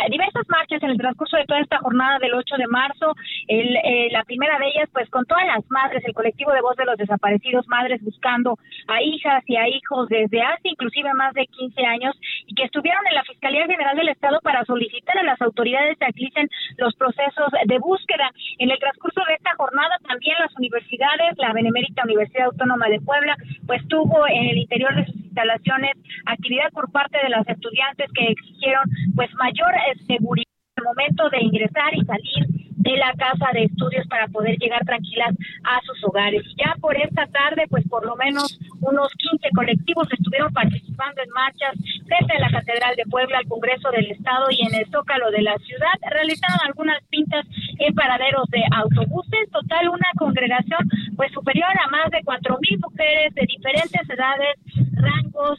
diversas 0.10 0.48
marchas 0.50 0.82
en 0.84 0.92
el 0.92 0.98
transcurso 0.98 1.38
de 1.38 1.46
toda 1.46 1.60
esta 1.60 1.80
jornada 1.80 2.20
del 2.20 2.34
8 2.34 2.56
de 2.58 2.68
marzo. 2.68 3.16
El, 3.48 3.76
eh, 3.78 4.10
la 4.12 4.24
primera 4.24 4.58
de 4.60 4.68
ellas, 4.68 4.90
pues 4.94 5.10
con 5.10 5.26
todas 5.26 5.46
las 5.46 5.64
madres, 5.70 6.04
el 6.06 6.14
colectivo 6.14 6.52
de 6.52 6.62
voz 6.62 6.76
de 6.78 6.86
los 6.86 6.98
desaparecidos, 6.98 7.68
madres 7.68 8.02
buscando 8.04 8.58
a 8.88 9.02
hijas 9.02 9.44
y 9.48 9.56
a 9.56 9.68
hijos 9.68 10.08
desde 10.10 10.42
hace 10.42 10.70
inclusive 10.70 11.14
más 11.14 11.34
de 11.34 11.46
15 11.46 11.86
años 11.86 12.16
y 12.46 12.56
que 12.56 12.64
estuvieron 12.64 13.06
en 13.08 13.16
la 13.16 13.24
Fiscalía 13.24 13.66
General 13.68 13.96
del 13.96 14.10
Estado 14.10 14.40
para 14.42 14.64
solicitar 14.66 15.18
a 15.18 15.24
las 15.24 15.42
autoridades 15.42 15.98
que 15.98 16.06
agilicen 16.06 16.50
los 16.78 16.96
procesos 16.96 17.52
de 17.66 17.78
búsqueda. 17.80 18.32
En 18.60 18.72
el 18.72 18.80
transcurso 18.80 19.22
de 19.28 19.36
esta 19.36 19.56
jornada 19.56 19.98
también 20.08 20.36
las 20.40 20.56
universidades, 20.56 21.38
la 21.38 21.54
Benemérita 21.54 22.04
Universidad 22.04 22.46
Autónoma 22.46 22.88
de 22.88 23.02
Puebla, 23.02 23.36
pues 23.66 23.86
tuvo 23.88 24.28
en 24.28 24.48
el 24.48 24.58
interior 24.58 24.96
de 24.96 25.06
sus 25.06 25.27
instalaciones 25.38 25.92
actividad 26.26 26.72
por 26.72 26.92
parte 26.92 27.18
de 27.22 27.30
las 27.30 27.48
estudiantes 27.48 28.08
que 28.14 28.32
exigieron 28.32 28.84
pues 29.16 29.30
mayor 29.36 29.72
eh, 29.76 29.96
seguridad 30.08 30.48
el 30.78 30.84
momento 30.84 31.30
de 31.30 31.42
ingresar 31.42 31.94
y 31.94 32.06
salir 32.06 32.68
de 32.78 32.98
la 32.98 33.12
casa 33.14 33.50
de 33.54 33.64
estudios 33.66 34.08
para 34.08 34.28
poder 34.28 34.58
llegar 34.60 34.86
tranquilas 34.86 35.34
a 35.64 35.82
sus 35.82 35.98
hogares. 36.06 36.44
Ya 36.56 36.76
por 36.80 36.96
esta 36.96 37.26
tarde, 37.28 37.66
pues 37.70 37.84
por 37.90 38.06
lo 38.06 38.16
menos 38.16 38.58
unos 38.80 39.12
15 39.18 39.50
colectivos 39.54 40.08
estuvieron 40.12 40.54
participando 40.54 41.22
en 41.22 41.30
marchas 41.32 41.74
desde 42.06 42.40
la 42.40 42.50
Catedral 42.50 42.96
de 42.96 43.04
Puebla, 43.10 43.40
al 43.40 43.48
Congreso 43.48 43.90
del 43.92 44.12
Estado 44.12 44.46
y 44.52 44.62
en 44.62 44.76
el 44.76 44.86
Zócalo 44.92 45.32
de 45.32 45.42
la 45.42 45.58
ciudad. 45.58 45.98
Realizaron 46.10 46.60
algunas 46.66 47.04
pintas 47.10 47.46
en 47.80 47.94
paraderos 47.94 48.48
de 48.50 48.64
autobuses. 48.72 49.50
Total, 49.52 49.90
una 49.90 50.12
congregación 50.18 50.88
pues 51.16 51.32
superior 51.34 51.74
a 51.84 51.90
más 51.90 52.10
de 52.12 52.22
cuatro 52.24 52.58
mil 52.62 52.80
mujeres 52.80 53.34
de 53.34 53.46
diferentes 53.48 54.10
edades, 54.10 54.56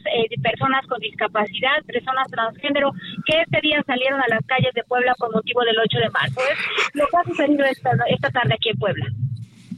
eh, 0.05 0.27
de 0.29 0.37
personas 0.41 0.85
con 0.87 0.99
discapacidad, 0.99 1.83
personas 1.85 2.27
transgénero, 2.29 2.91
que 3.25 3.41
este 3.41 3.61
día 3.61 3.83
salieron 3.85 4.19
a 4.21 4.27
las 4.27 4.45
calles 4.45 4.73
de 4.73 4.83
Puebla 4.83 5.13
con 5.17 5.31
motivo 5.31 5.61
del 5.61 5.79
8 5.79 5.97
de 5.97 6.09
marzo. 6.09 6.41
Es 6.51 6.57
lo 6.93 7.07
que 7.07 7.17
ha 7.17 7.23
sucedido 7.23 7.65
esta, 7.65 7.91
esta 8.09 8.29
tarde 8.29 8.53
aquí 8.53 8.69
en 8.69 8.77
Puebla. 8.77 9.05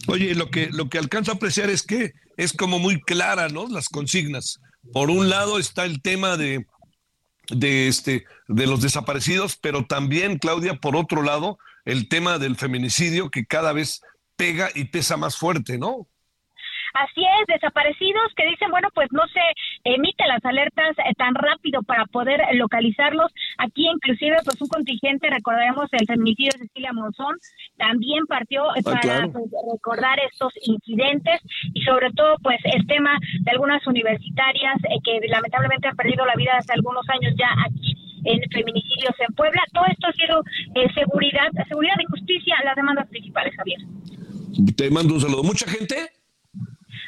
Oye, 0.07 0.35
lo 0.35 0.49
que, 0.49 0.69
lo 0.71 0.89
que 0.89 0.97
alcanzo 0.97 1.31
a 1.31 1.35
apreciar 1.35 1.69
es 1.69 1.83
que 1.83 2.13
es 2.37 2.53
como 2.53 2.79
muy 2.79 2.99
clara, 3.01 3.49
¿no? 3.49 3.67
Las 3.67 3.87
consignas. 3.89 4.59
Por 4.91 5.09
un 5.09 5.29
lado 5.29 5.59
está 5.59 5.85
el 5.85 6.01
tema 6.01 6.37
de, 6.37 6.65
de, 7.49 7.87
este, 7.87 8.25
de 8.47 8.67
los 8.67 8.81
desaparecidos, 8.81 9.57
pero 9.57 9.85
también, 9.85 10.39
Claudia, 10.39 10.75
por 10.75 10.95
otro 10.95 11.21
lado, 11.21 11.59
el 11.85 12.09
tema 12.09 12.39
del 12.39 12.55
feminicidio 12.55 13.29
que 13.29 13.45
cada 13.45 13.73
vez 13.73 14.01
pega 14.35 14.69
y 14.73 14.85
pesa 14.85 15.17
más 15.17 15.37
fuerte, 15.37 15.77
¿no? 15.77 16.07
Así 16.93 17.23
es, 17.23 17.47
desaparecidos 17.47 18.33
que 18.35 18.45
dicen, 18.47 18.69
bueno, 18.69 18.89
pues 18.93 19.07
no 19.11 19.21
se 19.27 19.41
emiten 19.83 20.27
las 20.27 20.43
alertas 20.43 20.97
eh, 20.99 21.13
tan 21.17 21.35
rápido 21.35 21.83
para 21.83 22.05
poder 22.05 22.41
localizarlos. 22.53 23.31
Aquí 23.57 23.87
inclusive 23.87 24.37
pues 24.43 24.61
un 24.61 24.67
contingente, 24.67 25.29
recordaremos 25.29 25.87
el 25.91 26.05
feminicidio 26.05 26.51
de 26.53 26.67
Cecilia 26.67 26.93
Monzón, 26.93 27.35
también 27.77 28.25
partió 28.27 28.63
eh, 28.75 28.81
ah, 28.85 28.91
para 28.91 29.27
pues, 29.27 29.45
recordar 29.73 30.19
estos 30.31 30.53
incidentes 30.63 31.41
y 31.73 31.81
sobre 31.83 32.11
todo 32.11 32.35
pues 32.43 32.59
el 32.65 32.85
tema 32.87 33.17
de 33.41 33.51
algunas 33.51 33.85
universitarias 33.87 34.75
eh, 34.83 34.99
que 35.03 35.27
lamentablemente 35.27 35.87
han 35.87 35.95
perdido 35.95 36.25
la 36.25 36.35
vida 36.35 36.57
hace 36.57 36.73
algunos 36.73 37.07
años 37.09 37.33
ya 37.37 37.49
aquí 37.65 37.95
en 38.23 38.39
feminicidios 38.51 39.15
en 39.27 39.33
Puebla. 39.33 39.63
Todo 39.73 39.85
esto 39.85 40.07
ha 40.07 40.13
sido 40.13 40.43
seguridad, 40.93 41.49
seguridad 41.67 41.95
y 41.99 42.05
justicia, 42.05 42.55
las 42.63 42.75
demandas 42.75 43.07
principales, 43.07 43.55
Javier. 43.55 43.79
Te 44.75 44.91
mando 44.91 45.15
un 45.15 45.21
saludo. 45.21 45.43
¿Mucha 45.43 45.67
gente? 45.67 46.20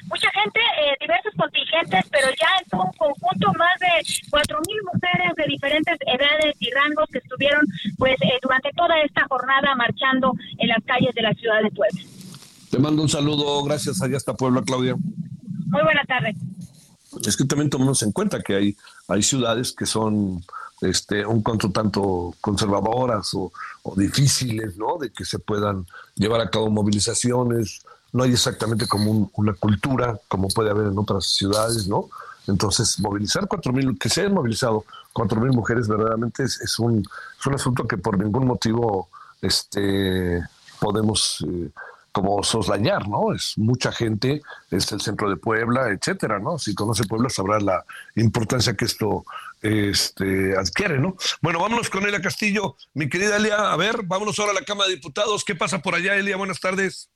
Mucha 0.05 0.29
gente, 0.31 0.59
eh, 0.59 0.97
diversos 0.99 1.33
contingentes, 1.37 2.05
pero 2.11 2.27
ya 2.29 2.47
en 2.61 2.69
todo 2.69 2.83
un 2.83 2.93
conjunto 2.93 3.53
más 3.57 3.79
de 3.79 4.27
cuatro 4.29 4.59
mil 4.67 4.77
mujeres 4.93 5.31
de 5.35 5.45
diferentes 5.47 5.97
edades 6.05 6.55
y 6.59 6.69
rangos 6.71 7.07
que 7.11 7.19
estuvieron 7.19 7.65
pues 7.97 8.15
eh, 8.21 8.39
durante 8.41 8.71
toda 8.73 8.99
esta 9.01 9.25
jornada 9.27 9.75
marchando 9.75 10.33
en 10.57 10.67
las 10.67 10.83
calles 10.85 11.13
de 11.15 11.21
la 11.21 11.33
ciudad 11.33 11.61
de 11.61 11.71
Puebla. 11.71 12.01
Te 12.69 12.79
mando 12.79 13.03
un 13.03 13.09
saludo, 13.09 13.63
gracias 13.63 14.01
allá 14.01 14.17
hasta 14.17 14.33
Puebla, 14.33 14.63
Claudia. 14.65 14.95
Muy 14.95 15.83
buena 15.83 16.03
tarde. 16.05 16.35
Es 17.25 17.37
que 17.37 17.45
también 17.45 17.69
tomamos 17.69 18.01
en 18.01 18.11
cuenta 18.11 18.41
que 18.41 18.55
hay, 18.55 18.77
hay 19.07 19.21
ciudades 19.21 19.73
que 19.73 19.85
son 19.85 20.43
este, 20.81 21.25
un 21.25 21.41
cuanto 21.41 21.71
tanto 21.71 22.33
conservadoras 22.41 23.33
o, 23.35 23.51
o, 23.83 23.95
difíciles, 23.95 24.75
¿no? 24.77 24.97
De 24.97 25.11
que 25.11 25.25
se 25.25 25.39
puedan 25.39 25.85
llevar 26.15 26.41
a 26.41 26.49
cabo 26.49 26.69
movilizaciones, 26.69 27.81
no 28.13 28.23
hay 28.23 28.31
exactamente 28.31 28.87
como 28.87 29.29
una 29.33 29.53
cultura 29.53 30.19
como 30.27 30.47
puede 30.47 30.69
haber 30.69 30.87
en 30.87 30.97
otras 30.97 31.25
ciudades, 31.25 31.87
¿no? 31.87 32.09
Entonces, 32.47 32.99
movilizar 32.99 33.47
cuatro 33.47 33.73
mil, 33.73 33.97
que 33.97 34.09
se 34.09 34.21
hayan 34.21 34.33
movilizado 34.33 34.85
cuatro 35.11 35.41
mil 35.41 35.51
mujeres 35.51 35.87
verdaderamente 35.87 36.43
es, 36.43 36.79
un, 36.79 36.99
es 37.39 37.45
un 37.45 37.53
asunto 37.55 37.87
que 37.87 37.97
por 37.97 38.17
ningún 38.17 38.45
motivo 38.45 39.09
este, 39.41 40.41
podemos 40.79 41.43
eh, 41.47 41.69
como 42.11 42.43
soslayar, 42.43 43.07
¿no? 43.07 43.33
Es 43.33 43.57
mucha 43.57 43.91
gente, 43.91 44.41
es 44.69 44.91
el 44.91 45.01
centro 45.01 45.29
de 45.29 45.37
Puebla, 45.37 45.89
etcétera, 45.89 46.37
¿no? 46.37 46.59
Si 46.59 46.75
conoce 46.75 47.05
Puebla 47.05 47.29
sabrá 47.29 47.59
la 47.59 47.83
importancia 48.15 48.75
que 48.75 48.85
esto 48.85 49.25
este, 49.61 50.55
adquiere, 50.55 50.99
¿no? 50.99 51.15
Bueno, 51.41 51.59
vámonos 51.59 51.89
con 51.89 52.03
Elia 52.03 52.21
Castillo. 52.21 52.75
Mi 52.93 53.09
querida 53.09 53.37
Elia, 53.37 53.71
a 53.71 53.77
ver, 53.77 54.03
vámonos 54.03 54.37
ahora 54.37 54.51
a 54.51 54.55
la 54.55 54.65
Cámara 54.65 54.89
de 54.89 54.95
Diputados. 54.95 55.43
¿Qué 55.43 55.55
pasa 55.55 55.81
por 55.81 55.95
allá, 55.95 56.15
Elia? 56.15 56.37
Buenas 56.37 56.59
tardes. 56.59 57.09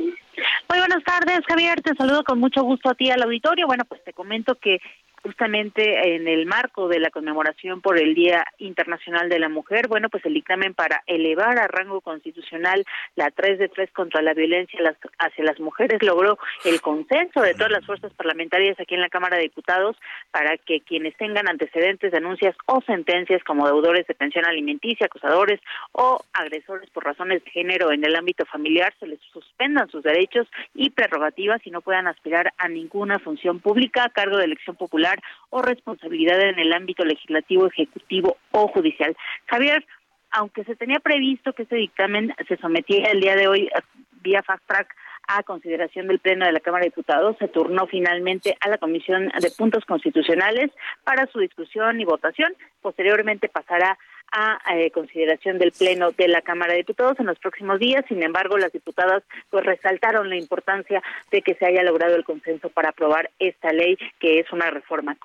Muy 0.69 0.79
buenas 0.79 1.03
tardes, 1.03 1.39
Javier. 1.47 1.81
Te 1.81 1.95
saludo 1.95 2.23
con 2.23 2.39
mucho 2.39 2.61
gusto 2.63 2.89
a 2.89 2.95
ti 2.95 3.09
al 3.09 3.23
auditorio. 3.23 3.67
Bueno, 3.67 3.85
pues 3.85 4.03
te 4.03 4.13
comento 4.13 4.55
que 4.55 4.79
justamente 5.23 6.15
en 6.15 6.27
el 6.27 6.45
marco 6.45 6.87
de 6.87 6.99
la 6.99 7.09
conmemoración 7.09 7.81
por 7.81 7.99
el 7.99 8.15
Día 8.15 8.45
Internacional 8.59 9.29
de 9.29 9.39
la 9.39 9.49
Mujer, 9.49 9.87
bueno, 9.87 10.09
pues 10.09 10.25
el 10.25 10.33
dictamen 10.33 10.73
para 10.73 11.03
elevar 11.07 11.59
a 11.59 11.67
rango 11.67 12.01
constitucional 12.01 12.85
la 13.15 13.31
3 13.31 13.59
de 13.59 13.69
3 13.69 13.91
contra 13.91 14.21
la 14.21 14.33
violencia 14.33 14.79
hacia 15.19 15.43
las 15.43 15.59
mujeres 15.59 16.01
logró 16.03 16.37
el 16.65 16.81
consenso 16.81 17.41
de 17.41 17.53
todas 17.53 17.71
las 17.71 17.85
fuerzas 17.85 18.13
parlamentarias 18.13 18.79
aquí 18.79 18.95
en 18.95 19.01
la 19.01 19.09
Cámara 19.09 19.37
de 19.37 19.43
Diputados 19.43 19.97
para 20.31 20.57
que 20.57 20.81
quienes 20.81 21.15
tengan 21.17 21.49
antecedentes, 21.49 22.11
denuncias 22.11 22.55
o 22.65 22.81
sentencias 22.81 23.43
como 23.43 23.65
deudores 23.65 24.07
de 24.07 24.15
pensión 24.15 24.45
alimenticia, 24.45 25.07
acusadores 25.07 25.59
o 25.91 26.21
agresores 26.33 26.89
por 26.91 27.05
razones 27.05 27.43
de 27.43 27.51
género 27.51 27.91
en 27.91 28.03
el 28.05 28.15
ámbito 28.15 28.45
familiar 28.45 28.93
se 28.99 29.07
les 29.07 29.19
suspendan 29.33 29.89
sus 29.89 30.03
derechos 30.03 30.47
y 30.73 30.89
prerrogativas 30.89 31.65
y 31.65 31.71
no 31.71 31.81
puedan 31.81 32.07
aspirar 32.07 32.53
a 32.57 32.67
ninguna 32.67 33.19
función 33.19 33.59
pública 33.59 34.05
a 34.05 34.09
cargo 34.09 34.37
de 34.37 34.45
elección 34.45 34.75
popular 34.75 35.06
o 35.49 35.61
responsabilidad 35.61 36.39
en 36.41 36.59
el 36.59 36.73
ámbito 36.73 37.05
legislativo, 37.05 37.67
ejecutivo 37.67 38.37
o 38.51 38.67
judicial. 38.67 39.15
Javier, 39.45 39.85
aunque 40.31 40.63
se 40.63 40.75
tenía 40.75 40.99
previsto 40.99 41.53
que 41.53 41.63
este 41.63 41.77
dictamen 41.77 42.33
se 42.47 42.57
sometiera 42.57 43.11
el 43.11 43.21
día 43.21 43.35
de 43.35 43.47
hoy 43.47 43.67
eh, 43.67 43.81
vía 44.21 44.43
fast 44.43 44.65
track 44.67 44.93
a 45.27 45.43
consideración 45.43 46.07
del 46.07 46.19
Pleno 46.19 46.45
de 46.45 46.53
la 46.53 46.61
Cámara 46.61 46.83
de 46.83 46.89
Diputados, 46.89 47.35
se 47.37 47.49
turnó 47.49 47.85
finalmente 47.87 48.55
a 48.61 48.69
la 48.69 48.77
Comisión 48.77 49.27
de 49.27 49.51
Puntos 49.57 49.83
Constitucionales 49.83 50.71
para 51.03 51.27
su 51.27 51.39
discusión 51.39 51.99
y 51.99 52.05
votación. 52.05 52.53
Posteriormente 52.81 53.49
pasará 53.49 53.97
a 54.31 54.59
eh, 54.75 54.91
consideración 54.91 55.57
del 55.57 55.71
Pleno 55.71 56.11
de 56.11 56.27
la 56.27 56.41
Cámara 56.41 56.73
de 56.73 56.79
Diputados 56.79 57.19
en 57.19 57.25
los 57.27 57.39
próximos 57.39 57.79
días. 57.79 58.03
Sin 58.07 58.21
embargo, 58.23 58.57
las 58.57 58.71
diputadas 58.71 59.23
pues 59.49 59.65
resaltaron 59.65 60.29
la 60.29 60.35
importancia 60.35 61.01
de 61.31 61.41
que 61.41 61.55
se 61.55 61.65
haya 61.65 61.83
logrado 61.83 62.15
el 62.15 62.23
consenso 62.23 62.69
para 62.69 62.89
aprobar 62.89 63.31
esta 63.39 63.71
ley, 63.71 63.97
que 64.19 64.39
es 64.39 64.51
una 64.51 64.69
reforma, 64.69 65.17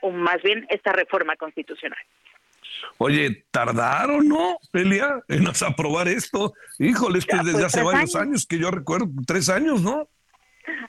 o 0.00 0.10
más 0.10 0.42
bien 0.42 0.66
esta 0.68 0.92
reforma 0.92 1.36
constitucional. 1.36 1.98
Oye, 2.98 3.44
tardaron, 3.50 4.28
¿no, 4.28 4.58
Elia, 4.72 5.22
en 5.28 5.44
aprobar 5.66 6.08
esto? 6.08 6.52
Híjole, 6.78 7.18
esto 7.18 7.36
es 7.36 7.44
desde 7.44 7.58
pues, 7.60 7.64
hace 7.66 7.82
varios 7.82 8.16
años. 8.16 8.46
que 8.46 8.58
yo 8.58 8.70
recuerdo, 8.70 9.06
tres 9.26 9.48
años, 9.48 9.82
¿no? 9.82 10.08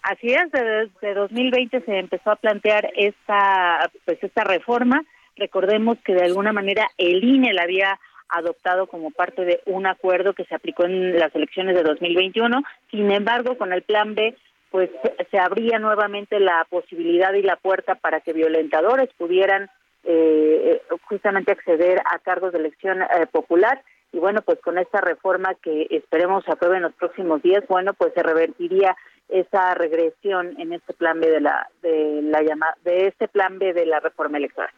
Así 0.04 0.28
es, 0.28 0.52
desde 0.52 1.14
2020 1.16 1.82
se 1.82 2.00
empezó 2.00 2.32
a 2.32 2.36
plantear 2.36 2.92
esta, 2.96 3.90
pues 4.06 4.22
esta 4.22 4.44
reforma 4.44 5.04
Recordemos 5.36 5.98
que 6.06 6.14
de 6.14 6.26
alguna 6.26 6.54
manera 6.54 6.88
el 6.98 7.24
INE 7.24 7.54
la 7.54 7.64
había 7.64 8.00
adoptado 8.30 8.88
como 8.88 9.12
parte 9.12 9.46
de 9.46 9.62
un 9.66 9.86
acuerdo 9.86 10.34
que 10.34 10.46
se 10.46 10.56
aplicó 10.56 10.86
en 10.86 11.18
las 11.18 11.34
elecciones 11.36 11.76
de 11.76 11.84
2021. 11.84 12.64
Sin 12.90 13.12
embargo, 13.12 13.58
con 13.58 13.74
el 13.74 13.84
plan 13.84 14.16
B, 14.16 14.36
pues 14.72 14.90
se 15.30 15.38
abría 15.38 15.78
nuevamente 15.78 16.40
la 16.40 16.66
posibilidad 16.70 17.34
y 17.34 17.44
la 17.44 17.58
puerta 17.58 17.96
para 17.96 18.22
que 18.22 18.34
violentadores 18.34 19.10
pudieran 19.18 19.70
eh, 20.04 20.82
justamente 21.08 21.52
acceder 21.52 22.02
a 22.12 22.20
cargos 22.20 22.52
de 22.54 22.60
elección 22.60 23.02
eh, 23.02 23.28
popular. 23.32 23.82
Y 24.12 24.20
bueno, 24.20 24.42
pues 24.42 24.60
con 24.60 24.78
esta 24.78 25.00
reforma 25.02 25.56
que 25.56 25.88
esperemos 25.90 26.48
apruebe 26.48 26.78
en 26.78 26.84
los 26.84 26.94
próximos 26.94 27.42
días, 27.42 27.64
bueno, 27.68 27.94
pues 27.94 28.14
se 28.14 28.24
revertiría 28.24 28.96
esa 29.30 29.74
regresión 29.74 30.60
en 30.60 30.74
este 30.74 30.94
plan 30.94 31.20
B 31.20 31.30
de 31.30 31.42
la 31.42 31.70
de 31.82 32.22
la 32.24 32.42
llama, 32.42 32.76
de 32.84 33.08
este 33.08 33.28
plan 33.28 33.58
B 33.58 33.74
de 33.74 33.86
la 33.86 34.00
reforma 34.00 34.38
electoral. 34.38 34.72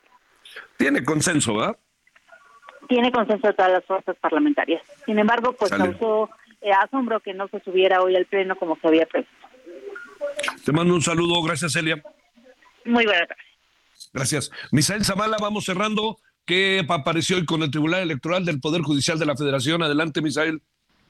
Tiene 0.78 1.04
consenso, 1.04 1.56
¿verdad? 1.56 1.78
Tiene 2.88 3.12
consenso 3.12 3.48
de 3.48 3.54
todas 3.54 3.72
las 3.72 3.86
fuerzas 3.86 4.16
parlamentarias. 4.22 4.82
Sin 5.06 5.18
embargo, 5.18 5.54
pues 5.54 5.72
causó 5.72 6.30
eh, 6.62 6.72
asombro 6.72 7.20
que 7.20 7.34
no 7.34 7.48
se 7.48 7.60
subiera 7.62 8.02
hoy 8.02 8.16
al 8.16 8.26
pleno 8.26 8.56
como 8.56 8.78
se 8.80 8.88
había 8.88 9.06
previsto. 9.06 9.34
Te 10.64 10.72
mando 10.72 10.94
un 10.94 11.02
saludo, 11.02 11.42
gracias 11.42 11.76
Elia. 11.76 12.02
Muy 12.86 13.06
buena 13.06 13.26
tarde. 13.26 13.42
Gracias. 14.14 14.52
Misael 14.72 15.04
Zavala, 15.04 15.38
vamos 15.40 15.66
cerrando. 15.66 16.18
¿Qué 16.46 16.86
apareció 16.88 17.38
hoy 17.38 17.46
con 17.46 17.64
el 17.64 17.72
Tribunal 17.72 18.02
Electoral 18.02 18.46
del 18.46 18.60
Poder 18.60 18.82
Judicial 18.82 19.18
de 19.18 19.26
la 19.26 19.36
Federación? 19.36 19.82
Adelante, 19.82 20.22
Misael. 20.22 20.62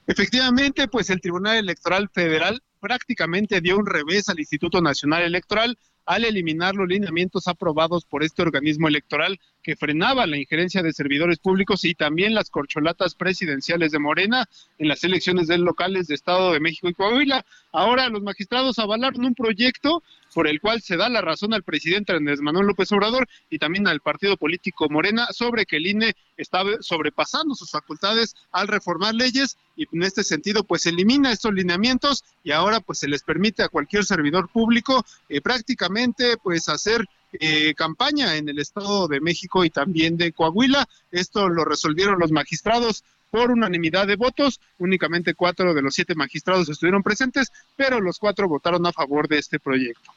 Efectivamente, 0.06 0.88
pues 0.88 1.10
el 1.10 1.20
Tribunal 1.20 1.58
Electoral 1.58 2.08
Federal 2.12 2.62
prácticamente 2.80 3.60
dio 3.60 3.76
un 3.76 3.86
revés 3.86 4.28
al 4.28 4.38
Instituto 4.38 4.80
Nacional 4.80 5.22
Electoral 5.22 5.76
al 6.06 6.24
eliminar 6.24 6.74
los 6.74 6.88
lineamientos 6.88 7.48
aprobados 7.48 8.04
por 8.04 8.22
este 8.22 8.42
organismo 8.42 8.88
electoral 8.88 9.38
que 9.66 9.74
frenaba 9.74 10.28
la 10.28 10.36
injerencia 10.36 10.80
de 10.80 10.92
servidores 10.92 11.40
públicos 11.40 11.84
y 11.84 11.96
también 11.96 12.34
las 12.34 12.50
corcholatas 12.50 13.16
presidenciales 13.16 13.90
de 13.90 13.98
Morena 13.98 14.48
en 14.78 14.86
las 14.86 15.02
elecciones 15.02 15.48
del 15.48 15.62
locales 15.62 16.06
de 16.06 16.14
Estado 16.14 16.52
de 16.52 16.60
México 16.60 16.88
y 16.88 16.94
Coahuila. 16.94 17.44
Ahora 17.72 18.08
los 18.08 18.22
magistrados 18.22 18.78
avalaron 18.78 19.24
un 19.24 19.34
proyecto 19.34 20.04
por 20.34 20.46
el 20.46 20.60
cual 20.60 20.82
se 20.82 20.96
da 20.96 21.08
la 21.08 21.20
razón 21.20 21.52
al 21.52 21.64
presidente 21.64 22.12
Andrés 22.12 22.40
Manuel 22.40 22.68
López 22.68 22.92
Obrador 22.92 23.26
y 23.50 23.58
también 23.58 23.88
al 23.88 23.98
partido 23.98 24.36
político 24.36 24.88
Morena 24.88 25.26
sobre 25.32 25.66
que 25.66 25.78
el 25.78 25.88
INE 25.88 26.14
estaba 26.36 26.70
sobrepasando 26.78 27.56
sus 27.56 27.70
facultades 27.72 28.36
al 28.52 28.68
reformar 28.68 29.14
leyes 29.14 29.58
y 29.76 29.86
en 29.92 30.04
este 30.04 30.22
sentido 30.22 30.62
pues 30.62 30.86
elimina 30.86 31.32
estos 31.32 31.52
lineamientos 31.52 32.22
y 32.44 32.52
ahora 32.52 32.78
pues 32.78 33.00
se 33.00 33.08
les 33.08 33.24
permite 33.24 33.64
a 33.64 33.68
cualquier 33.68 34.04
servidor 34.04 34.48
público 34.48 35.04
eh, 35.28 35.40
prácticamente 35.40 36.36
pues 36.40 36.68
hacer 36.68 37.04
eh, 37.32 37.74
campaña 37.74 38.36
en 38.36 38.48
el 38.48 38.58
Estado 38.58 39.08
de 39.08 39.20
México 39.20 39.64
y 39.64 39.70
también 39.70 40.16
de 40.16 40.32
Coahuila. 40.32 40.88
Esto 41.10 41.48
lo 41.48 41.64
resolvieron 41.64 42.18
los 42.18 42.32
magistrados 42.32 43.04
por 43.30 43.50
unanimidad 43.50 44.06
de 44.06 44.16
votos. 44.16 44.60
Únicamente 44.78 45.34
cuatro 45.34 45.74
de 45.74 45.82
los 45.82 45.94
siete 45.94 46.14
magistrados 46.14 46.68
estuvieron 46.68 47.02
presentes, 47.02 47.52
pero 47.76 48.00
los 48.00 48.18
cuatro 48.18 48.48
votaron 48.48 48.86
a 48.86 48.92
favor 48.92 49.28
de 49.28 49.38
este 49.38 49.58
proyecto. 49.58 50.12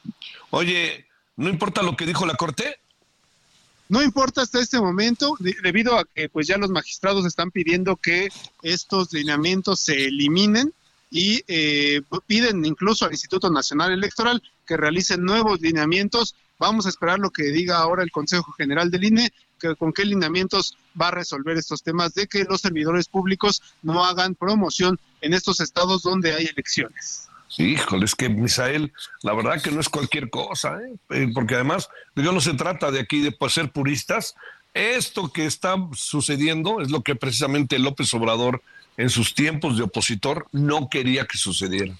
Oye, 0.50 1.06
¿no 1.36 1.48
importa 1.48 1.82
lo 1.82 1.96
que 1.96 2.06
dijo 2.06 2.26
la 2.26 2.34
Corte? 2.34 2.76
No 3.90 4.02
importa 4.04 4.42
hasta 4.42 4.60
este 4.60 4.80
momento, 4.80 5.36
debido 5.40 5.98
a 5.98 6.04
que 6.04 6.28
pues 6.28 6.46
ya 6.46 6.56
los 6.56 6.70
magistrados 6.70 7.26
están 7.26 7.50
pidiendo 7.50 7.96
que 7.96 8.28
estos 8.62 9.12
lineamientos 9.12 9.80
se 9.80 10.06
eliminen 10.06 10.72
y 11.10 11.42
eh, 11.48 12.00
piden 12.26 12.64
incluso 12.64 13.04
al 13.04 13.10
Instituto 13.10 13.50
Nacional 13.50 13.90
Electoral 13.90 14.40
que 14.64 14.76
realice 14.76 15.18
nuevos 15.18 15.60
lineamientos. 15.60 16.36
Vamos 16.60 16.84
a 16.84 16.90
esperar 16.90 17.18
lo 17.18 17.30
que 17.30 17.44
diga 17.44 17.78
ahora 17.78 18.02
el 18.02 18.10
Consejo 18.10 18.52
General 18.52 18.90
del 18.90 19.04
INE, 19.04 19.32
que, 19.58 19.74
con 19.76 19.94
qué 19.94 20.04
lineamientos 20.04 20.76
va 21.00 21.08
a 21.08 21.10
resolver 21.10 21.56
estos 21.56 21.82
temas 21.82 22.12
de 22.12 22.26
que 22.26 22.44
los 22.44 22.60
servidores 22.60 23.08
públicos 23.08 23.62
no 23.82 24.04
hagan 24.04 24.34
promoción 24.34 25.00
en 25.22 25.32
estos 25.32 25.60
estados 25.60 26.02
donde 26.02 26.34
hay 26.34 26.44
elecciones. 26.44 27.28
Híjole, 27.56 28.04
es 28.04 28.14
que 28.14 28.28
Misael, 28.28 28.92
la 29.22 29.32
verdad 29.32 29.60
que 29.62 29.70
no 29.70 29.80
es 29.80 29.88
cualquier 29.88 30.28
cosa, 30.28 30.78
¿eh? 30.82 30.96
Eh, 31.08 31.30
porque 31.32 31.54
además 31.54 31.88
yo 32.14 32.30
no 32.30 32.42
se 32.42 32.52
trata 32.52 32.90
de 32.90 33.00
aquí 33.00 33.22
de 33.22 33.32
pues, 33.32 33.54
ser 33.54 33.72
puristas. 33.72 34.34
Esto 34.74 35.32
que 35.32 35.46
está 35.46 35.76
sucediendo 35.94 36.82
es 36.82 36.90
lo 36.90 37.02
que 37.02 37.16
precisamente 37.16 37.78
López 37.78 38.12
Obrador 38.12 38.62
en 38.98 39.08
sus 39.08 39.34
tiempos 39.34 39.78
de 39.78 39.84
opositor 39.84 40.46
no 40.52 40.90
quería 40.90 41.24
que 41.24 41.38
sucediera. 41.38 41.96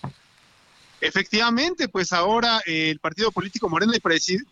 Efectivamente, 1.00 1.88
pues 1.88 2.12
ahora 2.12 2.60
el 2.66 2.98
partido 2.98 3.32
político 3.32 3.68
Morena 3.70 3.94
y 3.96 4.00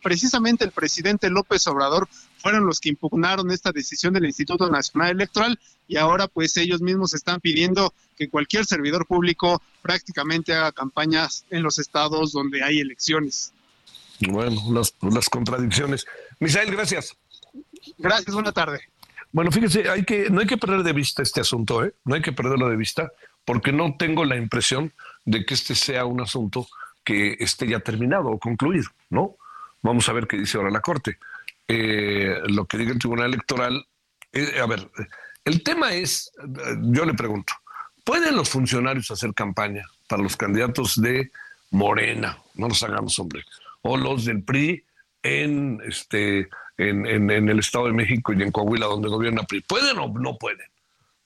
precisamente 0.02 0.64
el 0.64 0.70
presidente 0.70 1.28
López 1.28 1.66
Obrador 1.66 2.08
fueron 2.38 2.64
los 2.64 2.80
que 2.80 2.88
impugnaron 2.88 3.50
esta 3.50 3.70
decisión 3.70 4.14
del 4.14 4.24
Instituto 4.24 4.70
Nacional 4.70 5.10
Electoral 5.10 5.58
y 5.86 5.96
ahora 5.96 6.26
pues 6.26 6.56
ellos 6.56 6.80
mismos 6.80 7.12
están 7.12 7.40
pidiendo 7.40 7.92
que 8.16 8.30
cualquier 8.30 8.64
servidor 8.64 9.06
público 9.06 9.62
prácticamente 9.82 10.54
haga 10.54 10.72
campañas 10.72 11.44
en 11.50 11.62
los 11.62 11.78
estados 11.78 12.32
donde 12.32 12.62
hay 12.62 12.80
elecciones. 12.80 13.52
Bueno, 14.20 14.60
las, 14.72 14.94
las 15.02 15.28
contradicciones. 15.28 16.06
Misael, 16.40 16.70
gracias. 16.70 17.14
Gracias, 17.98 18.34
buena 18.34 18.52
tarde. 18.52 18.80
Bueno, 19.32 19.52
fíjese, 19.52 19.88
hay 19.90 20.04
que, 20.04 20.30
no 20.30 20.40
hay 20.40 20.46
que 20.46 20.56
perder 20.56 20.82
de 20.82 20.92
vista 20.92 21.22
este 21.22 21.40
asunto, 21.40 21.84
¿eh? 21.84 21.94
no 22.04 22.14
hay 22.14 22.22
que 22.22 22.32
perderlo 22.32 22.68
de 22.68 22.76
vista, 22.76 23.12
porque 23.44 23.72
no 23.72 23.94
tengo 23.98 24.24
la 24.24 24.36
impresión 24.36 24.92
de 25.28 25.44
que 25.44 25.54
este 25.54 25.74
sea 25.74 26.06
un 26.06 26.20
asunto 26.20 26.66
que 27.04 27.36
esté 27.38 27.68
ya 27.68 27.80
terminado 27.80 28.28
o 28.28 28.38
concluido, 28.38 28.88
¿no? 29.10 29.36
Vamos 29.82 30.08
a 30.08 30.12
ver 30.12 30.26
qué 30.26 30.38
dice 30.38 30.56
ahora 30.56 30.70
la 30.70 30.80
Corte. 30.80 31.18
Eh, 31.68 32.40
lo 32.46 32.64
que 32.64 32.78
diga 32.78 32.92
el 32.92 32.98
Tribunal 32.98 33.26
Electoral, 33.34 33.86
eh, 34.32 34.58
a 34.60 34.66
ver, 34.66 34.90
el 35.44 35.62
tema 35.62 35.92
es, 35.92 36.32
yo 36.80 37.04
le 37.04 37.12
pregunto, 37.12 37.52
¿pueden 38.04 38.36
los 38.36 38.48
funcionarios 38.48 39.10
hacer 39.10 39.34
campaña 39.34 39.84
para 40.08 40.22
los 40.22 40.36
candidatos 40.36 41.00
de 41.00 41.30
Morena? 41.70 42.38
No 42.54 42.68
nos 42.68 42.82
hagamos 42.82 43.18
hombre. 43.18 43.44
O 43.82 43.98
los 43.98 44.24
del 44.24 44.42
PRI 44.42 44.82
en 45.22 45.80
este 45.86 46.48
en, 46.78 47.06
en, 47.06 47.48
el 47.48 47.58
Estado 47.58 47.86
de 47.86 47.92
México 47.92 48.32
y 48.32 48.42
en 48.42 48.52
Coahuila, 48.52 48.86
donde 48.86 49.08
gobierna 49.08 49.42
PRI. 49.42 49.60
¿Pueden 49.62 49.98
o 49.98 50.08
no 50.08 50.38
pueden? 50.38 50.68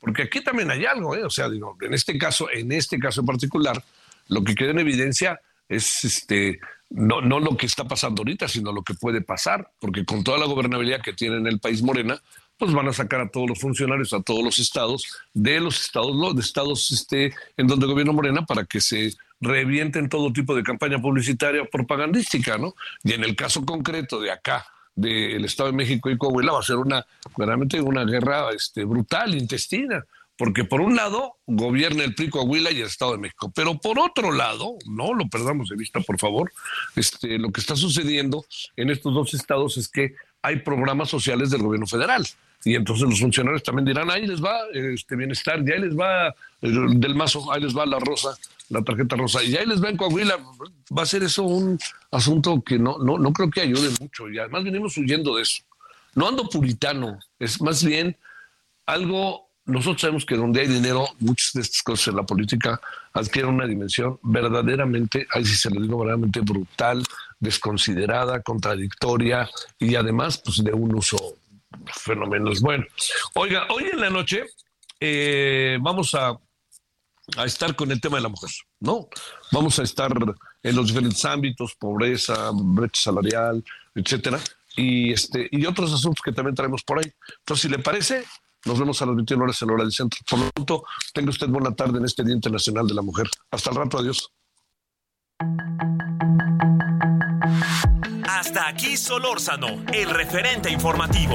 Porque 0.03 0.23
aquí 0.23 0.43
también 0.43 0.69
hay 0.71 0.85
algo, 0.85 1.15
¿eh? 1.15 1.23
O 1.25 1.31
sea, 1.31 1.49
digo, 1.49 1.79
en 1.81 1.95
este 1.95 2.19
caso, 2.19 2.51
en 2.51 2.73
este 2.73 2.99
caso 2.99 3.21
en 3.21 3.27
particular, 3.27 3.83
lo 4.29 4.43
que 4.43 4.57
queda 4.57 4.73
en 4.73 4.81
evidencia 4.81 5.41
es 5.69 6.05
este 6.05 6.59
no, 6.91 7.21
no 7.21 7.41
lo 7.41 7.57
que 7.57 7.67
está 7.67 7.85
pasando 7.85 8.21
ahorita, 8.21 8.49
sino 8.49 8.73
lo 8.73 8.83
que 8.83 8.95
puede 8.95 9.23
pasar, 9.23 9.71
porque 9.79 10.05
con 10.05 10.25
toda 10.25 10.39
la 10.39 10.47
gobernabilidad 10.47 11.01
que 11.01 11.13
tiene 11.13 11.37
en 11.37 11.47
el 11.47 11.59
país 11.59 11.83
Morena, 11.83 12.21
pues 12.59 12.73
van 12.73 12.89
a 12.89 12.93
sacar 12.93 13.21
a 13.21 13.29
todos 13.29 13.49
los 13.49 13.61
funcionarios, 13.61 14.13
a 14.13 14.23
todos 14.23 14.45
los 14.45 14.59
estados, 14.59 15.07
de 15.33 15.61
los 15.61 15.81
estados, 15.81 16.35
de 16.35 16.41
estados 16.41 16.93
este, 16.93 17.33
en 17.57 17.67
donde 17.67 17.87
gobierna 17.87 18.13
Morena, 18.13 18.45
para 18.45 18.65
que 18.65 18.81
se 18.81 19.15
revienten 19.41 20.09
todo 20.09 20.33
tipo 20.33 20.55
de 20.55 20.63
campaña 20.63 21.01
publicitaria 21.01 21.65
propagandística, 21.65 22.59
¿no? 22.59 22.75
Y 23.03 23.13
en 23.15 23.25
el 23.25 23.35
caso 23.37 23.65
concreto 23.65 24.21
de 24.21 24.31
acá, 24.31 24.67
del 24.95 25.45
Estado 25.45 25.71
de 25.71 25.77
México 25.77 26.11
y 26.11 26.19
Coahuila, 26.19 26.53
va 26.53 26.61
a 26.61 26.63
ser 26.63 26.77
una, 26.77 27.05
verdaderamente 27.37 27.81
una 27.81 28.05
guerra 28.05 28.51
este, 28.53 28.85
brutal, 28.85 29.35
intestina 29.35 30.05
porque 30.43 30.65
por 30.65 30.81
un 30.81 30.97
lado 30.97 31.37
gobierna 31.47 32.05
el 32.05 32.15
PRI 32.15 32.31
Coahuila 32.31 32.73
y 32.73 32.81
el 32.81 32.87
Estado 32.87 33.13
de 33.13 33.19
México, 33.19 33.53
pero 33.55 33.79
por 33.79 33.99
otro 33.99 34.33
lado, 34.33 34.77
no 34.87 35.15
lo 35.15 35.29
perdamos 35.29 35.69
de 35.69 35.77
vista, 35.77 36.01
por 36.01 36.19
favor, 36.19 36.51
este, 36.97 37.39
lo 37.39 37.53
que 37.53 37.61
está 37.61 37.77
sucediendo 37.77 38.45
en 38.77 38.91
estos 38.91 39.15
dos 39.15 39.35
estados 39.35 39.77
es 39.77 39.89
que 39.89 40.15
hay 40.43 40.57
programas 40.57 41.11
sociales 41.11 41.51
del 41.51 41.63
gobierno 41.63 41.87
federal. 41.87 42.27
Y 42.65 42.75
entonces 42.77 43.09
los 43.09 43.21
funcionarios 43.21 43.63
también 43.63 43.87
dirán, 43.87 44.11
ahí 44.11 44.27
les 44.27 44.43
va 44.43 44.57
este 44.73 45.17
bienestar, 45.17 45.63
y 45.67 45.73
ahí 45.73 45.81
les 45.81 45.97
va 45.97 46.35
del 46.61 47.15
mazo, 47.15 47.53
ahí 47.53 47.61
les 47.61 47.77
va 47.77 47.87
la 47.87 47.99
rosa, 47.99 48.37
la 48.69 48.83
tarjeta 48.83 49.17
rosa, 49.17 49.43
y 49.43 49.57
ahí 49.57 49.67
les 49.67 49.83
va 49.83 49.91
en 49.91 49.97
Coahuila. 49.97 50.37
Va 50.97 51.03
a 51.03 51.07
ser 51.07 51.23
eso 51.23 51.43
un 51.43 51.79
asunto 52.11 52.63
que 52.63 52.79
no, 52.79 52.99
no, 52.99 53.19
no 53.19 53.33
creo 53.33 53.51
que 53.51 53.61
ayude 53.61 53.91
mucho. 54.01 54.29
Y 54.29 54.39
además 54.39 54.65
venimos 54.65 54.97
huyendo 54.97 55.37
de 55.37 55.43
eso. 55.43 55.63
No 56.15 56.29
ando 56.29 56.49
puritano, 56.49 57.19
es 57.39 57.61
más 57.61 57.85
bien 57.85 58.17
algo 58.87 59.53
nosotros 59.65 60.01
sabemos 60.01 60.27
que 60.27 60.37
donde 60.37 60.61
hay 60.61 60.67
dinero, 60.67 61.07
muchas 61.21 61.53
de 61.55 61.61
estas 61.61 61.83
cosas 61.83 62.09
en 62.09 62.17
la 62.17 62.25
política 62.25 62.81
adquieren 63.13 63.55
una 63.55 63.67
dimensión 63.67 64.19
verdaderamente, 64.23 65.27
ahí 65.33 65.45
sí 65.45 65.55
se 65.55 65.71
lo 65.71 65.81
digo, 65.81 65.99
verdaderamente 65.99 66.41
brutal, 66.41 67.05
desconsiderada, 67.39 68.43
contradictoria 68.43 69.49
y 69.79 69.95
además 69.95 70.39
pues 70.45 70.65
de 70.65 70.73
un 70.73 70.95
uso 70.95 71.37
fenomenal. 71.87 72.55
Bueno, 72.61 72.85
oiga, 73.35 73.67
hoy 73.71 73.85
en 73.93 74.01
la 74.01 74.11
noche 74.11 74.45
eh, 74.99 75.79
vamos 75.81 76.15
a, 76.15 76.37
a 77.37 77.45
estar 77.45 77.75
con 77.75 77.91
el 77.91 78.01
tema 78.01 78.17
de 78.17 78.23
la 78.23 78.29
mujer, 78.29 78.51
¿no? 78.81 79.09
Vamos 79.51 79.79
a 79.79 79.83
estar 79.83 80.13
en 80.63 80.77
los 80.77 80.87
diferentes 80.89 81.25
ámbitos, 81.25 81.75
pobreza, 81.75 82.51
brecha 82.53 83.03
salarial, 83.03 83.65
etcétera, 83.95 84.41
y 84.77 85.13
este 85.13 85.49
y 85.51 85.67
otros 85.67 85.93
asuntos 85.93 86.23
que 86.25 86.33
también 86.33 86.55
traemos 86.55 86.83
por 86.83 86.99
ahí. 86.99 87.13
Entonces, 87.41 87.63
si 87.63 87.69
le 87.69 87.79
parece, 87.79 88.25
nos 88.65 88.79
vemos 88.79 89.01
a 89.03 89.07
las 89.07 89.17
21 89.17 89.45
horas 89.45 89.61
en 89.63 89.69
la 89.69 89.75
hora 89.75 89.85
del 89.85 89.93
centro. 89.93 90.21
Por 90.29 90.39
lo 90.39 90.51
tanto, 90.51 90.85
tenga 91.13 91.31
usted 91.31 91.49
buena 91.49 91.75
tarde 91.75 91.99
en 91.99 92.05
este 92.05 92.25
Día 92.25 92.35
Internacional 92.35 92.87
de 92.87 92.95
la 92.95 93.03
Mujer. 93.03 93.29
Hasta 93.51 93.71
el 93.71 93.77
rato, 93.77 93.99
adiós. 93.99 94.31
Hasta 98.29 98.69
aquí 98.69 98.97
Solórzano, 98.97 99.85
el 99.93 100.11
referente 100.11 100.71
informativo. 100.71 101.35